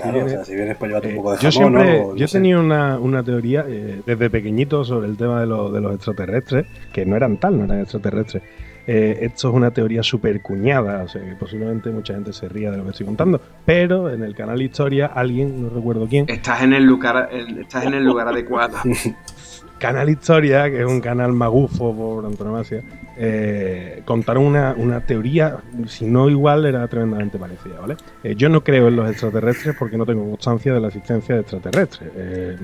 Claro, 0.00 0.24
o 0.24 0.28
sea, 0.28 0.44
si 0.44 0.54
vienes 0.54 0.76
pues 0.76 0.88
llévate 0.88 1.08
un 1.08 1.12
Eh, 1.14 1.16
poco 1.16 1.32
de 1.32 1.38
yo 1.38 1.50
jamón, 1.50 1.72
siempre, 1.74 2.00
¿no? 2.00 2.16
Yo 2.16 2.28
sé. 2.28 2.38
tenía 2.38 2.58
una, 2.60 2.98
una 3.00 3.24
teoría 3.24 3.64
eh, 3.68 4.02
desde 4.06 4.30
pequeñito 4.30 4.84
sobre 4.84 5.08
el 5.08 5.16
tema 5.16 5.40
de, 5.40 5.46
los- 5.46 5.72
de 5.72 5.80
los 5.80 5.94
extraterrestres, 5.96 6.66
que 6.92 7.04
no 7.04 7.16
eran 7.16 7.38
tal, 7.38 7.58
no 7.58 7.64
eran 7.64 7.80
extraterrestres. 7.80 8.42
Eh, 8.86 9.18
esto 9.22 9.48
es 9.48 9.54
una 9.54 9.70
teoría 9.72 10.02
súper 10.02 10.42
cuñada, 10.42 11.02
o 11.04 11.08
sea 11.08 11.22
que 11.24 11.34
posiblemente 11.36 11.88
mucha 11.88 12.12
gente 12.14 12.34
se 12.34 12.48
ría 12.50 12.70
de 12.70 12.76
lo 12.76 12.84
que 12.84 12.90
estoy 12.90 13.06
contando, 13.06 13.40
pero 13.64 14.10
en 14.10 14.22
el 14.22 14.34
canal 14.36 14.60
Historia 14.60 15.06
alguien, 15.06 15.62
no 15.62 15.70
recuerdo 15.70 16.06
quién, 16.06 16.26
Estás 16.28 16.62
en 16.62 16.74
el 16.74 16.84
lugar, 16.84 17.30
el- 17.32 17.60
estás 17.62 17.86
en 17.86 17.94
el 17.94 18.04
lugar 18.04 18.28
adecuado. 18.28 18.76
Canal 19.78 20.08
Historia, 20.08 20.70
que 20.70 20.80
es 20.80 20.86
un 20.86 21.00
canal 21.00 21.32
magufo 21.32 21.94
por 21.94 22.24
antonomasia, 22.26 22.82
eh, 23.16 24.02
contaron 24.04 24.44
una, 24.44 24.74
una 24.76 25.00
teoría, 25.00 25.58
si 25.86 26.06
no 26.06 26.28
igual, 26.30 26.64
era 26.66 26.86
tremendamente 26.88 27.38
parecida, 27.38 27.78
¿vale? 27.80 27.96
Eh, 28.22 28.34
yo 28.36 28.48
no 28.48 28.62
creo 28.64 28.88
en 28.88 28.96
los 28.96 29.08
extraterrestres 29.10 29.76
porque 29.78 29.96
no 29.96 30.04
tengo 30.06 30.28
constancia 30.28 30.72
de 30.74 30.80
la 30.80 30.88
existencia 30.88 31.34
de 31.34 31.40
extraterrestres. 31.42 32.10
Eh, 32.16 32.56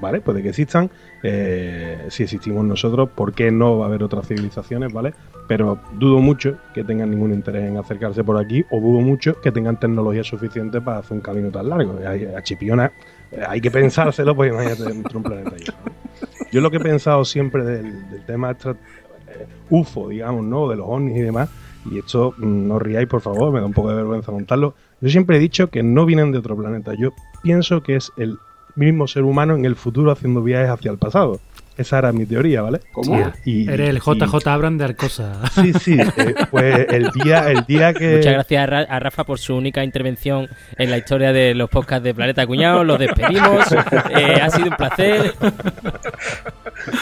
¿vale? 0.00 0.20
Puede 0.20 0.42
que 0.42 0.50
existan. 0.50 0.90
eh, 1.22 2.06
si 2.08 2.22
existimos 2.22 2.64
nosotros, 2.64 3.10
¿por 3.14 3.32
qué 3.34 3.50
no 3.50 3.78
va 3.78 3.86
a 3.86 3.88
haber 3.88 4.02
otras 4.02 4.26
civilizaciones, 4.28 4.92
¿vale? 4.92 5.12
Pero 5.48 5.78
dudo 5.98 6.18
mucho 6.20 6.56
que 6.72 6.84
tengan 6.84 7.10
ningún 7.10 7.32
interés 7.32 7.68
en 7.68 7.76
acercarse 7.76 8.22
por 8.24 8.38
aquí, 8.38 8.64
o 8.70 8.80
dudo 8.80 9.00
mucho 9.00 9.40
que 9.40 9.50
tengan 9.52 9.78
tecnología 9.78 10.22
suficiente 10.24 10.80
para 10.80 10.98
hacer 10.98 11.12
un 11.16 11.20
camino 11.20 11.50
tan 11.50 11.68
largo. 11.68 11.98
Hay- 12.06 12.24
A 12.26 12.42
Chipiona 12.42 12.92
eh, 13.32 13.42
hay 13.48 13.60
que 13.60 13.70
pensárselo, 13.70 14.34
pues 14.36 14.52
imagínate 14.52 14.82
de 14.84 14.92
un 14.92 15.22
planeta 15.22 15.50
¿no? 15.50 15.92
Yo 16.52 16.60
lo 16.60 16.70
que 16.70 16.78
he 16.78 16.80
pensado 16.80 17.24
siempre 17.24 17.64
del, 17.64 18.24
tema 18.26 18.52
eh, 18.52 19.46
UFO, 19.68 20.08
digamos, 20.08 20.44
¿no? 20.44 20.68
De 20.68 20.76
los 20.76 20.86
ovnis 20.88 21.16
y 21.16 21.20
demás, 21.20 21.48
y 21.90 21.98
esto 21.98 22.34
mm, 22.36 22.68
no 22.68 22.78
riáis, 22.78 23.08
por 23.08 23.20
favor, 23.20 23.52
me 23.52 23.60
da 23.60 23.66
un 23.66 23.72
poco 23.72 23.90
de 23.90 23.96
vergüenza 23.96 24.32
montarlo. 24.32 24.74
Yo 25.00 25.08
siempre 25.08 25.36
he 25.36 25.40
dicho 25.40 25.70
que 25.70 25.82
no 25.82 26.06
vienen 26.06 26.32
de 26.32 26.38
otro 26.38 26.56
planeta. 26.56 26.92
Yo 26.94 27.10
pienso 27.42 27.82
que 27.82 27.96
es 27.96 28.12
el 28.16 28.38
mismo 28.76 29.06
ser 29.08 29.24
humano 29.24 29.54
en 29.54 29.64
el 29.64 29.76
futuro 29.76 30.10
haciendo 30.10 30.42
viajes 30.42 30.70
hacia 30.70 30.90
el 30.90 30.98
pasado. 30.98 31.40
Esa 31.80 31.98
era 31.98 32.12
mi 32.12 32.26
teoría, 32.26 32.60
¿vale? 32.62 32.80
¿Cómo? 32.92 33.32
Y- 33.44 33.68
Eres 33.70 33.88
el 33.88 33.96
y- 33.96 34.00
JJ 34.00 34.46
Abrams 34.48 34.78
de 34.78 34.84
Arcosa. 34.84 35.40
Sí, 35.54 35.72
sí, 35.72 35.96
eh, 36.16 36.34
pues 36.50 36.86
el 36.90 37.10
día, 37.10 37.50
el 37.50 37.64
día 37.64 37.94
que... 37.94 38.16
Muchas 38.16 38.32
gracias 38.34 38.62
a, 38.62 38.66
Ra- 38.66 38.86
a 38.88 39.00
Rafa 39.00 39.24
por 39.24 39.38
su 39.38 39.56
única 39.56 39.82
intervención 39.82 40.48
en 40.76 40.90
la 40.90 40.98
historia 40.98 41.32
de 41.32 41.54
los 41.54 41.70
podcasts 41.70 42.04
de 42.04 42.12
Planeta 42.14 42.46
Cuñado. 42.46 42.84
Los 42.84 42.98
despedimos. 42.98 43.64
Eh, 44.10 44.40
ha 44.42 44.50
sido 44.50 44.68
un 44.68 44.76
placer. 44.76 45.32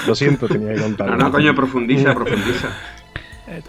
Lo 0.06 0.14
siento, 0.14 0.46
tenía 0.48 0.74
que 0.74 0.80
contarlo. 0.80 1.16
No, 1.16 1.24
no, 1.24 1.32
coño, 1.32 1.54
profundiza, 1.54 2.14
profundiza. 2.14 2.68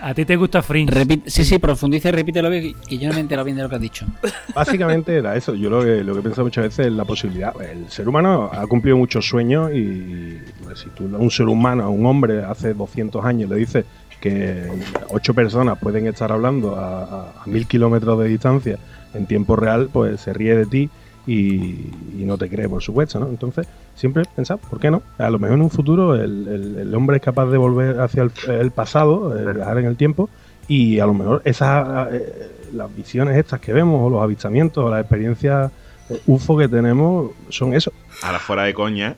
A 0.01 0.13
ti 0.13 0.25
te 0.25 0.35
gusta 0.35 0.61
Fringe. 0.61 0.91
Repite- 0.93 1.29
sí, 1.29 1.43
sí, 1.45 1.57
profundiza 1.59 2.09
y 2.09 2.11
repítelo 2.11 2.49
bien, 2.49 2.73
que 2.87 2.97
yo 2.97 3.07
no 3.09 3.13
me 3.15 3.21
entero 3.21 3.43
bien 3.43 3.57
de 3.57 3.63
lo 3.63 3.69
que 3.69 3.75
has 3.75 3.81
dicho. 3.81 4.05
Básicamente 4.55 5.15
era 5.15 5.35
eso. 5.35 5.55
Yo 5.55 5.69
lo 5.69 5.81
que, 5.83 6.03
lo 6.03 6.13
que 6.13 6.19
he 6.19 6.23
pensado 6.23 6.45
muchas 6.45 6.65
veces 6.65 6.87
es 6.87 6.91
la 6.93 7.05
posibilidad. 7.05 7.53
El 7.61 7.89
ser 7.89 8.07
humano 8.09 8.49
ha 8.51 8.65
cumplido 8.67 8.97
muchos 8.97 9.27
sueños 9.27 9.71
y 9.73 10.37
pues, 10.63 10.79
si 10.79 10.89
tú 10.89 11.05
a 11.15 11.17
un 11.19 11.31
ser 11.31 11.47
humano, 11.47 11.83
a 11.83 11.89
un 11.89 12.05
hombre, 12.05 12.43
hace 12.43 12.73
200 12.73 13.23
años 13.25 13.49
le 13.49 13.55
dices 13.57 13.85
que 14.19 14.67
ocho 15.11 15.33
personas 15.33 15.79
pueden 15.79 16.05
estar 16.07 16.31
hablando 16.31 16.75
a, 16.75 17.03
a- 17.03 17.29
a 17.43 17.47
mil 17.47 17.65
kilómetros 17.67 18.19
de 18.19 18.27
distancia 18.27 18.77
en 19.13 19.25
tiempo 19.25 19.55
real, 19.55 19.89
pues 19.91 20.19
se 20.21 20.33
ríe 20.33 20.55
de 20.55 20.65
ti 20.65 20.89
y, 21.29 21.91
y 22.19 22.23
no 22.25 22.37
te 22.37 22.49
cree, 22.49 22.67
por 22.67 22.81
supuesto, 22.81 23.19
¿no? 23.19 23.27
Entonces, 23.27 23.67
siempre 23.95 24.23
he 24.23 24.25
pensado, 24.35 24.59
¿por 24.69 24.79
qué 24.79 24.89
no? 24.89 25.01
A 25.17 25.29
lo 25.29 25.39
mejor 25.39 25.57
en 25.57 25.63
un 25.63 25.69
futuro 25.69 26.15
el, 26.15 26.47
el- 26.47 26.77
el 26.79 26.95
hombre 26.95 27.17
es 27.17 27.23
capaz 27.23 27.45
de 27.47 27.57
volver 27.57 27.99
hacia 27.99 28.23
el, 28.23 28.31
el 28.49 28.71
pasado, 28.71 29.29
viajar 29.53 29.77
en 29.77 29.85
el 29.85 29.95
tiempo, 29.95 30.29
y 30.67 30.99
a 30.99 31.05
lo 31.05 31.13
mejor 31.13 31.41
esas 31.45 32.13
eh, 32.13 32.51
las 32.73 32.95
visiones 32.95 33.35
estas 33.37 33.59
que 33.59 33.73
vemos, 33.73 34.01
o 34.01 34.09
los 34.09 34.21
avistamientos, 34.21 34.83
o 34.83 34.89
las 34.89 35.01
experiencias 35.01 35.71
eh, 36.09 36.19
UFO 36.27 36.57
que 36.57 36.67
tenemos, 36.67 37.31
son 37.49 37.73
eso. 37.73 37.91
Ahora 38.23 38.39
fuera 38.39 38.63
de 38.63 38.73
coña, 38.73 39.15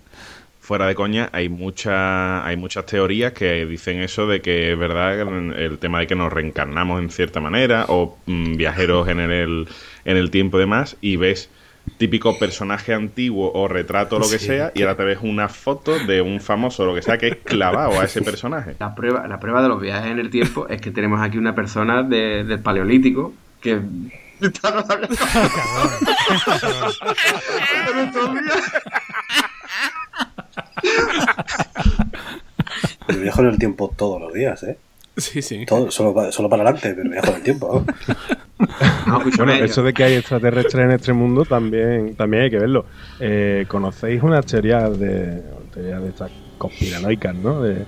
fuera 0.60 0.88
de 0.88 0.95
coña, 0.95 1.30
hay 1.34 1.50
mucha, 1.50 2.45
hay 2.45 2.56
muchas 2.56 2.86
teorías 2.86 3.34
que 3.34 3.65
dicen 3.65 4.00
eso 4.00 4.28
de 4.28 4.41
que 4.41 4.71
es 4.74 4.78
verdad 4.80 5.19
el, 5.19 5.54
el 5.54 5.78
tema 5.80 6.00
de 6.00 6.08
que 6.08 6.15
nos 6.15 6.32
reencarnamos 6.32 7.02
en 7.02 7.10
cierta 7.10 7.39
manera, 7.41 7.86
o 7.89 8.17
mm, 8.26 8.56
viajeros 8.56 9.08
en 9.10 9.19
el, 9.19 9.67
en 10.06 10.17
el 10.17 10.30
tiempo 10.32 10.58
y 10.58 10.62
demás, 10.62 10.95
y 11.02 11.15
ves 11.17 11.50
típico 11.98 12.38
personaje 12.39 12.94
antiguo 12.94 13.52
o 13.54 13.67
retrato 13.67 14.15
o 14.15 14.20
lo 14.20 14.30
que 14.30 14.39
Sí, 14.39 14.48
sea, 14.48 14.72
y 14.76 14.82
ahora 14.82 14.96
te 14.96 15.04
ves 15.04 15.20
una 15.22 15.50
foto 15.50 15.98
de 16.00 16.22
un 16.22 16.39
famoso 16.39 16.84
o 16.84 16.86
lo 16.88 16.96
que 16.96 17.02
sea 17.02 17.17
que 17.17 17.28
es 17.28 17.36
clavado 17.44 18.00
a 18.00 18.06
ese 18.06 18.22
personaje. 18.24 18.76
La 18.80 18.94
prueba, 18.96 19.28
la 19.28 19.39
prueba 19.39 19.62
de 19.62 19.70
los 19.70 19.82
viajes 19.82 20.12
en 20.12 20.20
el 20.20 20.30
tiempo 20.30 20.67
es 20.67 20.82
que 20.82 20.91
tenemos 20.91 21.22
aquí 21.22 21.38
una 21.38 21.54
persona 21.56 22.04
de- 22.04 22.44
del 22.44 22.60
paleolítico 22.60 23.34
que 23.62 23.80
Yo 33.10 33.20
viajo 33.20 33.41
en 33.41 33.48
el 33.48 33.58
tiempo 33.60 33.94
todos 33.98 34.22
los 34.22 34.34
días, 34.34 34.63
¿eh? 34.63 34.78
Sí, 35.17 35.41
sí. 35.41 35.65
Todo, 35.65 35.91
solo, 35.91 36.32
solo 36.32 36.50
para 36.50 36.63
adelante, 36.63 36.93
pero 36.95 37.10
viajo 37.10 37.28
en 37.28 37.36
el 37.36 37.43
tiempo. 37.43 37.86
¿no? 39.08 39.19
No, 39.19 39.24
Bueno, 39.38 39.54
eso 39.54 39.84
de 39.84 39.93
que 39.93 40.04
hay 40.04 40.13
extraterrestres 40.15 40.86
en 40.86 40.91
este 40.91 41.13
mundo 41.13 41.45
también, 41.45 42.15
también 42.15 42.43
hay 42.43 42.50
que 42.50 42.60
verlo. 42.60 42.86
Eh, 43.19 43.65
¿Conocéis 43.67 44.21
unas 44.24 44.45
teorías 44.45 44.97
de, 45.00 45.41
teorías 45.74 46.02
de 46.02 46.10
estas 46.10 46.32
conspiranoicas, 46.58 47.36
¿no? 47.36 47.62
De, 47.62 47.86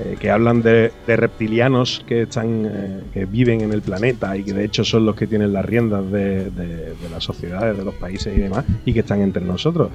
eh, 0.00 0.16
que 0.18 0.30
hablan 0.30 0.60
de, 0.62 0.90
de 1.06 1.16
reptilianos 1.16 2.04
que 2.06 2.22
están 2.22 2.66
eh, 2.66 3.00
que 3.12 3.26
viven 3.26 3.60
en 3.60 3.72
el 3.72 3.80
planeta 3.82 4.36
y 4.36 4.42
que 4.42 4.52
de 4.52 4.64
hecho 4.64 4.82
son 4.84 5.06
los 5.06 5.14
que 5.14 5.26
tienen 5.26 5.52
las 5.52 5.64
riendas 5.64 6.10
de, 6.10 6.50
de- 6.50 6.94
de 6.94 7.10
las 7.10 7.22
sociedades, 7.22 7.76
de 7.78 7.84
los 7.84 7.94
países 7.94 8.36
y 8.36 8.40
demás, 8.40 8.64
y 8.84 8.92
que 8.92 9.00
están 9.00 9.20
entre 9.20 9.44
nosotros. 9.44 9.90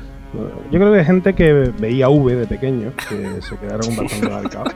Yo 0.72 0.80
creo 0.80 0.94
que 0.94 1.00
hay 1.00 1.06
gente 1.06 1.34
que 1.34 1.52
veía 1.80 2.08
V 2.10 2.36
de 2.36 2.46
pequeño, 2.48 2.94
que 3.10 3.42
se 3.42 3.58
quedaron 3.58 3.96
bastante 3.96 4.30
marcados. 4.32 4.74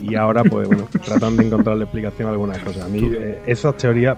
Y, 0.00 0.12
y 0.12 0.14
ahora, 0.16 0.42
pues 0.42 0.66
bueno, 0.66 0.88
tratan 1.04 1.36
de 1.36 1.46
encontrarle 1.46 1.84
explicación 1.84 2.28
a 2.28 2.32
algunas 2.32 2.58
cosas. 2.60 2.84
A 2.84 2.88
mí, 2.88 3.00
eh, 3.14 3.38
esas 3.46 3.76
teorías 3.76 4.16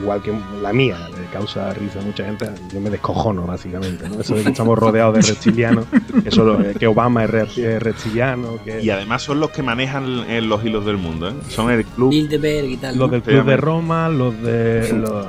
igual 0.00 0.22
que 0.22 0.32
la 0.62 0.72
mía, 0.72 0.96
le 1.10 1.26
causa 1.32 1.72
risa 1.74 2.00
a 2.00 2.02
mucha 2.02 2.24
gente, 2.24 2.50
yo 2.72 2.80
me 2.80 2.90
descojono 2.90 3.46
básicamente, 3.46 4.08
¿no? 4.08 4.20
Eso 4.20 4.34
de 4.34 4.42
que 4.44 4.50
estamos 4.50 4.78
rodeados 4.78 5.14
de 5.14 5.22
reptilianos, 5.32 5.86
eso 6.24 6.44
lo- 6.44 6.60
eh, 6.60 6.74
que 6.78 6.86
Obama 6.86 7.24
es, 7.24 7.30
re- 7.30 7.42
es 7.76 7.82
reptiliano, 7.82 8.58
que 8.64 8.80
Y 8.82 8.90
además 8.90 9.22
son 9.22 9.40
los 9.40 9.50
que 9.50 9.62
manejan 9.62 10.24
eh, 10.28 10.40
los 10.40 10.64
hilos 10.64 10.84
del 10.86 10.96
mundo, 10.98 11.28
¿eh? 11.28 11.34
Son 11.48 11.70
el 11.70 11.84
club. 11.84 12.10
Bilderberg 12.10 12.66
y 12.68 12.76
tal. 12.76 12.96
los 12.98 13.08
¿no? 13.08 13.12
del 13.12 13.22
Club 13.22 13.44
de. 13.44 13.56
Roma, 13.56 14.08
los 14.08 14.42
de... 14.42 14.92
los- 14.94 15.26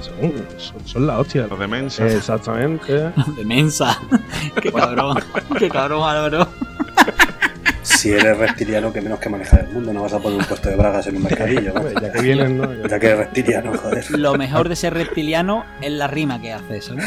son, 0.00 0.32
son- 0.58 0.86
son 0.86 1.06
la 1.06 1.18
hostia. 1.18 1.46
Los 1.48 1.58
de 1.58 1.66
Mensa. 1.66 2.06
Exactamente. 2.08 2.92
De 3.36 3.44
mensa. 3.44 3.98
Qué 4.62 4.72
cabrón. 4.72 5.18
Qué 5.58 5.68
cabrón, 5.68 6.02
Álvaro. 6.08 6.48
Si 8.06 8.12
eres 8.12 8.38
reptiliano, 8.38 8.92
que 8.92 9.00
menos 9.00 9.18
que 9.18 9.28
manejar 9.28 9.64
el 9.66 9.72
mundo, 9.72 9.92
no 9.92 10.02
vas 10.02 10.12
a 10.12 10.20
poner 10.20 10.38
un 10.38 10.44
puesto 10.44 10.68
de 10.68 10.76
bragas 10.76 11.08
en 11.08 11.16
un 11.16 11.24
mercadillo. 11.24 11.74
¿no? 11.74 11.90
Ya 12.00 12.12
que 12.12 12.22
vienen, 12.22 12.56
¿no? 12.56 12.86
Ya 12.86 13.00
que 13.00 13.06
eres 13.06 13.18
reptiliano, 13.18 13.76
joder. 13.76 14.10
Lo 14.12 14.34
mejor 14.36 14.68
de 14.68 14.76
ser 14.76 14.94
reptiliano 14.94 15.64
es 15.80 15.90
la 15.90 16.06
rima 16.06 16.40
que 16.40 16.52
haces, 16.52 16.84
¿sabes? 16.84 17.00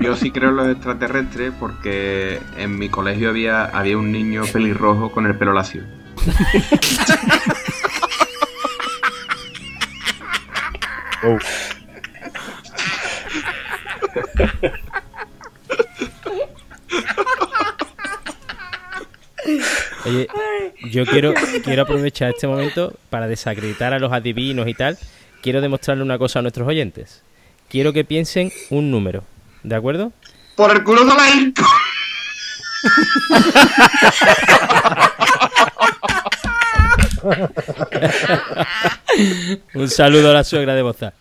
yo 0.00 0.16
sí 0.16 0.30
creo 0.30 0.48
en 0.48 0.56
los 0.56 0.68
extraterrestres 0.68 1.52
porque 1.60 2.40
en 2.56 2.78
mi 2.78 2.88
colegio 2.88 3.28
había, 3.28 3.66
había 3.66 3.98
un 3.98 4.10
niño 4.10 4.44
pelirrojo 4.50 5.12
con 5.12 5.26
el 5.26 5.36
pelo 5.36 5.52
lacio. 5.52 5.82
Oh. 11.22 11.38
Oye, 20.06 20.28
yo 20.90 21.04
quiero, 21.04 21.34
quiero 21.64 21.82
aprovechar 21.82 22.30
este 22.30 22.46
momento 22.46 22.92
para 23.10 23.26
desacreditar 23.26 23.92
a 23.92 23.98
los 23.98 24.12
adivinos 24.12 24.68
y 24.68 24.74
tal. 24.74 24.96
Quiero 25.42 25.60
demostrarle 25.60 26.02
una 26.02 26.18
cosa 26.18 26.38
a 26.38 26.42
nuestros 26.42 26.68
oyentes. 26.68 27.22
Quiero 27.68 27.92
que 27.92 28.04
piensen 28.04 28.52
un 28.70 28.90
número, 28.90 29.24
¿de 29.62 29.74
acuerdo? 29.74 30.12
¡Por 30.54 30.70
el 30.70 30.84
culo 30.84 31.04
de 31.04 31.14
la 31.14 31.30
Inco! 31.30 31.62
Un 39.74 39.88
saludo 39.88 40.30
a 40.30 40.34
la 40.34 40.44
suegra 40.44 40.74
de 40.74 40.82
Boza. 40.82 41.12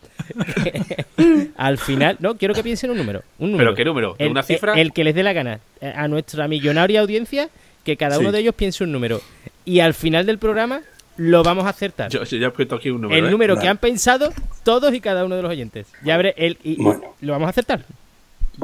Al 1.58 1.78
final, 1.78 2.18
no, 2.20 2.36
quiero 2.36 2.54
que 2.54 2.64
piensen 2.64 2.92
un 2.92 2.98
número. 2.98 3.24
Un 3.40 3.52
número. 3.52 3.72
¿Pero 3.72 3.76
qué 3.76 3.86
número? 3.86 4.16
El, 4.18 4.32
¿Una 4.32 4.44
cifra? 4.44 4.74
El, 4.74 4.94
que 4.94 5.04
les 5.04 5.16
dé 5.16 5.24
la 5.24 5.34
gana. 5.34 5.60
A 5.96 6.08
nuestra 6.08 6.48
millonaria 6.48 7.02
audiencia, 7.02 7.50
que 7.86 7.96
cada 7.96 8.20
uno 8.20 8.34
de 8.34 8.40
ellos 8.40 8.56
piense 8.56 8.84
un 8.84 8.92
número. 8.92 9.22
Y 9.64 9.80
al 9.80 9.94
final 9.94 10.26
del 10.26 10.38
programa 10.38 10.82
lo 11.16 11.44
vamos 11.44 11.66
a 11.66 11.70
acertar. 11.70 12.12
Yo, 12.12 12.24
yo 12.26 12.38
ya 12.38 12.48
he 12.48 12.52
puesto 12.52 12.76
aquí 12.76 12.90
un 12.90 13.02
número. 13.02 13.18
el 13.20 13.28
¿eh? 13.28 13.32
número 13.32 13.58
que 13.58 13.70
han 13.70 13.78
pensado 13.78 14.34
todos 14.64 14.94
y 14.94 15.00
cada 15.00 15.24
uno 15.24 15.38
de 15.38 15.42
los 15.42 15.52
oyentes. 15.52 15.88
Ya 16.04 16.18
veré, 16.18 16.34
el, 16.38 16.58
y, 16.64 16.78
lo 17.22 17.32
vamos 17.32 17.48
a 17.48 17.52
acertar. 17.52 17.86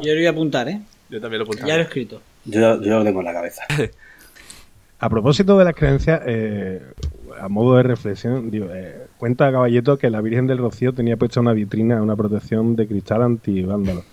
Yo 0.01 0.11
lo 0.11 0.19
voy 0.19 0.25
a 0.25 0.31
apuntar, 0.31 0.67
¿eh? 0.67 0.81
Yo 1.09 1.21
también 1.21 1.39
lo 1.39 1.45
he 1.45 1.47
apuntado. 1.47 1.67
Ya 1.67 1.75
lo 1.75 1.81
he 1.81 1.83
escrito. 1.83 2.21
Yo, 2.45 2.81
yo 2.81 2.97
lo 2.97 3.03
tengo 3.03 3.19
en 3.19 3.25
la 3.25 3.33
cabeza. 3.33 3.63
A 4.99 5.09
propósito 5.09 5.57
de 5.57 5.65
las 5.65 5.73
creencias, 5.73 6.21
eh, 6.27 6.79
a 7.39 7.49
modo 7.49 7.75
de 7.77 7.81
reflexión, 7.81 8.51
digo, 8.51 8.67
eh, 8.71 9.07
cuenta 9.17 9.51
Caballeto 9.51 9.97
que 9.97 10.11
la 10.11 10.21
Virgen 10.21 10.45
del 10.45 10.59
Rocío 10.59 10.93
tenía 10.93 11.17
puesta 11.17 11.39
una 11.39 11.53
vitrina, 11.53 11.99
una 12.03 12.15
protección 12.15 12.75
de 12.75 12.87
cristal 12.87 13.23
antivándalo. 13.23 14.03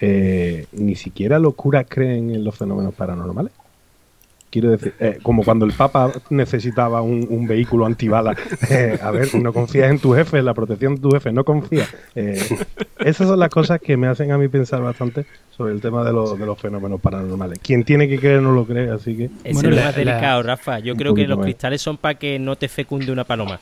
Eh, 0.00 0.64
Ni 0.72 0.94
siquiera 0.94 1.38
los 1.38 1.54
curas 1.54 1.84
creen 1.86 2.30
en 2.30 2.44
los 2.44 2.56
fenómenos 2.56 2.94
paranormales. 2.94 3.52
Quiero 4.50 4.70
decir, 4.70 4.94
eh, 4.98 5.18
como 5.22 5.42
cuando 5.44 5.66
el 5.66 5.72
Papa 5.72 6.10
necesitaba 6.30 7.02
un, 7.02 7.26
un 7.28 7.46
vehículo 7.46 7.84
antibala. 7.84 8.34
Eh, 8.70 8.98
a 9.02 9.10
ver, 9.10 9.34
no 9.34 9.52
confías 9.52 9.90
en 9.90 9.98
tu 9.98 10.14
jefe, 10.14 10.38
en 10.38 10.46
la 10.46 10.54
protección 10.54 10.94
de 10.94 11.00
tu 11.02 11.10
jefe, 11.10 11.30
no 11.32 11.44
confías. 11.44 11.88
Eh, 12.14 12.40
esas 13.00 13.28
son 13.28 13.38
las 13.38 13.50
cosas 13.50 13.78
que 13.80 13.96
me 13.98 14.06
hacen 14.06 14.32
a 14.32 14.38
mí 14.38 14.48
pensar 14.48 14.80
bastante 14.80 15.26
sobre 15.54 15.74
el 15.74 15.80
tema 15.82 16.02
de, 16.02 16.12
los- 16.12 16.38
de 16.38 16.46
los 16.46 16.58
fenómenos 16.58 16.98
paranormales. 17.00 17.58
Quien 17.58 17.84
tiene 17.84 18.08
que 18.08 18.18
creer 18.18 18.40
no 18.40 18.52
lo 18.52 18.64
cree, 18.64 18.88
así 18.90 19.14
que... 19.16 19.28
Bueno, 19.52 19.58
es 19.58 19.62
lo 19.64 19.70
la- 19.70 19.84
más 19.84 19.96
la- 19.96 20.04
delicado, 20.04 20.42
Rafa. 20.42 20.78
Yo 20.78 20.94
creo 20.96 21.14
que 21.14 21.26
los 21.26 21.40
cristales 21.40 21.82
son 21.82 21.98
para 21.98 22.14
que 22.14 22.38
no 22.38 22.56
te 22.56 22.68
fecunde 22.68 23.12
una 23.12 23.24
paloma. 23.24 23.60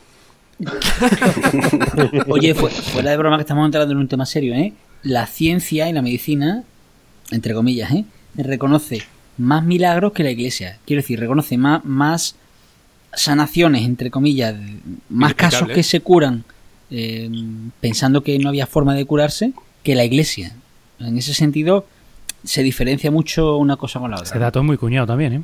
Oye, 2.28 2.54
fu- 2.54 2.68
fuera 2.68 3.10
de 3.10 3.16
broma 3.16 3.36
que 3.36 3.42
estamos 3.42 3.64
entrando 3.66 3.92
en 3.92 3.98
un 3.98 4.08
tema 4.08 4.24
serio, 4.26 4.54
¿eh? 4.54 4.72
La 5.02 5.26
ciencia 5.26 5.88
y 5.88 5.92
la 5.92 6.02
medicina, 6.02 6.62
entre 7.30 7.54
comillas, 7.54 7.90
¿eh? 7.92 8.04
reconoce 8.36 9.02
más 9.38 9.64
milagros 9.64 10.12
que 10.12 10.22
la 10.24 10.30
iglesia. 10.30 10.78
Quiero 10.86 11.02
decir, 11.02 11.18
reconoce 11.20 11.56
más, 11.58 11.84
más 11.84 12.36
sanaciones, 13.14 13.82
entre 13.84 14.10
comillas, 14.10 14.54
más 15.08 15.34
casos 15.34 15.68
que 15.68 15.82
se 15.82 16.00
curan 16.00 16.44
eh, 16.90 17.30
pensando 17.80 18.22
que 18.22 18.38
no 18.38 18.48
había 18.48 18.66
forma 18.66 18.94
de 18.94 19.04
curarse 19.04 19.52
que 19.82 19.94
la 19.94 20.04
iglesia. 20.04 20.54
En 20.98 21.16
ese 21.18 21.34
sentido, 21.34 21.86
se 22.44 22.62
diferencia 22.62 23.10
mucho 23.10 23.56
una 23.56 23.76
cosa 23.76 23.98
con 24.00 24.10
la 24.10 24.16
Ese 24.18 24.26
otra. 24.30 24.40
dato 24.40 24.60
es 24.60 24.64
muy 24.64 24.76
cuñado 24.76 25.06
también, 25.06 25.32
¿eh? 25.32 25.42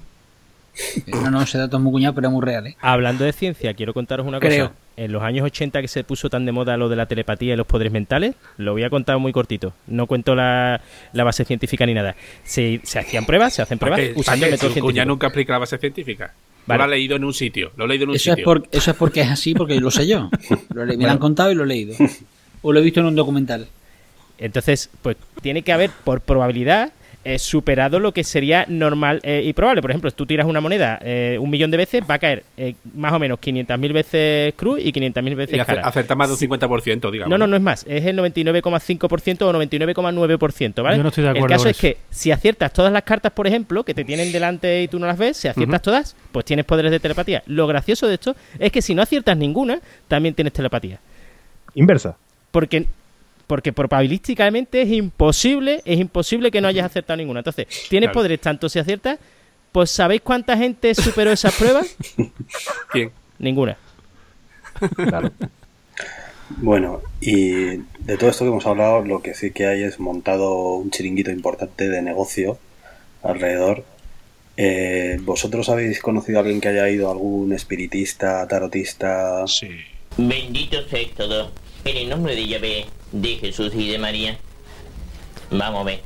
No, 1.08 1.30
no, 1.30 1.42
ese 1.42 1.58
dato 1.58 1.76
es 1.76 1.82
muy 1.82 1.92
cuñado, 1.92 2.14
pero 2.14 2.28
es 2.28 2.32
muy 2.32 2.42
real. 2.42 2.66
¿eh? 2.66 2.76
Hablando 2.80 3.24
de 3.24 3.32
ciencia, 3.32 3.74
quiero 3.74 3.92
contaros 3.92 4.26
una 4.26 4.40
Creo. 4.40 4.68
cosa. 4.68 4.78
En 4.96 5.10
los 5.10 5.22
años 5.22 5.44
80 5.46 5.80
que 5.80 5.88
se 5.88 6.04
puso 6.04 6.28
tan 6.28 6.44
de 6.44 6.52
moda 6.52 6.76
lo 6.76 6.88
de 6.88 6.96
la 6.96 7.06
telepatía 7.06 7.54
y 7.54 7.56
los 7.56 7.66
poderes 7.66 7.92
mentales, 7.92 8.34
lo 8.58 8.72
voy 8.72 8.84
a 8.84 8.90
contar 8.90 9.16
muy 9.18 9.32
cortito. 9.32 9.72
No 9.86 10.06
cuento 10.06 10.34
la, 10.34 10.80
la 11.14 11.24
base 11.24 11.44
científica 11.46 11.86
ni 11.86 11.94
nada. 11.94 12.14
Se, 12.44 12.80
se 12.82 12.98
hacían 12.98 13.24
pruebas, 13.24 13.54
se 13.54 13.62
hacen 13.62 13.78
pruebas 13.78 13.98
¿Para 14.00 14.12
qué? 14.12 14.20
usando 14.20 14.46
¿Para 14.46 14.92
qué? 14.92 15.04
nunca 15.06 15.26
explica 15.28 15.54
la 15.54 15.58
base 15.60 15.78
científica. 15.78 16.34
Vale. 16.66 16.78
Lo 16.78 16.84
ha 16.84 16.88
leído 16.88 17.16
en 17.16 17.24
un 17.24 17.32
sitio. 17.34 17.72
Lo 17.76 17.86
he 17.86 17.88
leído 17.88 18.04
en 18.04 18.10
un 18.10 18.16
Eso 18.16 18.30
es, 18.30 18.36
sitio. 18.36 18.44
por, 18.44 18.68
eso 18.70 18.90
es 18.90 18.96
porque 18.96 19.22
es 19.22 19.30
así, 19.30 19.54
porque 19.54 19.80
lo 19.80 19.90
sé 19.90 20.06
yo. 20.06 20.30
Lo 20.74 20.84
le- 20.84 20.96
me 20.96 21.04
lo 21.04 21.10
han 21.10 21.18
contado 21.18 21.50
y 21.50 21.54
lo 21.54 21.64
he 21.64 21.66
leído. 21.66 21.94
O 22.60 22.72
lo 22.72 22.78
he 22.78 22.82
visto 22.82 23.00
en 23.00 23.06
un 23.06 23.16
documental. 23.16 23.66
Entonces, 24.38 24.90
pues 25.02 25.16
tiene 25.40 25.62
que 25.62 25.72
haber, 25.72 25.90
por 26.04 26.20
probabilidad, 26.20 26.92
eh, 27.24 27.38
superado 27.38 28.00
lo 28.00 28.12
que 28.12 28.24
sería 28.24 28.64
normal 28.68 29.20
eh, 29.22 29.42
y 29.44 29.52
probable. 29.52 29.80
Por 29.82 29.90
ejemplo, 29.90 30.10
si 30.10 30.16
tú 30.16 30.26
tiras 30.26 30.46
una 30.46 30.60
moneda 30.60 30.98
eh, 31.02 31.38
un 31.40 31.50
millón 31.50 31.70
de 31.70 31.76
veces, 31.76 32.02
va 32.08 32.14
a 32.14 32.18
caer 32.18 32.42
eh, 32.56 32.74
más 32.94 33.12
o 33.12 33.18
menos 33.18 33.38
500.000 33.40 33.92
veces 33.92 34.54
cruz 34.56 34.80
y 34.82 34.92
500.000 34.92 35.34
veces 35.36 35.56
Y 35.56 35.60
ace- 35.60 35.66
cara. 35.74 35.86
acertar 35.88 36.16
más 36.16 36.28
de 36.28 36.34
un 36.46 36.58
50%, 36.60 37.10
digamos. 37.10 37.30
No, 37.30 37.38
no, 37.38 37.46
no 37.46 37.56
es 37.56 37.62
más. 37.62 37.84
Es 37.88 38.04
el 38.06 38.16
99,5% 38.18 39.42
o 39.42 39.52
99,9%, 39.52 40.82
¿vale? 40.82 40.96
Yo 40.96 41.02
no 41.02 41.08
estoy 41.10 41.24
de 41.24 41.30
acuerdo 41.30 41.46
El 41.46 41.52
caso 41.52 41.68
es 41.68 41.76
eso. 41.76 41.80
que 41.80 41.96
si 42.10 42.30
aciertas 42.30 42.72
todas 42.72 42.92
las 42.92 43.02
cartas, 43.02 43.32
por 43.32 43.46
ejemplo, 43.46 43.84
que 43.84 43.94
te 43.94 44.04
tienen 44.04 44.32
delante 44.32 44.82
y 44.82 44.88
tú 44.88 44.98
no 44.98 45.06
las 45.06 45.18
ves, 45.18 45.36
si 45.36 45.48
aciertas 45.48 45.82
todas, 45.82 46.16
pues 46.32 46.44
tienes 46.44 46.64
poderes 46.64 46.90
de 46.90 47.00
telepatía. 47.00 47.42
Lo 47.46 47.66
gracioso 47.66 48.08
de 48.08 48.14
esto 48.14 48.36
es 48.58 48.72
que 48.72 48.82
si 48.82 48.94
no 48.94 49.02
aciertas 49.02 49.36
ninguna, 49.36 49.80
también 50.08 50.34
tienes 50.34 50.52
telepatía. 50.52 50.98
Inversa. 51.74 52.16
Porque 52.50 52.86
porque 53.46 53.72
probabilísticamente 53.72 54.82
es 54.82 54.90
imposible, 54.90 55.82
es 55.84 55.98
imposible 55.98 56.50
que 56.50 56.60
no 56.60 56.68
hayas 56.68 56.86
acertado 56.86 57.16
ninguna. 57.16 57.40
Entonces, 57.40 57.66
tienes 57.88 58.08
Claro. 58.08 58.14
poderes 58.20 58.40
tanto 58.40 58.68
si 58.68 58.78
aciertas, 58.78 59.18
pues 59.72 59.90
¿sabéis 59.90 60.20
cuánta 60.22 60.56
gente 60.56 60.94
superó 60.94 61.30
esas 61.32 61.54
pruebas? 61.58 61.96
¿Quién? 62.90 63.10
Ninguna. 63.38 63.76
Bueno, 66.58 67.00
y 67.20 67.52
de 68.00 68.16
todo 68.18 68.28
esto 68.30 68.44
que 68.44 68.50
hemos 68.50 68.66
hablado, 68.66 69.02
lo 69.04 69.22
que 69.22 69.34
sí 69.34 69.52
que 69.52 69.66
hay 69.66 69.82
es 69.84 69.98
montado 69.98 70.74
un 70.74 70.90
chiringuito 70.90 71.30
importante 71.30 71.88
de 71.88 72.02
negocio 72.02 72.58
alrededor. 73.22 73.84
Eh, 74.58 75.18
¿Vosotros 75.22 75.70
habéis 75.70 76.00
conocido 76.00 76.38
a 76.38 76.42
alguien 76.42 76.60
que 76.60 76.68
haya 76.68 76.88
ido 76.90 77.10
algún 77.10 77.52
espiritista, 77.54 78.46
tarotista? 78.46 79.46
Sí. 79.46 79.68
Bendito 80.18 80.76
sea 80.88 81.08
todo, 81.16 81.50
en 81.84 81.96
el 81.96 82.08
nombre 82.08 82.34
de 82.36 82.46
Yahvé, 82.46 82.86
de 83.12 83.28
Jesús 83.36 83.72
y 83.74 83.90
de 83.90 83.98
María. 83.98 84.38
Vamos 85.50 85.82
a 85.82 85.84
ver, 85.84 86.00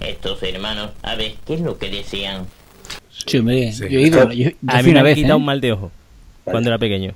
estos 0.00 0.42
hermanos, 0.42 0.90
a 1.02 1.14
ver, 1.14 1.34
¿qué 1.46 1.54
es 1.54 1.60
lo 1.60 1.78
que 1.78 1.90
desean? 1.90 2.46
Sí, 3.10 3.38
hombre, 3.38 3.72
Sí. 3.72 3.84
yo 3.88 3.98
he 3.98 4.02
ido. 4.02 4.30
Yo, 4.32 4.50
yo 4.50 4.56
A 4.68 4.78
mí 4.82 4.84
me 4.84 4.90
una 4.90 5.00
han 5.00 5.06
vez. 5.06 5.14
quitado 5.16 5.34
¿eh? 5.34 5.38
un 5.38 5.44
mal 5.46 5.60
de 5.60 5.72
ojo 5.72 5.90
cuando 6.44 6.68
era 6.68 6.78
pequeño. 6.78 7.14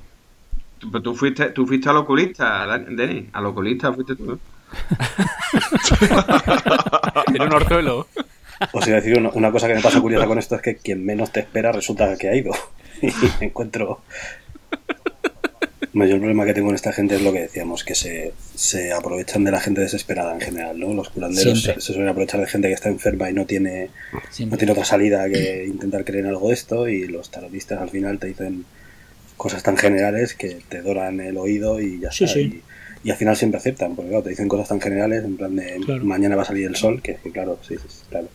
Pero 0.80 1.02
tú 1.02 1.14
fuiste, 1.14 1.50
tú 1.50 1.66
fuiste 1.66 1.90
al 1.90 1.98
oculista, 1.98 2.66
Denis. 2.88 3.24
Al 3.34 3.46
oculista 3.46 3.92
fuiste 3.92 4.16
tú. 4.16 4.38
Era 7.34 7.44
un 7.44 7.52
orzuelo. 7.52 8.06
Os 8.72 8.86
iba 8.86 8.96
a 8.96 9.00
decir 9.00 9.18
una, 9.18 9.30
una 9.30 9.50
cosa 9.52 9.68
que 9.68 9.74
me 9.74 9.80
pasa 9.82 10.00
curiosa 10.00 10.26
con 10.26 10.38
esto 10.38 10.54
es 10.56 10.62
que 10.62 10.76
quien 10.76 11.04
menos 11.04 11.30
te 11.32 11.40
espera 11.40 11.72
resulta 11.72 12.16
que 12.16 12.28
ha 12.28 12.34
ido. 12.36 12.52
Y 13.02 13.06
me 13.40 13.46
encuentro... 13.46 14.02
El 15.92 15.98
mayor 15.98 16.18
problema 16.18 16.44
que 16.46 16.54
tengo 16.54 16.68
en 16.70 16.76
esta 16.76 16.92
gente 16.92 17.16
es 17.16 17.22
lo 17.22 17.32
que 17.32 17.40
decíamos, 17.40 17.82
que 17.84 17.94
se, 17.96 18.32
se 18.54 18.92
aprovechan 18.92 19.42
de 19.44 19.50
la 19.50 19.60
gente 19.60 19.80
desesperada 19.80 20.34
en 20.34 20.40
general, 20.40 20.78
¿no? 20.78 20.94
Los 20.94 21.08
curanderos 21.10 21.58
se, 21.58 21.62
Siempre. 21.64 21.82
se 21.82 21.92
suelen 21.92 22.08
aprovechar 22.08 22.40
de 22.40 22.46
gente 22.46 22.68
que 22.68 22.74
está 22.74 22.88
enferma 22.88 23.28
y 23.28 23.32
no 23.32 23.44
tiene, 23.46 23.90
no 24.46 24.56
tiene 24.56 24.72
otra 24.72 24.84
salida 24.84 25.28
que 25.28 25.64
intentar 25.66 26.04
creer 26.04 26.24
en 26.24 26.30
algo 26.30 26.48
de 26.48 26.54
esto 26.54 26.88
y 26.88 27.06
los 27.08 27.30
tarotistas 27.30 27.80
al 27.80 27.90
final 27.90 28.18
te 28.18 28.28
dicen 28.28 28.64
cosas 29.36 29.62
tan 29.62 29.76
generales 29.76 30.34
que 30.34 30.58
te 30.68 30.80
doran 30.82 31.18
el 31.20 31.36
oído 31.38 31.80
y 31.80 31.98
ya 32.00 32.12
Sí, 32.12 32.24
está. 32.24 32.34
sí. 32.34 32.62
Y, 33.02 33.08
y 33.08 33.10
al 33.10 33.16
final 33.16 33.34
siempre 33.36 33.58
aceptan, 33.58 33.96
porque 33.96 34.10
claro, 34.10 34.22
te 34.24 34.30
dicen 34.30 34.46
cosas 34.46 34.68
tan 34.68 34.80
generales 34.80 35.24
en 35.24 35.36
plan 35.36 35.56
de 35.56 35.76
Claro. 35.84 36.04
mañana 36.04 36.36
va 36.36 36.42
a 36.42 36.44
salir 36.44 36.66
el 36.66 36.76
sol, 36.76 37.00
que, 37.02 37.16
que 37.16 37.30
claro, 37.32 37.58
sí, 37.66 37.74
sí, 37.78 37.84
sí, 37.88 38.02
claro. 38.10 38.28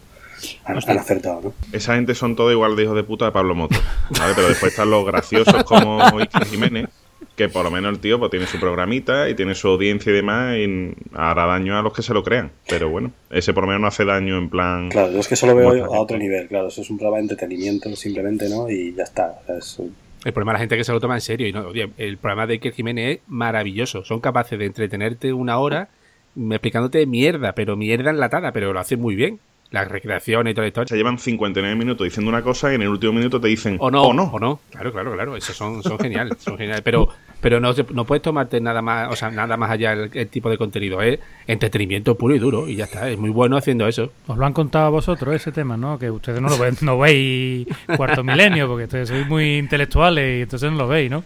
Han, 0.65 0.77
han 0.89 0.97
acertado, 0.99 1.41
¿no? 1.41 1.53
Esa 1.71 1.95
gente 1.95 2.13
son 2.15 2.35
todos 2.35 2.51
igual 2.51 2.75
de 2.75 2.83
hijos 2.83 2.95
de 2.95 3.03
puta 3.03 3.25
de 3.25 3.31
Pablo 3.31 3.55
Moto. 3.55 3.77
¿vale? 4.19 4.33
Pero 4.35 4.49
después 4.49 4.73
están 4.73 4.89
los 4.89 5.05
graciosos 5.05 5.63
como 5.63 6.01
Iker 6.19 6.45
Jiménez, 6.45 6.87
que 7.35 7.49
por 7.49 7.63
lo 7.65 7.71
menos 7.71 7.91
el 7.93 7.99
tío 7.99 8.17
pues, 8.19 8.31
tiene 8.31 8.47
su 8.47 8.59
programita 8.59 9.29
y 9.29 9.35
tiene 9.35 9.55
su 9.55 9.67
audiencia 9.67 10.11
y 10.11 10.15
demás 10.15 10.55
y 10.57 10.93
hará 11.13 11.45
daño 11.45 11.77
a 11.77 11.81
los 11.81 11.93
que 11.93 12.01
se 12.01 12.13
lo 12.13 12.23
crean. 12.23 12.51
Pero 12.69 12.89
bueno, 12.89 13.11
ese 13.29 13.53
por 13.53 13.63
lo 13.63 13.67
menos 13.67 13.81
no 13.81 13.87
hace 13.87 14.05
daño 14.05 14.37
en 14.37 14.49
plan... 14.49 14.89
Claro, 14.89 15.11
yo 15.11 15.19
es 15.19 15.27
que 15.27 15.35
solo 15.35 15.55
veo 15.55 15.85
a 15.85 15.99
otro 15.99 16.17
nivel, 16.17 16.47
claro, 16.47 16.67
eso 16.69 16.81
es 16.81 16.89
un 16.89 16.97
programa 16.97 17.17
de 17.17 17.23
entretenimiento 17.23 17.93
simplemente, 17.95 18.47
¿no? 18.49 18.69
Y 18.69 18.93
ya 18.95 19.03
está. 19.03 19.37
o 19.43 19.45
sea, 19.45 19.57
es 19.57 19.79
un- 19.79 19.95
El 20.23 20.33
problema 20.33 20.53
es 20.53 20.55
la 20.55 20.59
gente 20.59 20.77
que 20.77 20.83
se 20.83 20.91
lo 20.91 20.99
toma 20.99 21.15
en 21.15 21.21
serio. 21.21 21.47
Y 21.47 21.51
no, 21.53 21.67
oye, 21.67 21.89
el 21.97 22.17
programa 22.17 22.47
de 22.47 22.53
Iker 22.53 22.73
Jiménez 22.73 23.17
es 23.17 23.21
maravilloso. 23.27 24.03
Son 24.05 24.19
capaces 24.21 24.57
de 24.57 24.65
entretenerte 24.65 25.33
una 25.33 25.57
hora 25.59 25.89
explicándote 26.37 27.05
mierda, 27.05 27.53
pero 27.53 27.75
mierda 27.75 28.09
enlatada, 28.11 28.51
pero 28.51 28.73
lo 28.73 28.79
hacen 28.79 28.99
muy 29.01 29.15
bien. 29.15 29.39
Las 29.71 29.87
recreaciones 29.89 30.51
y 30.51 30.53
toda 30.53 30.63
la 30.65 30.67
historia. 30.67 30.87
Se 30.87 30.95
llevan 30.95 31.17
59 31.17 31.75
minutos 31.75 32.05
diciendo 32.05 32.29
una 32.29 32.43
cosa 32.43 32.71
y 32.71 32.75
en 32.75 32.83
el 32.83 32.87
último 32.89 33.13
minuto 33.13 33.41
te 33.41 33.47
dicen 33.47 33.77
O 33.79 33.89
no, 33.89 34.03
o 34.03 34.13
no. 34.13 34.23
o 34.25 34.39
no. 34.39 34.59
Claro, 34.69 34.91
claro, 34.93 35.13
claro. 35.13 35.35
Esos 35.35 35.55
son, 35.57 35.81
son 35.81 35.97
geniales, 35.99 36.37
son 36.39 36.55
geniales. 36.57 36.81
Pero, 36.81 37.09
pero 37.41 37.59
no, 37.59 37.73
se- 37.73 37.85
no 37.93 38.05
puedes 38.05 38.21
tomarte 38.21 38.59
nada 38.61 38.81
más, 38.81 39.11
o 39.11 39.15
sea, 39.15 39.29
nada 39.29 39.55
más 39.57 39.69
allá 39.71 39.93
el, 39.93 40.09
el 40.13 40.27
tipo 40.27 40.49
de 40.49 40.57
contenido. 40.57 41.01
Es 41.01 41.19
entretenimiento 41.47 42.15
puro 42.17 42.35
y 42.35 42.39
duro 42.39 42.67
y 42.67 42.75
ya 42.75 42.85
está. 42.85 43.09
Es 43.09 43.17
muy 43.17 43.29
bueno 43.29 43.57
haciendo 43.57 43.87
eso. 43.87 44.11
Os 44.27 44.37
lo 44.37 44.45
han 44.45 44.53
contado 44.53 44.85
a 44.87 44.89
vosotros 44.89 45.35
ese 45.35 45.51
tema, 45.51 45.77
¿no? 45.77 45.99
Que 45.99 46.09
ustedes 46.11 46.41
no 46.41 46.49
lo 46.49 46.57
ven, 46.57 46.75
no 46.81 46.97
veis 46.97 47.67
cuarto 47.95 48.23
milenio, 48.23 48.67
porque 48.67 48.85
ustedes 48.85 49.09
sois 49.09 49.27
muy 49.27 49.57
intelectuales 49.57 50.39
y 50.39 50.41
entonces 50.43 50.71
no 50.71 50.77
lo 50.77 50.87
veis, 50.87 51.11
¿no? 51.11 51.23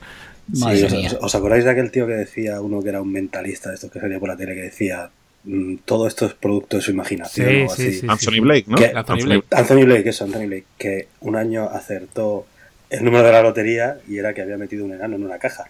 Sí, 0.54 0.84
os, 0.84 0.92
mía. 0.92 1.08
os- 1.14 1.18
¿os 1.22 1.36
acordáis 1.36 1.64
de 1.64 1.70
aquel 1.72 1.92
tío 1.92 2.08
que 2.08 2.14
decía, 2.14 2.60
uno 2.60 2.82
que 2.82 2.90
era 2.90 3.02
un 3.02 3.12
mentalista 3.12 3.70
de 3.70 3.76
estos 3.76 3.92
que 3.92 4.00
salía 4.00 4.20
por 4.20 4.30
la 4.30 4.36
tele, 4.36 4.56
que 4.56 4.62
decía, 4.64 5.10
mm, 5.44 5.76
todo 5.86 6.08
esto 6.08 6.26
es 6.26 6.34
producto 6.34 6.78
de 6.78 6.82
su 6.84 6.90
imaginación 6.92 7.48
Sí, 7.48 7.62
o 7.62 7.70
sí, 7.70 7.82
así? 7.88 7.94
sí. 8.00 8.08
Anthony 8.10 8.42
Blake, 8.42 8.66
¿no? 8.68 8.76
Que- 8.78 8.92
Anthony 8.96 9.24
Blake. 9.26 9.44
Anthony 9.52 9.86
Blake, 9.86 10.10
eso, 10.10 10.24
Anthony 10.26 10.48
Blake, 10.48 10.66
que 10.78 11.08
un 11.22 11.36
año 11.36 11.66
acertó 11.70 12.48
el 12.90 13.04
número 13.04 13.24
de 13.24 13.32
la 13.32 13.42
lotería 13.42 13.98
y 14.08 14.18
era 14.18 14.34
que 14.34 14.42
había 14.42 14.58
metido 14.58 14.86
un 14.86 14.94
enano 14.94 15.16
en 15.16 15.24
una 15.24 15.38
caja. 15.38 15.66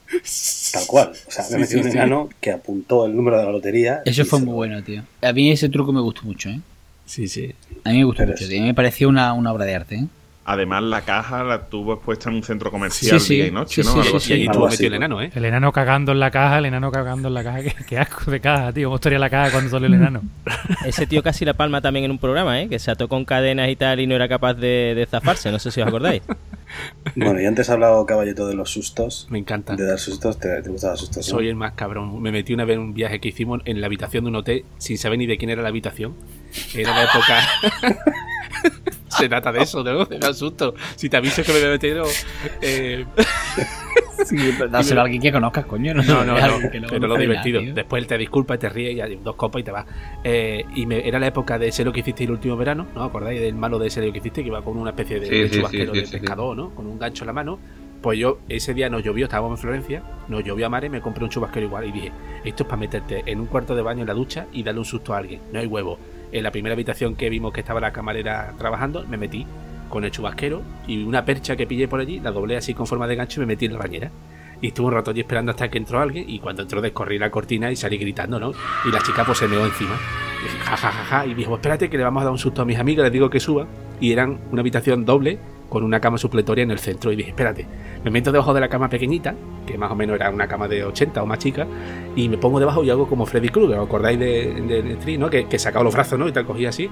Tal 0.73 0.85
cual. 0.87 1.11
O 1.27 1.31
sea, 1.31 1.43
había 1.45 1.57
Sí, 1.57 1.61
metido 1.61 1.79
sí, 1.81 1.85
un 1.87 1.91
sí. 1.91 1.97
enano 1.97 2.29
que 2.39 2.51
apuntó 2.51 3.05
el 3.05 3.15
número 3.15 3.37
de 3.37 3.45
la 3.45 3.51
lotería. 3.51 4.01
Eso 4.05 4.23
fue 4.25 4.39
muy 4.39 4.47
lo- 4.49 4.53
bueno, 4.55 4.83
tío. 4.83 5.03
A 5.21 5.33
mí 5.33 5.51
ese 5.51 5.69
truco 5.69 5.91
me 5.91 6.01
gustó 6.01 6.23
mucho, 6.23 6.49
¿eh? 6.49 6.59
Sí, 7.05 7.27
sí. 7.27 7.53
A 7.83 7.89
mí 7.89 7.97
me 7.99 8.03
gustó 8.05 8.19
Pero 8.19 8.31
mucho, 8.31 8.43
es- 8.43 8.49
tío. 8.49 8.59
A 8.59 8.61
mí 8.61 8.67
me 8.67 8.73
pareció 8.73 9.09
una, 9.09 9.33
una 9.33 9.51
obra 9.51 9.65
de 9.65 9.75
arte, 9.75 9.95
¿eh? 9.95 10.05
Además, 10.45 10.81
la 10.81 11.01
caja 11.01 11.43
la 11.43 11.65
tuvo 11.67 11.93
expuesta 11.93 12.27
en 12.29 12.37
un 12.37 12.43
centro 12.43 12.71
comercial 12.71 13.19
Sí, 13.19 13.27
sí. 13.27 13.35
día 13.35 13.47
y 13.47 13.51
noche, 13.51 13.83
Sí, 13.83 13.87
¿no? 13.87 13.93
sí, 14.01 14.07
Algo 14.07 14.19
sí, 14.19 14.33
así. 14.33 14.41
Y 14.43 14.47
tuvo 14.47 14.67
metido 14.67 14.85
el 14.87 14.91
¿no? 14.93 14.95
enano, 14.95 15.21
¿eh? 15.21 15.31
El 15.35 15.45
enano 15.45 15.71
cagando 15.71 16.11
en 16.11 16.19
la 16.19 16.31
caja, 16.31 16.57
el 16.57 16.65
enano 16.65 16.91
cagando 16.91 17.27
en 17.27 17.33
la 17.35 17.43
caja. 17.43 17.61
Qué, 17.61 17.75
qué 17.87 17.97
asco 17.99 18.31
de 18.31 18.39
caja, 18.39 18.73
tío. 18.73 18.87
¿Cómo 18.87 18.95
estaría 18.95 19.19
la 19.19 19.29
caja 19.29 19.51
cuando 19.51 19.69
salió 19.69 19.85
el 19.87 19.93
enano? 19.93 20.23
Ese 20.85 21.05
tío 21.05 21.21
casi 21.21 21.45
la 21.45 21.53
palma 21.53 21.81
también 21.81 22.05
en 22.05 22.11
un 22.11 22.17
programa, 22.17 22.59
¿eh? 22.61 22.67
Que 22.67 22.79
se 22.79 22.89
ató 22.89 23.07
con 23.07 23.25
cadenas 23.25 23.69
y 23.69 23.75
tal 23.75 23.99
y 23.99 24.07
no 24.07 24.15
era 24.15 24.27
capaz 24.27 24.55
de, 24.55 24.95
de 24.95 25.05
zafarse. 25.05 25.51
No 25.51 25.59
sé 25.59 25.69
si 25.69 25.81
os 25.81 25.87
acordáis. 25.87 26.23
Bueno, 27.15 27.41
y 27.41 27.45
antes 27.45 27.69
ha 27.69 27.73
hablado 27.73 28.05
Caballeto 28.05 28.47
de 28.47 28.55
los 28.55 28.69
sustos. 28.69 29.27
Me 29.29 29.39
encanta. 29.39 29.75
De 29.75 29.85
dar 29.85 29.99
sustos, 29.99 30.39
te, 30.39 30.61
te 30.61 30.69
gustan 30.69 30.91
los 30.91 30.99
sustos. 30.99 31.27
¿no? 31.27 31.37
Soy 31.37 31.47
el 31.47 31.55
más 31.55 31.73
cabrón. 31.73 32.21
Me 32.21 32.31
metí 32.31 32.53
una 32.53 32.65
vez 32.65 32.75
en 32.75 32.81
un 32.81 32.93
viaje 32.93 33.19
que 33.19 33.29
hicimos 33.29 33.61
en 33.65 33.81
la 33.81 33.87
habitación 33.87 34.23
de 34.25 34.29
un 34.29 34.35
hotel 34.35 34.65
sin 34.77 34.97
saber 34.97 35.17
ni 35.17 35.25
de 35.25 35.37
quién 35.37 35.49
era 35.49 35.61
la 35.61 35.69
habitación. 35.69 36.15
Era 36.75 36.95
la 36.95 37.03
época. 37.03 38.03
Se 39.17 39.27
trata 39.27 39.51
de 39.51 39.63
eso, 39.63 39.83
¿no? 39.83 40.05
Me 40.05 40.17
asusto. 40.25 40.75
Si 40.95 41.09
te 41.09 41.17
aviso 41.17 41.43
que 41.43 41.51
me 41.51 41.59
voy 41.59 41.67
a 41.67 41.71
meter. 41.71 42.01
Eh... 42.61 43.05
Sí, 44.25 44.37
dáselo 44.69 45.01
a 45.01 45.03
alguien 45.03 45.21
que 45.21 45.31
conozcas, 45.31 45.65
coño. 45.65 45.93
No, 45.93 46.03
No, 46.03 46.23
no, 46.25 46.33
no. 46.35 46.69
que 46.69 46.79
Pero 46.81 46.99
lo 46.99 47.07
nada, 47.09 47.19
divertido. 47.19 47.61
tío. 47.61 47.73
Después 47.73 48.01
él 48.01 48.07
te 48.07 48.17
disculpa, 48.17 48.57
te 48.57 48.69
ríe, 48.69 48.93
ya 48.95 49.07
dos 49.23 49.35
copas 49.35 49.61
y 49.61 49.63
te 49.63 49.71
vas. 49.71 49.85
Eh, 50.23 50.63
y 50.75 50.85
me- 50.85 51.07
era 51.07 51.19
la 51.19 51.27
época 51.27 51.57
de 51.57 51.71
sé 51.71 51.83
lo 51.85 51.91
que 51.91 52.01
hiciste 52.01 52.23
el 52.25 52.31
último 52.31 52.57
verano, 52.57 52.87
¿no? 52.95 53.03
¿Acordáis 53.03 53.39
del 53.39 53.55
malo 53.55 53.79
de 53.79 53.89
sé 53.89 54.05
lo 54.05 54.11
que 54.11 54.19
hiciste? 54.19 54.41
Que 54.41 54.47
iba 54.47 54.61
con 54.61 54.77
una 54.77 54.91
especie 54.91 55.19
de, 55.19 55.25
Sí, 55.27 55.35
de 55.35 55.43
sí, 55.47 55.49
sí, 55.53 55.57
chubasquero 55.59 55.93
sí, 55.93 55.99
de 56.01 56.05
sí, 56.05 56.11
sí. 56.13 56.19
pescador, 56.19 56.55
¿no? 56.57 56.69
Con 56.71 56.85
un 56.87 56.99
gancho 56.99 57.23
en 57.23 57.27
la 57.27 57.33
mano. 57.33 57.59
Pues 58.01 58.17
yo, 58.17 58.39
ese 58.47 58.73
día 58.73 58.89
nos 58.89 59.03
llovió, 59.03 59.25
estábamos 59.25 59.59
en 59.59 59.61
Florencia, 59.61 60.03
nos 60.29 60.41
llovió 60.43 60.67
a 60.67 60.69
mare, 60.69 60.89
me 60.89 61.01
compré 61.01 61.25
un 61.25 61.29
chubasquero 61.29 61.65
igual 61.65 61.85
y 61.85 61.91
dije, 61.91 62.11
esto 62.45 62.63
es 62.63 62.69
para 62.69 62.79
meterte 62.79 63.23
en 63.25 63.41
un 63.41 63.47
cuarto 63.47 63.75
de 63.75 63.81
baño 63.81 64.01
en 64.01 64.07
la 64.07 64.13
ducha 64.13 64.47
y 64.53 64.63
darle 64.63 64.79
un 64.79 64.85
susto 64.85 65.13
a 65.13 65.17
alguien. 65.17 65.41
No 65.51 65.59
hay 65.59 65.65
huevo. 65.65 65.99
En 66.31 66.43
la 66.43 66.51
primera 66.51 66.73
habitación 66.73 67.15
que 67.15 67.29
vimos 67.29 67.51
que 67.51 67.59
estaba 67.59 67.81
la 67.81 67.91
camarera 67.91 68.53
trabajando, 68.57 69.03
me 69.09 69.17
metí 69.17 69.45
con 69.89 70.05
el 70.05 70.11
chubasquero 70.11 70.61
y 70.87 71.03
una 71.03 71.25
percha 71.25 71.55
que 71.55 71.67
pillé 71.67 71.87
por 71.87 71.99
allí, 71.99 72.19
la 72.19 72.31
doblé 72.31 72.55
así 72.57 72.73
con 72.73 72.87
forma 72.87 73.07
de 73.07 73.15
gancho 73.15 73.39
y 73.39 73.41
me 73.41 73.47
metí 73.47 73.65
en 73.65 73.73
la 73.73 73.79
bañera. 73.79 74.11
Y 74.61 74.67
estuve 74.67 74.87
un 74.87 74.93
rato 74.93 75.11
allí 75.11 75.21
esperando 75.21 75.51
hasta 75.51 75.69
que 75.69 75.77
entró 75.77 75.99
alguien 75.99 76.25
y 76.27 76.39
cuando 76.39 76.63
entró 76.63 76.81
descorrí 76.81 77.17
la 77.17 77.31
cortina 77.31 77.71
y 77.71 77.75
salí 77.75 77.97
gritando, 77.97 78.39
¿no? 78.39 78.51
Y 78.85 78.91
la 78.91 78.99
chica 78.99 79.23
pues 79.25 79.37
se 79.37 79.47
meó 79.47 79.65
encima. 79.65 79.95
Y 80.43 80.63
ja, 80.63 80.75
ja, 80.75 80.91
ja, 80.91 81.03
ja. 81.05 81.25
Y 81.25 81.33
dijo, 81.33 81.55
espérate 81.55 81.89
que 81.89 81.97
le 81.97 82.03
vamos 82.03 82.21
a 82.21 82.25
dar 82.25 82.31
un 82.31 82.37
susto 82.37 82.61
a 82.61 82.65
mis 82.65 82.77
amigos, 82.77 83.03
les 83.03 83.13
digo 83.13 83.29
que 83.29 83.39
suban. 83.39 83.67
Y 84.01 84.11
eran 84.11 84.37
una 84.51 84.61
habitación 84.61 85.05
doble 85.05 85.39
con 85.69 85.83
una 85.83 86.01
cama 86.01 86.17
supletoria 86.17 86.63
en 86.63 86.71
el 86.71 86.79
centro. 86.79 87.11
Y 87.11 87.15
dije, 87.15 87.29
espérate, 87.29 87.65
me 88.03 88.11
meto 88.11 88.31
debajo 88.31 88.53
de 88.53 88.59
la 88.59 88.67
cama 88.67 88.89
pequeñita, 88.89 89.33
que 89.65 89.77
más 89.77 89.91
o 89.91 89.95
menos 89.95 90.15
era 90.15 90.29
una 90.29 90.47
cama 90.47 90.67
de 90.67 90.83
80 90.83 91.23
o 91.23 91.25
más 91.25 91.39
chica, 91.39 91.65
y 92.15 92.27
me 92.27 92.37
pongo 92.37 92.59
debajo 92.59 92.83
y 92.83 92.89
hago 92.89 93.07
como 93.07 93.25
Freddy 93.25 93.49
Krueger, 93.49 93.79
¿os 93.79 93.87
acordáis 93.87 94.19
de, 94.19 94.61
de, 94.61 94.81
de 94.81 95.17
¿no? 95.17 95.29
Que, 95.29 95.47
que 95.47 95.59
sacaba 95.59 95.83
los 95.83 95.93
brazos, 95.93 96.19
¿no? 96.19 96.27
Y 96.27 96.31
tal, 96.31 96.45
cogía 96.45 96.69
así. 96.69 96.89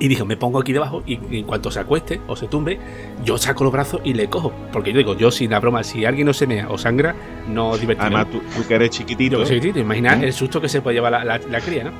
Y 0.00 0.08
dijo, 0.08 0.24
me 0.24 0.36
pongo 0.36 0.58
aquí 0.60 0.72
debajo 0.72 1.02
y 1.06 1.18
en 1.38 1.44
cuanto 1.44 1.70
se 1.70 1.78
acueste 1.80 2.20
o 2.26 2.34
se 2.34 2.48
tumbe, 2.48 2.78
yo 3.24 3.38
saco 3.38 3.62
los 3.64 3.72
brazos 3.72 4.00
y 4.04 4.12
le 4.14 4.28
cojo. 4.28 4.52
Porque 4.72 4.92
yo 4.92 4.98
digo, 4.98 5.16
yo 5.16 5.30
sin 5.30 5.50
la 5.52 5.60
broma, 5.60 5.84
si 5.84 6.04
alguien 6.04 6.26
no 6.26 6.32
se 6.32 6.46
mea 6.46 6.68
o 6.68 6.76
sangra, 6.76 7.14
no 7.48 7.76
divertimos. 7.76 8.06
Además, 8.14 8.30
tú, 8.32 8.42
tú 8.56 8.66
que 8.66 8.74
eres 8.74 8.90
chiquitito. 8.90 9.36
Yo 9.36 9.40
que 9.42 9.46
soy 9.46 9.56
chiquitito, 9.60 9.78
imagina 9.80 10.14
¿Eh? 10.14 10.26
el 10.26 10.32
susto 10.32 10.60
que 10.60 10.68
se 10.68 10.82
puede 10.82 10.96
llevar 10.96 11.12
la, 11.12 11.24
la- 11.24 11.38
la 11.38 11.60
cría, 11.60 11.84
¿no? 11.84 11.92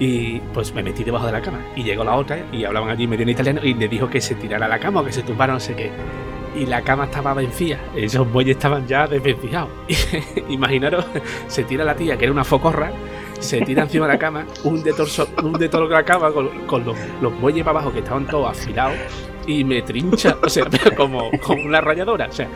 Y 0.00 0.40
pues 0.54 0.74
me 0.74 0.82
metí 0.82 1.04
debajo 1.04 1.26
de 1.26 1.32
la 1.32 1.42
cama. 1.42 1.60
Y 1.76 1.82
llegó 1.84 2.02
la 2.04 2.16
otra 2.16 2.38
y 2.52 2.64
hablaban 2.64 2.88
allí 2.88 3.06
medio 3.06 3.22
en 3.24 3.28
italiano 3.28 3.60
y 3.62 3.74
le 3.74 3.86
dijo 3.86 4.08
que 4.08 4.20
se 4.20 4.34
tirara 4.34 4.66
a 4.66 4.68
la 4.68 4.78
cama 4.78 5.00
o 5.00 5.04
que 5.04 5.12
se 5.12 5.22
tumbara, 5.22 5.52
no 5.52 5.60
sé 5.60 5.74
qué. 5.74 5.90
Y 6.58 6.66
la 6.66 6.82
cama 6.82 7.04
estaba 7.04 7.34
vencida. 7.34 7.78
Esos 7.94 8.30
bueyes 8.32 8.56
estaban 8.56 8.86
ya 8.88 9.06
desvencijados. 9.06 9.70
Imaginaros, 10.48 11.04
se 11.48 11.64
tira 11.64 11.84
la 11.84 11.94
tía, 11.94 12.16
que 12.16 12.24
era 12.24 12.32
una 12.32 12.44
focorra, 12.44 12.90
se 13.42 13.60
tira 13.62 13.82
encima 13.82 14.06
de 14.06 14.12
la 14.12 14.18
cama, 14.18 14.46
un 14.64 14.82
de 14.82 14.92
torso, 14.92 15.28
un 15.42 15.52
de 15.52 15.68
la 15.68 16.04
cama 16.04 16.30
con, 16.32 16.84
los, 16.84 16.96
los 17.20 17.40
bueyes 17.40 17.64
para 17.64 17.78
abajo 17.78 17.92
que 17.92 18.00
estaban 18.00 18.26
todos 18.26 18.50
afilados. 18.50 18.96
Y 19.46 19.64
me 19.64 19.82
trincha, 19.82 20.36
o 20.40 20.48
sea, 20.48 20.66
como, 20.96 21.30
como 21.44 21.64
una 21.64 21.80
rayadora. 21.80 22.28
O 22.28 22.32
sea, 22.32 22.48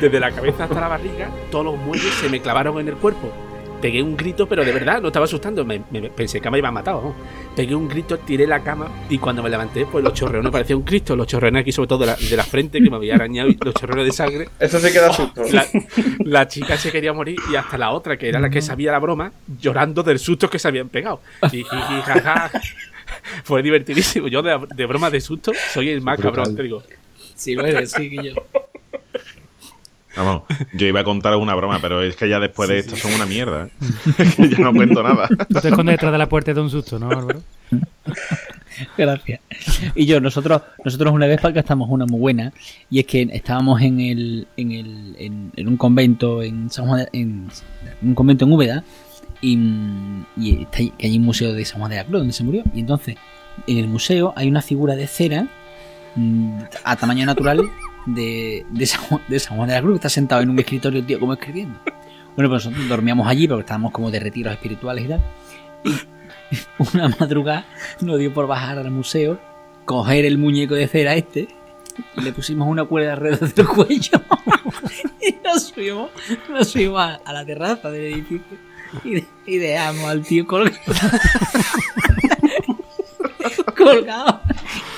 desde 0.00 0.18
la 0.18 0.30
cabeza 0.30 0.64
hasta 0.64 0.80
la 0.80 0.88
barriga, 0.88 1.30
todos 1.50 1.66
los 1.66 1.76
muelles 1.76 2.14
se 2.14 2.28
me 2.30 2.40
clavaron 2.40 2.80
en 2.80 2.88
el 2.88 2.96
cuerpo. 2.96 3.30
Pegué 3.82 4.00
un 4.02 4.16
grito, 4.16 4.48
pero 4.48 4.64
de 4.64 4.72
verdad, 4.72 5.02
no 5.02 5.08
estaba 5.08 5.24
asustando. 5.24 5.64
Me, 5.64 5.82
me- 5.90 6.08
pensé 6.08 6.40
que 6.40 6.48
me 6.50 6.58
iba 6.58 6.68
a 6.68 6.72
matar. 6.72 6.94
¿no? 6.94 7.14
Pegué 7.56 7.74
un 7.74 7.88
grito, 7.88 8.16
tiré 8.18 8.46
la 8.46 8.62
cama 8.62 8.88
y 9.10 9.18
cuando 9.18 9.42
me 9.42 9.50
levanté, 9.50 9.84
pues 9.84 10.02
los 10.04 10.14
chorreones 10.14 10.50
parecía 10.52 10.76
un 10.76 10.82
Cristo. 10.84 11.16
Los 11.16 11.26
chorreones 11.26 11.62
aquí, 11.62 11.72
sobre 11.72 11.88
todo 11.88 11.98
de 11.98 12.06
la, 12.06 12.16
de 12.16 12.36
la 12.36 12.44
frente, 12.44 12.80
que 12.80 12.88
me 12.88 12.96
había 12.96 13.16
arañado 13.16 13.48
y 13.50 13.58
los 13.62 13.74
chorreones 13.74 14.06
de 14.06 14.12
sangre. 14.12 14.48
Eso 14.60 14.78
se 14.78 14.92
queda 14.92 15.12
susto. 15.12 15.42
La, 15.52 15.66
la 16.24 16.48
chica 16.48 16.76
se 16.76 16.92
quería 16.92 17.12
morir 17.12 17.36
y 17.50 17.56
hasta 17.56 17.76
la 17.76 17.90
otra, 17.90 18.16
que 18.16 18.28
era 18.28 18.38
la 18.40 18.48
que 18.48 18.62
sabía 18.62 18.92
la 18.92 19.00
broma, 19.00 19.32
llorando 19.60 20.02
del 20.04 20.18
susto 20.20 20.48
que 20.48 20.58
se 20.60 20.68
habían 20.68 20.88
pegado. 20.88 21.20
Y 21.50 21.64
jaja. 21.64 22.50
Fue 23.44 23.62
divertidísimo. 23.62 24.28
Yo 24.28 24.42
de, 24.42 24.58
de 24.74 24.86
broma 24.86 25.10
de 25.10 25.20
susto 25.20 25.52
soy 25.72 25.90
el 25.90 26.00
más 26.00 26.16
Brutal. 26.18 26.34
cabrón, 26.36 26.56
te 26.56 26.62
digo. 26.62 26.82
Sí, 27.34 27.54
lo 27.54 27.66
eres, 27.66 27.90
sí, 27.90 28.08
que 28.08 28.28
yo. 28.30 28.34
Vamos, 30.16 30.42
yo 30.74 30.86
iba 30.86 31.00
a 31.00 31.04
contar 31.04 31.34
una 31.36 31.54
broma, 31.54 31.78
pero 31.80 32.02
es 32.02 32.16
que 32.16 32.28
ya 32.28 32.38
después 32.38 32.68
de 32.68 32.78
esto 32.80 32.96
son 32.96 33.14
una 33.14 33.24
mierda. 33.26 33.66
¿eh? 33.66 33.70
Es 34.18 34.34
que 34.36 34.48
ya 34.50 34.58
no 34.58 34.72
cuento 34.74 35.02
nada. 35.02 35.26
Tú 35.28 35.60
te 35.60 35.68
escondes 35.68 35.94
detrás 35.94 36.12
de 36.12 36.18
la 36.18 36.28
puerta 36.28 36.50
y 36.50 36.54
te 36.54 36.58
da 36.60 36.64
un 36.64 36.70
susto, 36.70 36.98
¿no, 36.98 37.10
Álvaro? 37.10 37.40
Gracias. 38.96 39.40
Y 39.94 40.06
yo, 40.06 40.20
nosotros, 40.20 40.62
nosotros 40.84 41.12
una 41.12 41.26
vez 41.26 41.40
gastamos 41.42 41.88
una 41.90 42.06
muy 42.06 42.18
buena, 42.20 42.52
y 42.90 43.00
es 43.00 43.06
que 43.06 43.22
estábamos 43.32 43.80
en 43.82 44.00
el, 44.00 44.46
en 44.56 44.72
el, 44.72 45.16
en, 45.18 45.52
en 45.56 45.68
un 45.68 45.76
convento 45.76 46.42
en 46.42 46.70
San 46.70 46.86
Juan 46.86 47.00
de- 47.00 47.08
en, 47.18 47.48
un 48.02 48.14
convento 48.14 48.44
en 48.44 48.52
Úbeda, 48.52 48.84
y, 49.40 49.58
y 50.36 50.62
está 50.62 50.78
ahí- 50.78 50.92
que 50.98 51.06
hay 51.06 51.16
un 51.18 51.24
museo 51.24 51.52
de 51.52 51.64
San 51.64 51.78
Juan 51.80 51.90
de 51.90 51.96
la 51.96 52.04
Cruz 52.04 52.18
donde 52.18 52.32
se 52.32 52.44
murió, 52.44 52.62
y 52.74 52.80
entonces 52.80 53.16
en 53.66 53.78
el 53.78 53.88
museo 53.88 54.32
hay 54.36 54.48
una 54.48 54.62
figura 54.62 54.94
de 54.96 55.06
cera 55.06 55.46
mm, 56.16 56.58
a 56.84 56.96
tamaño 56.96 57.26
natural 57.26 57.60
de, 58.06 58.66
de, 58.70 58.86
San 58.86 59.00
de 59.28 59.40
Juan 59.40 59.68
de 59.68 59.74
la 59.74 59.80
Cruz, 59.80 59.94
que 59.94 59.96
está 59.96 60.08
sentado 60.08 60.42
en 60.42 60.50
un 60.50 60.58
escritorio, 60.58 61.04
tío, 61.04 61.20
como 61.20 61.34
escribiendo. 61.34 61.78
Bueno, 62.34 62.48
pues 62.48 62.64
nosotros 62.64 62.88
dormíamos 62.88 63.26
allí 63.26 63.46
porque 63.46 63.60
estábamos 63.60 63.92
como 63.92 64.10
de 64.10 64.20
retiros 64.20 64.52
espirituales 64.52 65.04
y 65.04 65.08
tal. 65.08 65.20
Y 65.84 65.92
una 66.94 67.08
madrugada 67.08 67.66
nos 68.00 68.18
dio 68.18 68.32
por 68.32 68.46
bajar 68.46 68.78
al 68.78 68.90
museo, 68.90 69.38
coger 69.84 70.24
el 70.24 70.38
muñeco 70.38 70.74
de 70.74 70.88
cera 70.88 71.14
este, 71.14 71.48
y 72.16 72.20
le 72.22 72.32
pusimos 72.32 72.68
una 72.68 72.84
cuerda 72.84 73.12
alrededor 73.12 73.52
del 73.52 73.66
cuello 73.66 74.22
y 75.20 75.36
nos 75.44 75.64
subimos, 75.64 76.10
nos 76.48 76.68
subimos 76.68 77.00
a, 77.24 77.32
la 77.32 77.44
terraza 77.44 77.90
del 77.90 78.14
edificio 78.14 78.56
y, 79.04 79.24
y 79.46 79.58
dejamos 79.58 80.04
al 80.04 80.22
tío 80.22 80.46
colgado. 80.46 80.78
colgado. 83.76 84.40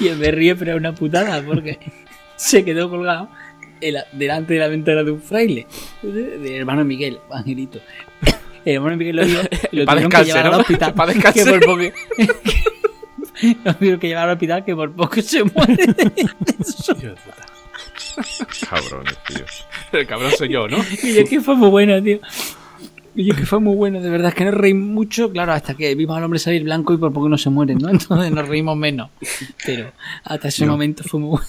Y 0.00 0.09
me 0.11 0.30
ríe, 0.30 0.55
pero 0.55 0.72
es 0.72 0.78
una 0.78 0.94
putada 0.94 1.42
porque 1.42 1.78
se 2.37 2.64
quedó 2.64 2.89
colgado 2.91 3.28
delante 4.12 4.55
de 4.55 4.61
la 4.61 4.68
ventana 4.68 5.03
de 5.03 5.11
un 5.11 5.20
fraile, 5.20 5.66
de- 6.03 6.39
del 6.39 6.53
hermano 6.55 6.85
Miguel, 6.85 7.18
Angelito. 7.30 7.80
El 8.64 8.76
hermano 8.76 8.97
Miguel 8.97 9.16
lo 9.16 9.26
vio 9.26 9.41
y 9.72 9.76
lo 9.76 9.85
tuvieron 9.87 10.11
que 10.11 10.24
llevar 10.24 10.47
¿no? 10.47 10.55
al 10.55 10.61
hospital. 10.62 10.95
Pa' 10.97 11.07
descanse. 11.07 11.45
Que 11.45 11.51
por 11.51 11.61
poco, 11.66 11.82
lo 13.64 13.74
tuvieron 13.74 14.01
que 14.01 14.09
llevar 14.09 14.24
al 14.28 14.35
hospital 14.35 14.64
que 14.64 14.74
por 14.74 14.93
poco 14.93 15.20
se 15.20 15.45
muere. 15.45 15.85
Cabrones, 18.68 19.18
tío. 19.26 19.45
El 19.93 20.07
cabrón 20.07 20.30
soy 20.37 20.49
yo, 20.49 20.68
¿no? 20.68 20.78
Y 21.03 21.18
es 21.18 21.28
que 21.28 21.41
fue 21.41 21.55
muy 21.57 21.68
bueno, 21.68 22.03
tío. 22.03 22.20
Y 23.16 23.30
es 23.30 23.37
que 23.37 23.47
fue 23.47 23.61
muy 23.61 23.76
bueno, 23.76 24.01
de 24.01 24.11
verdad, 24.11 24.30
es 24.30 24.35
que 24.35 24.45
nos 24.45 24.55
reímos 24.55 24.89
mucho, 24.89 25.30
claro, 25.30 25.53
hasta 25.53 25.74
que 25.74 25.95
vimos 25.95 26.16
al 26.16 26.24
hombre 26.24 26.41
salir 26.41 26.64
blanco 26.64 26.93
y 26.95 26.97
por 26.97 27.12
poco 27.12 27.28
no 27.28 27.39
se 27.39 27.49
muere, 27.49 27.74
¿no? 27.76 27.89
Entonces 27.89 28.32
nos 28.32 28.49
reímos 28.49 28.76
menos. 28.76 29.11
Pero 29.64 29.93
hasta 30.24 30.49
ese 30.49 30.66
momento 30.66 31.05
fue 31.05 31.20
muy 31.20 31.30
bueno. 31.30 31.47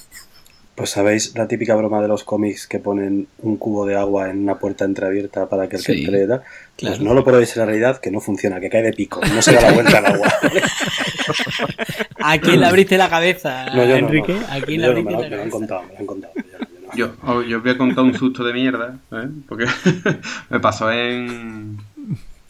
Pues 0.75 0.89
sabéis 0.89 1.33
la 1.35 1.47
típica 1.47 1.73
broma 1.75 2.01
de 2.01 2.09
los 2.09 2.25
cómics 2.25 2.67
que 2.67 2.79
ponen 2.79 3.27
un 3.39 3.55
cubo 3.55 3.85
de 3.85 3.95
agua 3.95 4.29
en 4.29 4.39
una 4.43 4.59
puerta 4.59 4.83
entreabierta 4.83 5.47
para 5.47 5.69
que 5.69 5.77
el 5.77 5.83
que 5.85 5.93
entre 5.93 6.27
da. 6.27 6.43
claro. 6.75 6.95
Pues 6.97 6.99
no 6.99 7.13
lo 7.13 7.23
probéis 7.23 7.55
en 7.55 7.61
la 7.61 7.65
realidad, 7.67 7.99
que 8.01 8.11
no 8.11 8.19
funciona, 8.19 8.59
que 8.59 8.69
cae 8.69 8.81
de 8.83 8.91
pico, 8.91 9.21
no 9.33 9.41
se 9.41 9.53
da 9.53 9.61
la 9.61 9.71
vuelta 9.71 9.97
al 9.99 10.05
agua. 10.07 10.27
¿A 12.19 12.37
quién 12.39 12.59
le 12.59 12.65
abriste 12.65 12.97
la 12.97 13.09
cabeza, 13.09 13.65
No, 13.67 13.83
yo 13.83 13.89
no, 13.89 13.95
Enrique? 14.07 14.33
no. 14.33 14.45
¿A 14.49 14.59
quién 14.61 14.81
le 14.81 14.87
Yo 14.87 14.93
no, 14.93 14.99
abriste 14.99 15.11
me, 15.11 15.11
lo, 15.11 15.21
la 15.21 15.29
me 15.29 15.35
lo 15.37 15.43
han 15.43 15.49
cabeza? 15.49 15.51
contado, 15.51 15.81
me 15.83 15.93
lo 15.93 15.99
han 15.99 16.05
contado. 16.05 16.33
yo 16.35 16.43
no, 16.43 16.51
yo 16.51 16.59
no. 16.59 16.95
Yo, 16.95 17.15
oh, 17.23 17.41
yo 17.41 17.57
os 17.57 17.63
voy 17.63 17.71
a 17.71 17.77
contar 17.77 18.03
un 18.03 18.17
susto 18.17 18.43
de 18.43 18.53
mierda, 18.53 18.97
¿eh? 19.11 19.27
porque 19.47 19.65
me 20.49 20.59
pasó 20.59 20.91
en, 20.91 21.77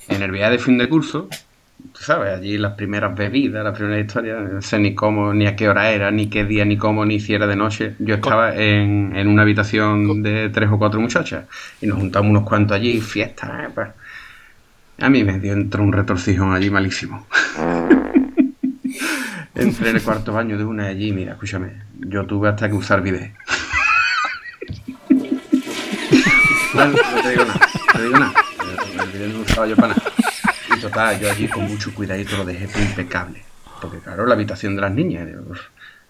en 0.09 0.21
el 0.21 0.31
viaje 0.31 0.53
de 0.53 0.59
fin 0.59 0.77
de 0.77 0.87
curso. 0.89 1.27
Tú 1.93 2.01
sabes, 2.01 2.37
allí 2.37 2.57
las 2.57 2.73
primeras 2.73 3.15
bebidas, 3.15 3.63
las 3.63 3.77
primeras 3.77 4.05
historias, 4.05 4.41
no 4.41 4.61
sé 4.61 4.79
ni 4.79 4.95
cómo, 4.95 5.33
ni 5.33 5.47
a 5.47 5.55
qué 5.55 5.69
hora 5.69 5.91
era, 5.91 6.11
ni 6.11 6.27
qué 6.27 6.45
día, 6.45 6.65
ni 6.65 6.77
cómo, 6.77 7.05
ni 7.05 7.19
si 7.19 7.33
era 7.33 7.47
de 7.47 7.55
noche. 7.55 7.95
Yo 7.99 8.15
estaba 8.15 8.55
en, 8.55 9.15
en 9.15 9.27
una 9.27 9.43
habitación 9.43 10.21
de 10.23 10.49
tres 10.49 10.69
o 10.71 10.77
cuatro 10.77 10.99
muchachas 10.99 11.45
y 11.81 11.87
nos 11.87 11.97
juntamos 11.97 12.29
unos 12.29 12.43
cuantos 12.43 12.75
allí, 12.75 12.99
fiesta. 13.01 13.65
¿eh? 13.65 13.69
Pues, 13.73 13.89
a 14.99 15.09
mí 15.09 15.23
me 15.23 15.39
dio 15.39 15.53
entró 15.53 15.83
un 15.83 15.91
retorcijón 15.91 16.53
allí 16.53 16.69
malísimo. 16.69 17.27
Entré 19.55 19.89
en 19.89 19.95
el 19.95 20.01
cuarto 20.01 20.33
baño 20.33 20.57
de 20.57 20.65
una 20.65 20.87
y 20.87 20.89
allí, 20.89 21.11
mira, 21.13 21.33
escúchame, 21.33 21.71
yo 21.99 22.25
tuve 22.25 22.49
hasta 22.49 22.67
que 22.67 22.75
usar 22.75 23.01
bidet. 23.01 23.33
Bueno, 26.73 26.91
no 26.91 27.21
te 27.21 27.29
digo 27.29 27.45
nada, 27.45 27.59
no 27.87 27.93
te 27.93 28.03
digo 28.03 28.19
nada. 28.19 28.33
El 29.01 29.11
bidet 29.11 29.29
no 29.29 29.37
lo 29.37 29.43
usaba 29.43 29.65
yo 29.65 29.77
para 29.77 29.87
nada. 29.95 30.03
Total, 30.81 31.19
yo 31.19 31.31
allí 31.31 31.47
con 31.47 31.63
mucho 31.63 31.93
cuidadito 31.93 32.37
lo 32.37 32.45
dejé 32.45 32.65
impecable. 32.81 33.43
Porque 33.81 33.99
claro, 33.99 34.25
la 34.25 34.33
habitación 34.33 34.75
de 34.75 34.81
las 34.81 34.91
niñas. 34.91 35.27
digo, 35.27 35.43
"Uf, 35.49 35.59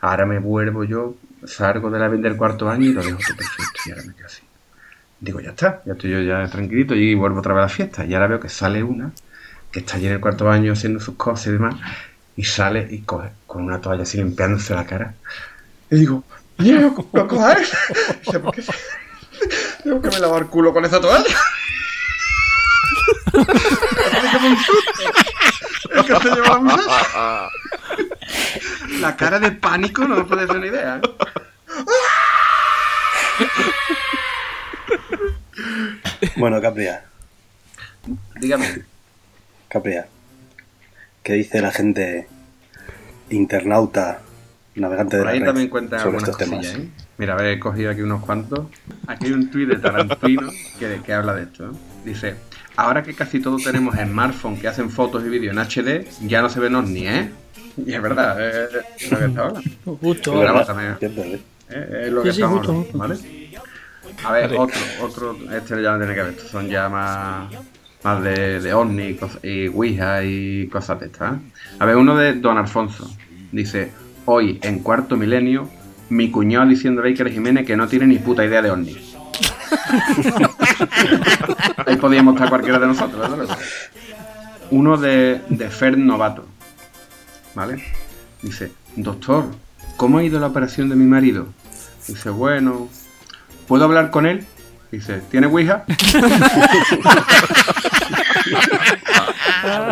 ahora 0.01 0.25
me 0.25 0.39
vuelvo 0.39 0.83
yo, 0.83 1.15
salgo 1.45 1.89
de 1.89 1.99
la 1.99 2.09
del 2.09 2.37
cuarto 2.37 2.65
baño 2.65 2.85
y 2.85 2.93
lo 2.93 3.03
dejo 3.03 3.17
todo 3.17 3.37
perfecto. 3.37 3.81
Y 3.85 3.91
ahora 3.91 4.03
me 4.03 4.13
quedo 4.13 4.25
así. 4.27 4.41
Digo, 5.19 5.39
ya 5.39 5.51
está, 5.51 5.81
ya 5.85 5.93
estoy 5.93 6.11
yo 6.11 6.21
ya 6.21 6.47
tranquilito 6.47 6.93
y 6.95 7.15
vuelvo 7.15 7.39
otra 7.39 7.53
vez 7.53 7.59
a 7.59 7.65
la 7.65 7.69
fiesta. 7.69 8.05
Y 8.05 8.13
ahora 8.13 8.27
veo 8.27 8.39
que 8.39 8.49
sale 8.49 8.83
una 8.83 9.11
que 9.71 9.79
está 9.79 9.95
allí 9.95 10.07
en 10.07 10.13
el 10.13 10.19
cuarto 10.19 10.45
baño 10.45 10.73
haciendo 10.73 10.99
sus 10.99 11.15
cosas 11.15 11.47
y 11.47 11.51
demás. 11.51 11.75
Y 12.35 12.43
sale 12.43 12.87
y 12.89 12.99
coge 13.01 13.29
con 13.47 13.63
una 13.63 13.79
toalla 13.79 14.03
así 14.03 14.17
limpiándose 14.17 14.75
la 14.75 14.85
cara. 14.85 15.13
Y 15.89 15.97
digo, 15.97 16.23
mira, 16.57 16.81
lo, 16.81 16.93
coges. 16.93 17.71
¿por 18.41 18.53
qué? 18.53 18.63
Tengo 19.83 20.01
que 20.01 20.09
me 20.09 20.19
lavar 20.19 20.47
culo 20.47 20.73
con 20.73 20.85
esa 20.85 20.99
toalla. 20.99 21.35
Así 24.35 24.43
como 24.43 24.47
un 24.49 24.57
susto. 24.57 24.91
Es 25.95 26.03
que 26.05 26.29
se 26.29 26.35
lleva 26.35 26.59
la. 26.59 27.49
La 28.99 29.15
cara 29.15 29.39
de 29.39 29.51
pánico 29.51 30.05
no 30.05 30.15
me 30.15 30.23
puede 30.23 30.43
hacer 30.43 30.57
una 30.57 30.67
idea. 30.67 31.01
Bueno, 36.37 36.61
Capria, 36.61 37.03
Dígame. 38.39 38.83
Capria, 39.67 40.07
¿qué 41.23 41.33
dice 41.33 41.61
la 41.61 41.71
gente 41.71 42.27
internauta, 43.29 44.21
navegante 44.75 45.17
de 45.17 45.23
Por 45.23 45.27
la 45.27 45.33
ahí 45.33 45.39
red 45.39 45.45
también 45.45 45.69
cuentan 45.69 45.99
sobre 45.99 46.17
estos 46.17 46.37
temas? 46.37 46.65
¿eh? 46.65 46.89
Mira, 47.17 47.33
a 47.33 47.37
ver, 47.37 47.47
he 47.47 47.59
cogido 47.59 47.91
aquí 47.91 48.01
unos 48.01 48.23
cuantos. 48.23 48.67
Aquí 49.07 49.25
hay 49.27 49.31
un 49.33 49.49
tuit 49.49 49.67
de 49.69 49.77
Tarantino 49.77 50.49
que, 50.79 51.01
que 51.03 51.13
habla 51.13 51.33
de 51.33 51.43
esto. 51.43 51.65
¿eh? 51.65 51.73
Dice, 52.05 52.35
ahora 52.75 53.03
que 53.03 53.13
casi 53.13 53.39
todos 53.39 53.63
tenemos 53.63 53.95
smartphones 54.03 54.59
que 54.59 54.67
hacen 54.67 54.89
fotos 54.89 55.23
y 55.25 55.29
vídeos 55.29 55.55
en 55.55 55.61
HD, 55.61 56.07
ya 56.27 56.41
no 56.41 56.49
se 56.49 56.59
ven 56.59 56.75
ovni, 56.75 57.07
¿eh? 57.07 57.29
Y 57.77 57.93
es 57.93 58.01
verdad, 58.01 58.41
es 58.41 58.73
es 58.97 59.11
lo 59.11 59.17
que 59.19 59.25
está 59.25 59.41
hablando. 59.41 59.69
Justo. 60.01 60.65
También, 60.65 60.97
¿eh? 61.01 61.39
eh, 61.69 62.03
es 62.05 62.11
lo 62.11 62.23
que 62.23 62.29
Sí, 62.29 62.37
sí, 62.37 62.41
estamos 62.41 62.59
justo, 62.59 62.73
justo. 62.73 62.97
¿vale? 62.97 63.15
A 64.23 64.31
ver, 64.31 64.53
otro, 64.57 64.79
otro, 65.01 65.37
este 65.51 65.81
ya 65.81 65.91
no 65.91 65.97
tiene 65.97 66.13
que 66.15 66.21
ver, 66.21 66.31
estos 66.31 66.49
son 66.49 66.69
ya 66.69 66.87
más, 66.87 67.51
más 68.03 68.23
de, 68.23 68.61
de 68.61 68.73
ovni 68.73 69.17
y, 69.43 69.67
Ouija 69.67 70.23
y 70.23 70.67
cosas 70.67 70.99
de 70.99 71.07
estas. 71.07 71.33
¿eh? 71.33 71.39
A 71.79 71.85
ver, 71.85 71.97
uno 71.97 72.15
de 72.15 72.33
Don 72.33 72.57
Alfonso. 72.57 73.09
Dice, 73.51 73.91
hoy, 74.25 74.59
en 74.63 74.79
cuarto 74.79 75.17
milenio, 75.17 75.69
mi 76.09 76.31
cuñado 76.31 76.67
diciéndole 76.67 77.09
a 77.09 77.11
Iker 77.11 77.31
Jiménez 77.31 77.65
que 77.65 77.75
no 77.75 77.87
tiene 77.87 78.07
ni 78.07 78.19
puta 78.19 78.45
idea 78.45 78.61
de 78.61 78.71
ovni. 78.71 79.14
Ahí 81.85 81.97
podíamos 81.97 82.35
estar 82.35 82.49
cualquiera 82.49 82.79
de 82.79 82.87
nosotros, 82.87 83.37
¿verdad? 83.37 83.57
Uno 84.71 84.97
de, 84.97 85.41
de 85.49 85.69
Fer 85.69 85.95
Novato. 85.97 86.45
¿Vale? 87.53 87.83
Dice, 88.41 88.71
doctor, 88.95 89.45
¿cómo 89.97 90.17
ha 90.17 90.23
ido 90.23 90.39
la 90.39 90.47
operación 90.47 90.89
de 90.89 90.95
mi 90.95 91.05
marido? 91.05 91.47
Dice, 92.07 92.29
bueno, 92.29 92.87
¿puedo 93.67 93.83
hablar 93.85 94.11
con 94.11 94.25
él? 94.25 94.45
Dice, 94.91 95.21
¿tiene 95.31 95.47
Ouija? 95.47 95.85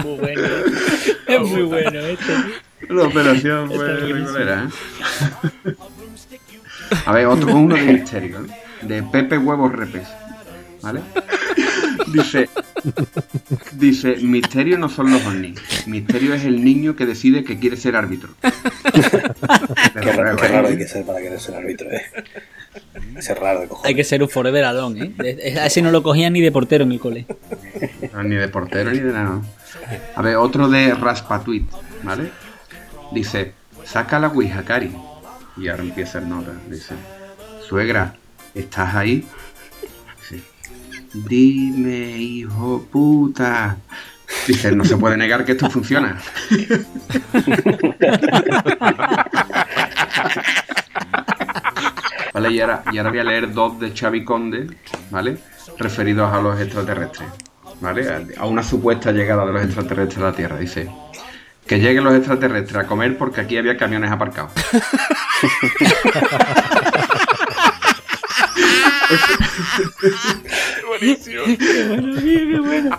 muy 0.03 0.17
bueno. 0.17 0.41
Es 1.27 1.41
muy 1.41 1.63
bueno 1.63 1.99
este. 1.99 2.33
La 2.89 3.03
operación 3.03 3.71
fue 3.71 3.95
regulera, 3.95 4.65
¿eh? 4.65 4.69
A 7.05 7.11
ver, 7.11 7.27
otro 7.27 7.55
uno 7.55 7.75
de 7.75 7.81
misterio, 7.81 8.45
¿eh? 8.45 8.49
De 8.87 9.03
Pepe 9.03 9.37
Huevos 9.37 9.71
Repes. 9.71 10.07
¿Vale? 10.81 11.01
Dice, 12.07 12.49
dice, 13.73 14.17
misterio 14.17 14.77
no 14.77 14.89
son 14.89 15.11
los 15.11 15.25
ovnis. 15.25 15.59
Misterio 15.87 16.33
es 16.33 16.43
el 16.43 16.63
niño 16.63 16.95
que 16.95 17.05
decide 17.05 17.43
que 17.43 17.57
quiere 17.57 17.77
ser 17.77 17.95
árbitro. 17.95 18.29
Qué, 18.41 20.11
raro, 20.11 20.35
qué 20.35 20.45
¿eh? 20.45 20.49
raro 20.49 20.67
hay 20.67 20.77
que 20.77 20.87
ser 20.87 21.05
para 21.05 21.19
querer 21.19 21.39
ser 21.39 21.55
árbitro, 21.55 21.89
eh. 21.91 22.01
Ese 23.17 23.35
raro 23.35 23.61
de 23.61 23.67
cojones. 23.67 23.87
Hay 23.87 23.95
que 23.95 24.03
ser 24.03 24.21
un 24.21 24.29
forever 24.29 24.63
alone, 24.65 25.13
¿eh? 25.23 25.57
A 25.59 25.67
ese 25.67 25.81
no 25.81 25.91
lo 25.91 26.03
cogían 26.03 26.33
ni 26.33 26.41
de 26.41 26.51
portero 26.51 26.83
en 26.83 26.91
el 26.91 26.99
cole. 26.99 27.25
No, 28.13 28.23
ni 28.23 28.35
de 28.35 28.47
portero 28.47 28.91
ni 28.91 28.99
de 28.99 29.13
nada. 29.13 29.41
A 30.15 30.21
ver, 30.21 30.35
otro 30.37 30.67
de 30.69 30.93
Raspatuit, 30.93 31.69
¿vale? 32.03 32.31
Dice, 33.11 33.53
saca 33.85 34.19
la 34.19 34.27
Ouija, 34.27 34.63
Cari. 34.63 34.91
Y 35.57 35.67
ahora 35.67 35.83
empieza 35.83 36.19
el 36.19 36.29
nota. 36.29 36.51
Dice, 36.69 36.95
suegra, 37.67 38.15
¿estás 38.53 38.95
ahí? 38.95 39.25
Dice, 40.19 40.43
dime, 41.13 42.17
hijo 42.17 42.85
puta. 42.91 43.77
Dice, 44.47 44.71
no 44.71 44.83
se 44.83 44.97
puede 44.97 45.17
negar 45.17 45.45
que 45.45 45.53
esto 45.53 45.69
funciona. 45.69 46.19
Vale, 52.33 52.51
y 52.51 52.61
ahora, 52.61 52.83
y 52.91 52.97
ahora 52.97 53.09
voy 53.11 53.19
a 53.19 53.23
leer 53.23 53.53
dos 53.53 53.79
de 53.79 53.95
Xavi 53.95 54.25
Conde, 54.25 54.67
¿vale? 55.11 55.37
Referidos 55.77 56.33
a 56.33 56.41
los 56.41 56.59
extraterrestres, 56.59 57.29
¿vale? 57.79 58.35
A 58.37 58.45
una 58.45 58.63
supuesta 58.63 59.11
llegada 59.11 59.45
de 59.45 59.53
los 59.53 59.63
extraterrestres 59.63 60.17
a 60.17 60.21
la 60.21 60.33
Tierra. 60.33 60.57
Dice, 60.57 60.89
que 61.67 61.79
lleguen 61.79 62.03
los 62.03 62.15
extraterrestres 62.15 62.83
a 62.83 62.87
comer 62.87 63.17
porque 63.17 63.41
aquí 63.41 63.57
había 63.57 63.77
camiones 63.77 64.11
aparcados. 64.11 64.51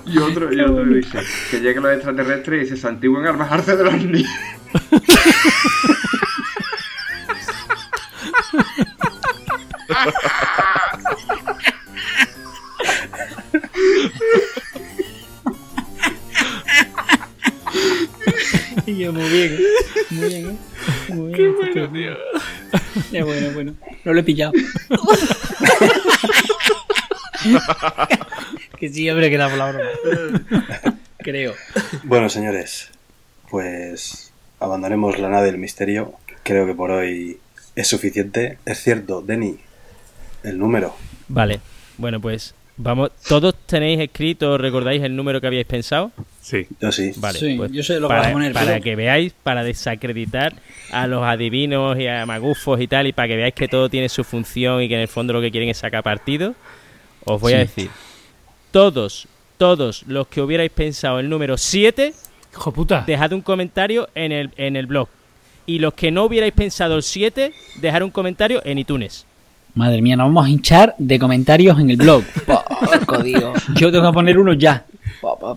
Y 0.06 0.18
otro, 0.18 0.52
y 0.52 0.60
otro 0.60 0.84
dice, 0.84 1.18
que 1.50 1.60
lleguen 1.60 1.82
los 1.82 1.92
extraterrestres 1.92 2.66
y 2.66 2.70
se 2.70 2.76
santiguan 2.76 3.26
al 3.26 3.36
bajarse 3.36 3.76
de 3.76 3.84
los 3.84 3.94
niños. 3.94 4.30
Y 18.86 18.98
yo, 18.98 19.12
muy 19.12 19.28
bien, 19.30 19.54
¿eh? 19.54 19.58
muy 20.10 20.28
bien, 20.28 20.46
¿eh? 20.46 20.56
Muy 21.14 21.32
bien. 21.32 21.36
Qué 21.36 21.48
bueno, 21.48 21.90
tío. 21.90 22.12
Es 23.12 23.24
bueno, 23.24 23.50
bueno. 23.54 23.74
No 24.04 24.12
lo 24.12 24.20
he 24.20 24.22
pillado. 24.22 24.52
que 28.78 28.88
sí, 28.88 29.08
hombre, 29.10 29.30
que 29.30 29.38
la 29.38 29.48
palabra. 29.48 29.80
Creo. 31.18 31.54
Bueno, 32.02 32.28
señores, 32.28 32.90
pues 33.50 34.32
abandonemos 34.60 35.18
la 35.18 35.28
nave 35.28 35.46
del 35.46 35.58
misterio. 35.58 36.14
Creo 36.42 36.66
que 36.66 36.74
por 36.74 36.90
hoy 36.90 37.38
es 37.76 37.88
suficiente. 37.88 38.58
Es 38.66 38.82
cierto, 38.82 39.22
Denny, 39.22 39.58
el 40.42 40.58
número. 40.58 40.94
Vale, 41.28 41.60
bueno, 41.96 42.20
pues 42.20 42.54
vamos. 42.76 43.10
¿Todos 43.26 43.54
tenéis 43.66 44.00
escrito, 44.00 44.58
recordáis 44.58 45.02
el 45.02 45.16
número 45.16 45.40
que 45.40 45.46
habíais 45.46 45.66
pensado? 45.66 46.12
Sí. 46.42 46.66
Yo 46.80 46.92
sí. 46.92 47.12
Vale, 47.16 47.38
Sí, 47.38 47.54
pues 47.56 47.72
yo 47.72 47.82
sé 47.82 47.94
lo 47.94 48.02
que 48.02 48.08
para, 48.08 48.20
vas 48.20 48.28
a 48.28 48.32
poner, 48.32 48.52
para 48.52 48.66
pero- 48.66 48.82
que 48.84 48.96
veáis, 48.96 49.32
para 49.42 49.64
desacreditar 49.64 50.52
a 50.92 51.06
los 51.06 51.22
adivinos 51.22 51.98
y 51.98 52.06
a 52.06 52.26
magufos 52.26 52.78
y 52.82 52.86
tal, 52.86 53.06
y 53.06 53.12
para 53.14 53.28
que 53.28 53.36
veáis 53.36 53.54
que 53.54 53.68
todo 53.68 53.88
tiene 53.88 54.10
su 54.10 54.24
función 54.24 54.82
y 54.82 54.88
que 54.88 54.94
en 54.96 55.00
el 55.00 55.08
fondo 55.08 55.32
lo 55.32 55.40
que 55.40 55.50
quieren 55.50 55.70
es 55.70 55.78
sacar 55.78 56.02
partido, 56.02 56.54
os 57.24 57.40
voy 57.40 57.52
a 57.54 57.58
decir, 57.58 57.90
todos, 58.70 59.26
todos 59.58 60.04
los 60.06 60.26
que 60.28 60.40
hubierais 60.40 60.70
pensado 60.70 61.18
el 61.20 61.28
número 61.28 61.56
7, 61.56 62.12
Hijo 62.52 62.72
puta. 62.72 63.04
dejad 63.06 63.32
un 63.32 63.40
comentario 63.42 64.08
en 64.14 64.32
el, 64.32 64.50
en 64.56 64.76
el 64.76 64.86
blog. 64.86 65.08
Y 65.66 65.78
los 65.78 65.94
que 65.94 66.10
no 66.10 66.24
hubierais 66.24 66.52
pensado 66.52 66.96
el 66.96 67.02
7, 67.02 67.52
dejad 67.80 68.02
un 68.02 68.10
comentario 68.10 68.60
en 68.64 68.78
iTunes. 68.78 69.26
Madre 69.74 70.00
mía, 70.02 70.14
nos 70.16 70.26
vamos 70.26 70.46
a 70.46 70.50
hinchar 70.50 70.94
de 70.98 71.18
comentarios 71.18 71.80
en 71.80 71.90
el 71.90 71.96
blog. 71.96 72.22
Porco, 72.46 73.18
Dios. 73.22 73.60
Yo 73.74 73.90
tengo 73.90 74.06
que 74.08 74.14
poner 74.14 74.38
uno 74.38 74.52
ya. 74.52 74.84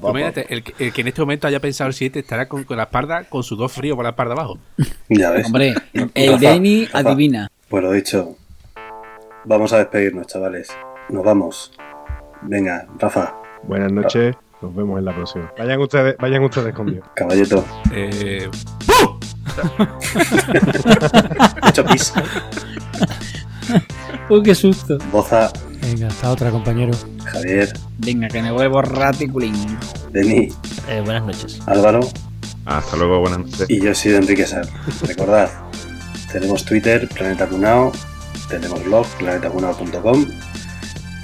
Imagínate, 0.01 0.45
el, 0.51 0.63
que- 0.63 0.85
el 0.85 0.93
que 0.93 1.01
en 1.01 1.07
este 1.09 1.21
momento 1.21 1.45
haya 1.47 1.59
pensado 1.59 1.89
el 1.89 1.93
7 1.93 2.19
estará 2.19 2.47
con, 2.47 2.63
con 2.63 2.77
la 2.77 2.83
espalda, 2.83 3.25
con 3.25 3.43
sudor 3.43 3.69
frío 3.69 3.95
por 3.95 4.05
la 4.05 4.11
espalda 4.11 4.33
abajo. 4.33 4.57
Ya 5.09 5.29
ves. 5.31 5.45
Hombre, 5.45 5.75
el 6.15 6.31
Rafa, 6.33 6.37
Denny 6.39 6.85
Rafa. 6.85 6.99
adivina. 6.99 7.51
Pues 7.67 7.83
lo 7.83 7.91
dicho. 7.91 8.37
Vamos 9.45 9.71
a 9.73 9.77
despedirnos, 9.79 10.25
chavales. 10.27 10.69
Nos 11.09 11.23
vamos. 11.23 11.71
Venga, 12.43 12.85
Rafa, 12.99 13.33
Buenas 13.63 13.91
noches, 13.91 14.35
nos 14.61 14.75
vemos 14.75 14.99
en 14.99 15.05
la 15.05 15.15
próxima. 15.15 15.51
Vayan 15.57 15.79
ustedes, 15.81 16.15
vayan 16.17 16.43
ustedes 16.43 16.73
conmigo. 16.73 17.03
caballito. 17.15 17.65
Eh, 17.91 18.49
Mucho 21.63 21.85
pis. 21.85 22.13
Uy, 24.29 24.43
qué 24.43 24.55
susto. 24.55 24.97
Boza, 25.11 25.51
Venga, 25.81 26.07
hasta 26.07 26.31
otra, 26.31 26.51
compañero. 26.51 26.93
Javier, 27.25 27.73
Venga, 27.97 28.27
que 28.27 28.41
me 28.41 28.51
vuelvo 28.51 28.81
raticulín. 28.81 29.53
Denny, 30.11 30.49
Eh, 30.87 31.01
buenas 31.03 31.23
noches. 31.23 31.59
Álvaro 31.67 32.01
Hasta 32.65 32.97
luego, 32.97 33.19
buenas 33.19 33.39
noches. 33.39 33.65
y 33.69 33.81
yo 33.81 33.93
soy 33.95 34.15
Enrique 34.15 34.45
Sar. 34.45 34.67
Recordad, 35.03 35.49
tenemos 36.31 36.63
Twitter, 36.65 37.07
Planeta 37.09 37.47
Cunao, 37.47 37.91
tenemos 38.49 38.83
blog, 38.85 39.05
planetacunao.com 39.17 40.25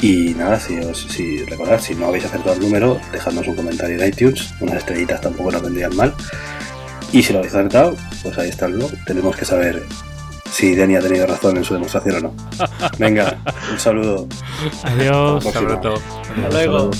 y 0.03 0.33
nada, 0.33 0.59
si, 0.59 0.77
os, 0.79 0.99
si 1.09 1.45
recordad, 1.45 1.79
si 1.79 1.95
no 1.95 2.07
habéis 2.07 2.25
acertado 2.25 2.55
el 2.55 2.59
número, 2.59 2.99
dejadnos 3.13 3.47
un 3.47 3.55
comentario 3.55 3.97
en 4.01 4.09
iTunes, 4.09 4.53
unas 4.59 4.75
estrellitas 4.75 5.21
tampoco 5.21 5.49
nos 5.49 5.61
vendrían 5.61 5.95
mal. 5.95 6.13
Y 7.13 7.23
si 7.23 7.31
lo 7.31 7.39
habéis 7.39 7.55
acertado, 7.55 7.95
pues 8.21 8.37
ahí 8.37 8.49
está 8.49 8.65
el 8.65 8.73
blog. 8.73 8.91
Tenemos 9.05 9.33
que 9.37 9.45
saber 9.45 9.81
si 10.51 10.75
Denny 10.75 10.97
ha 10.97 10.99
tenido 10.99 11.25
razón 11.25 11.55
en 11.55 11.63
su 11.63 11.73
demostración 11.73 12.17
o 12.17 12.19
no. 12.19 12.33
Venga, 12.99 13.37
un 13.71 13.79
saludo. 13.79 14.27
Adiós. 14.83 15.45
Hasta. 15.45 15.59
Hasta 15.59 16.49
luego. 16.51 16.91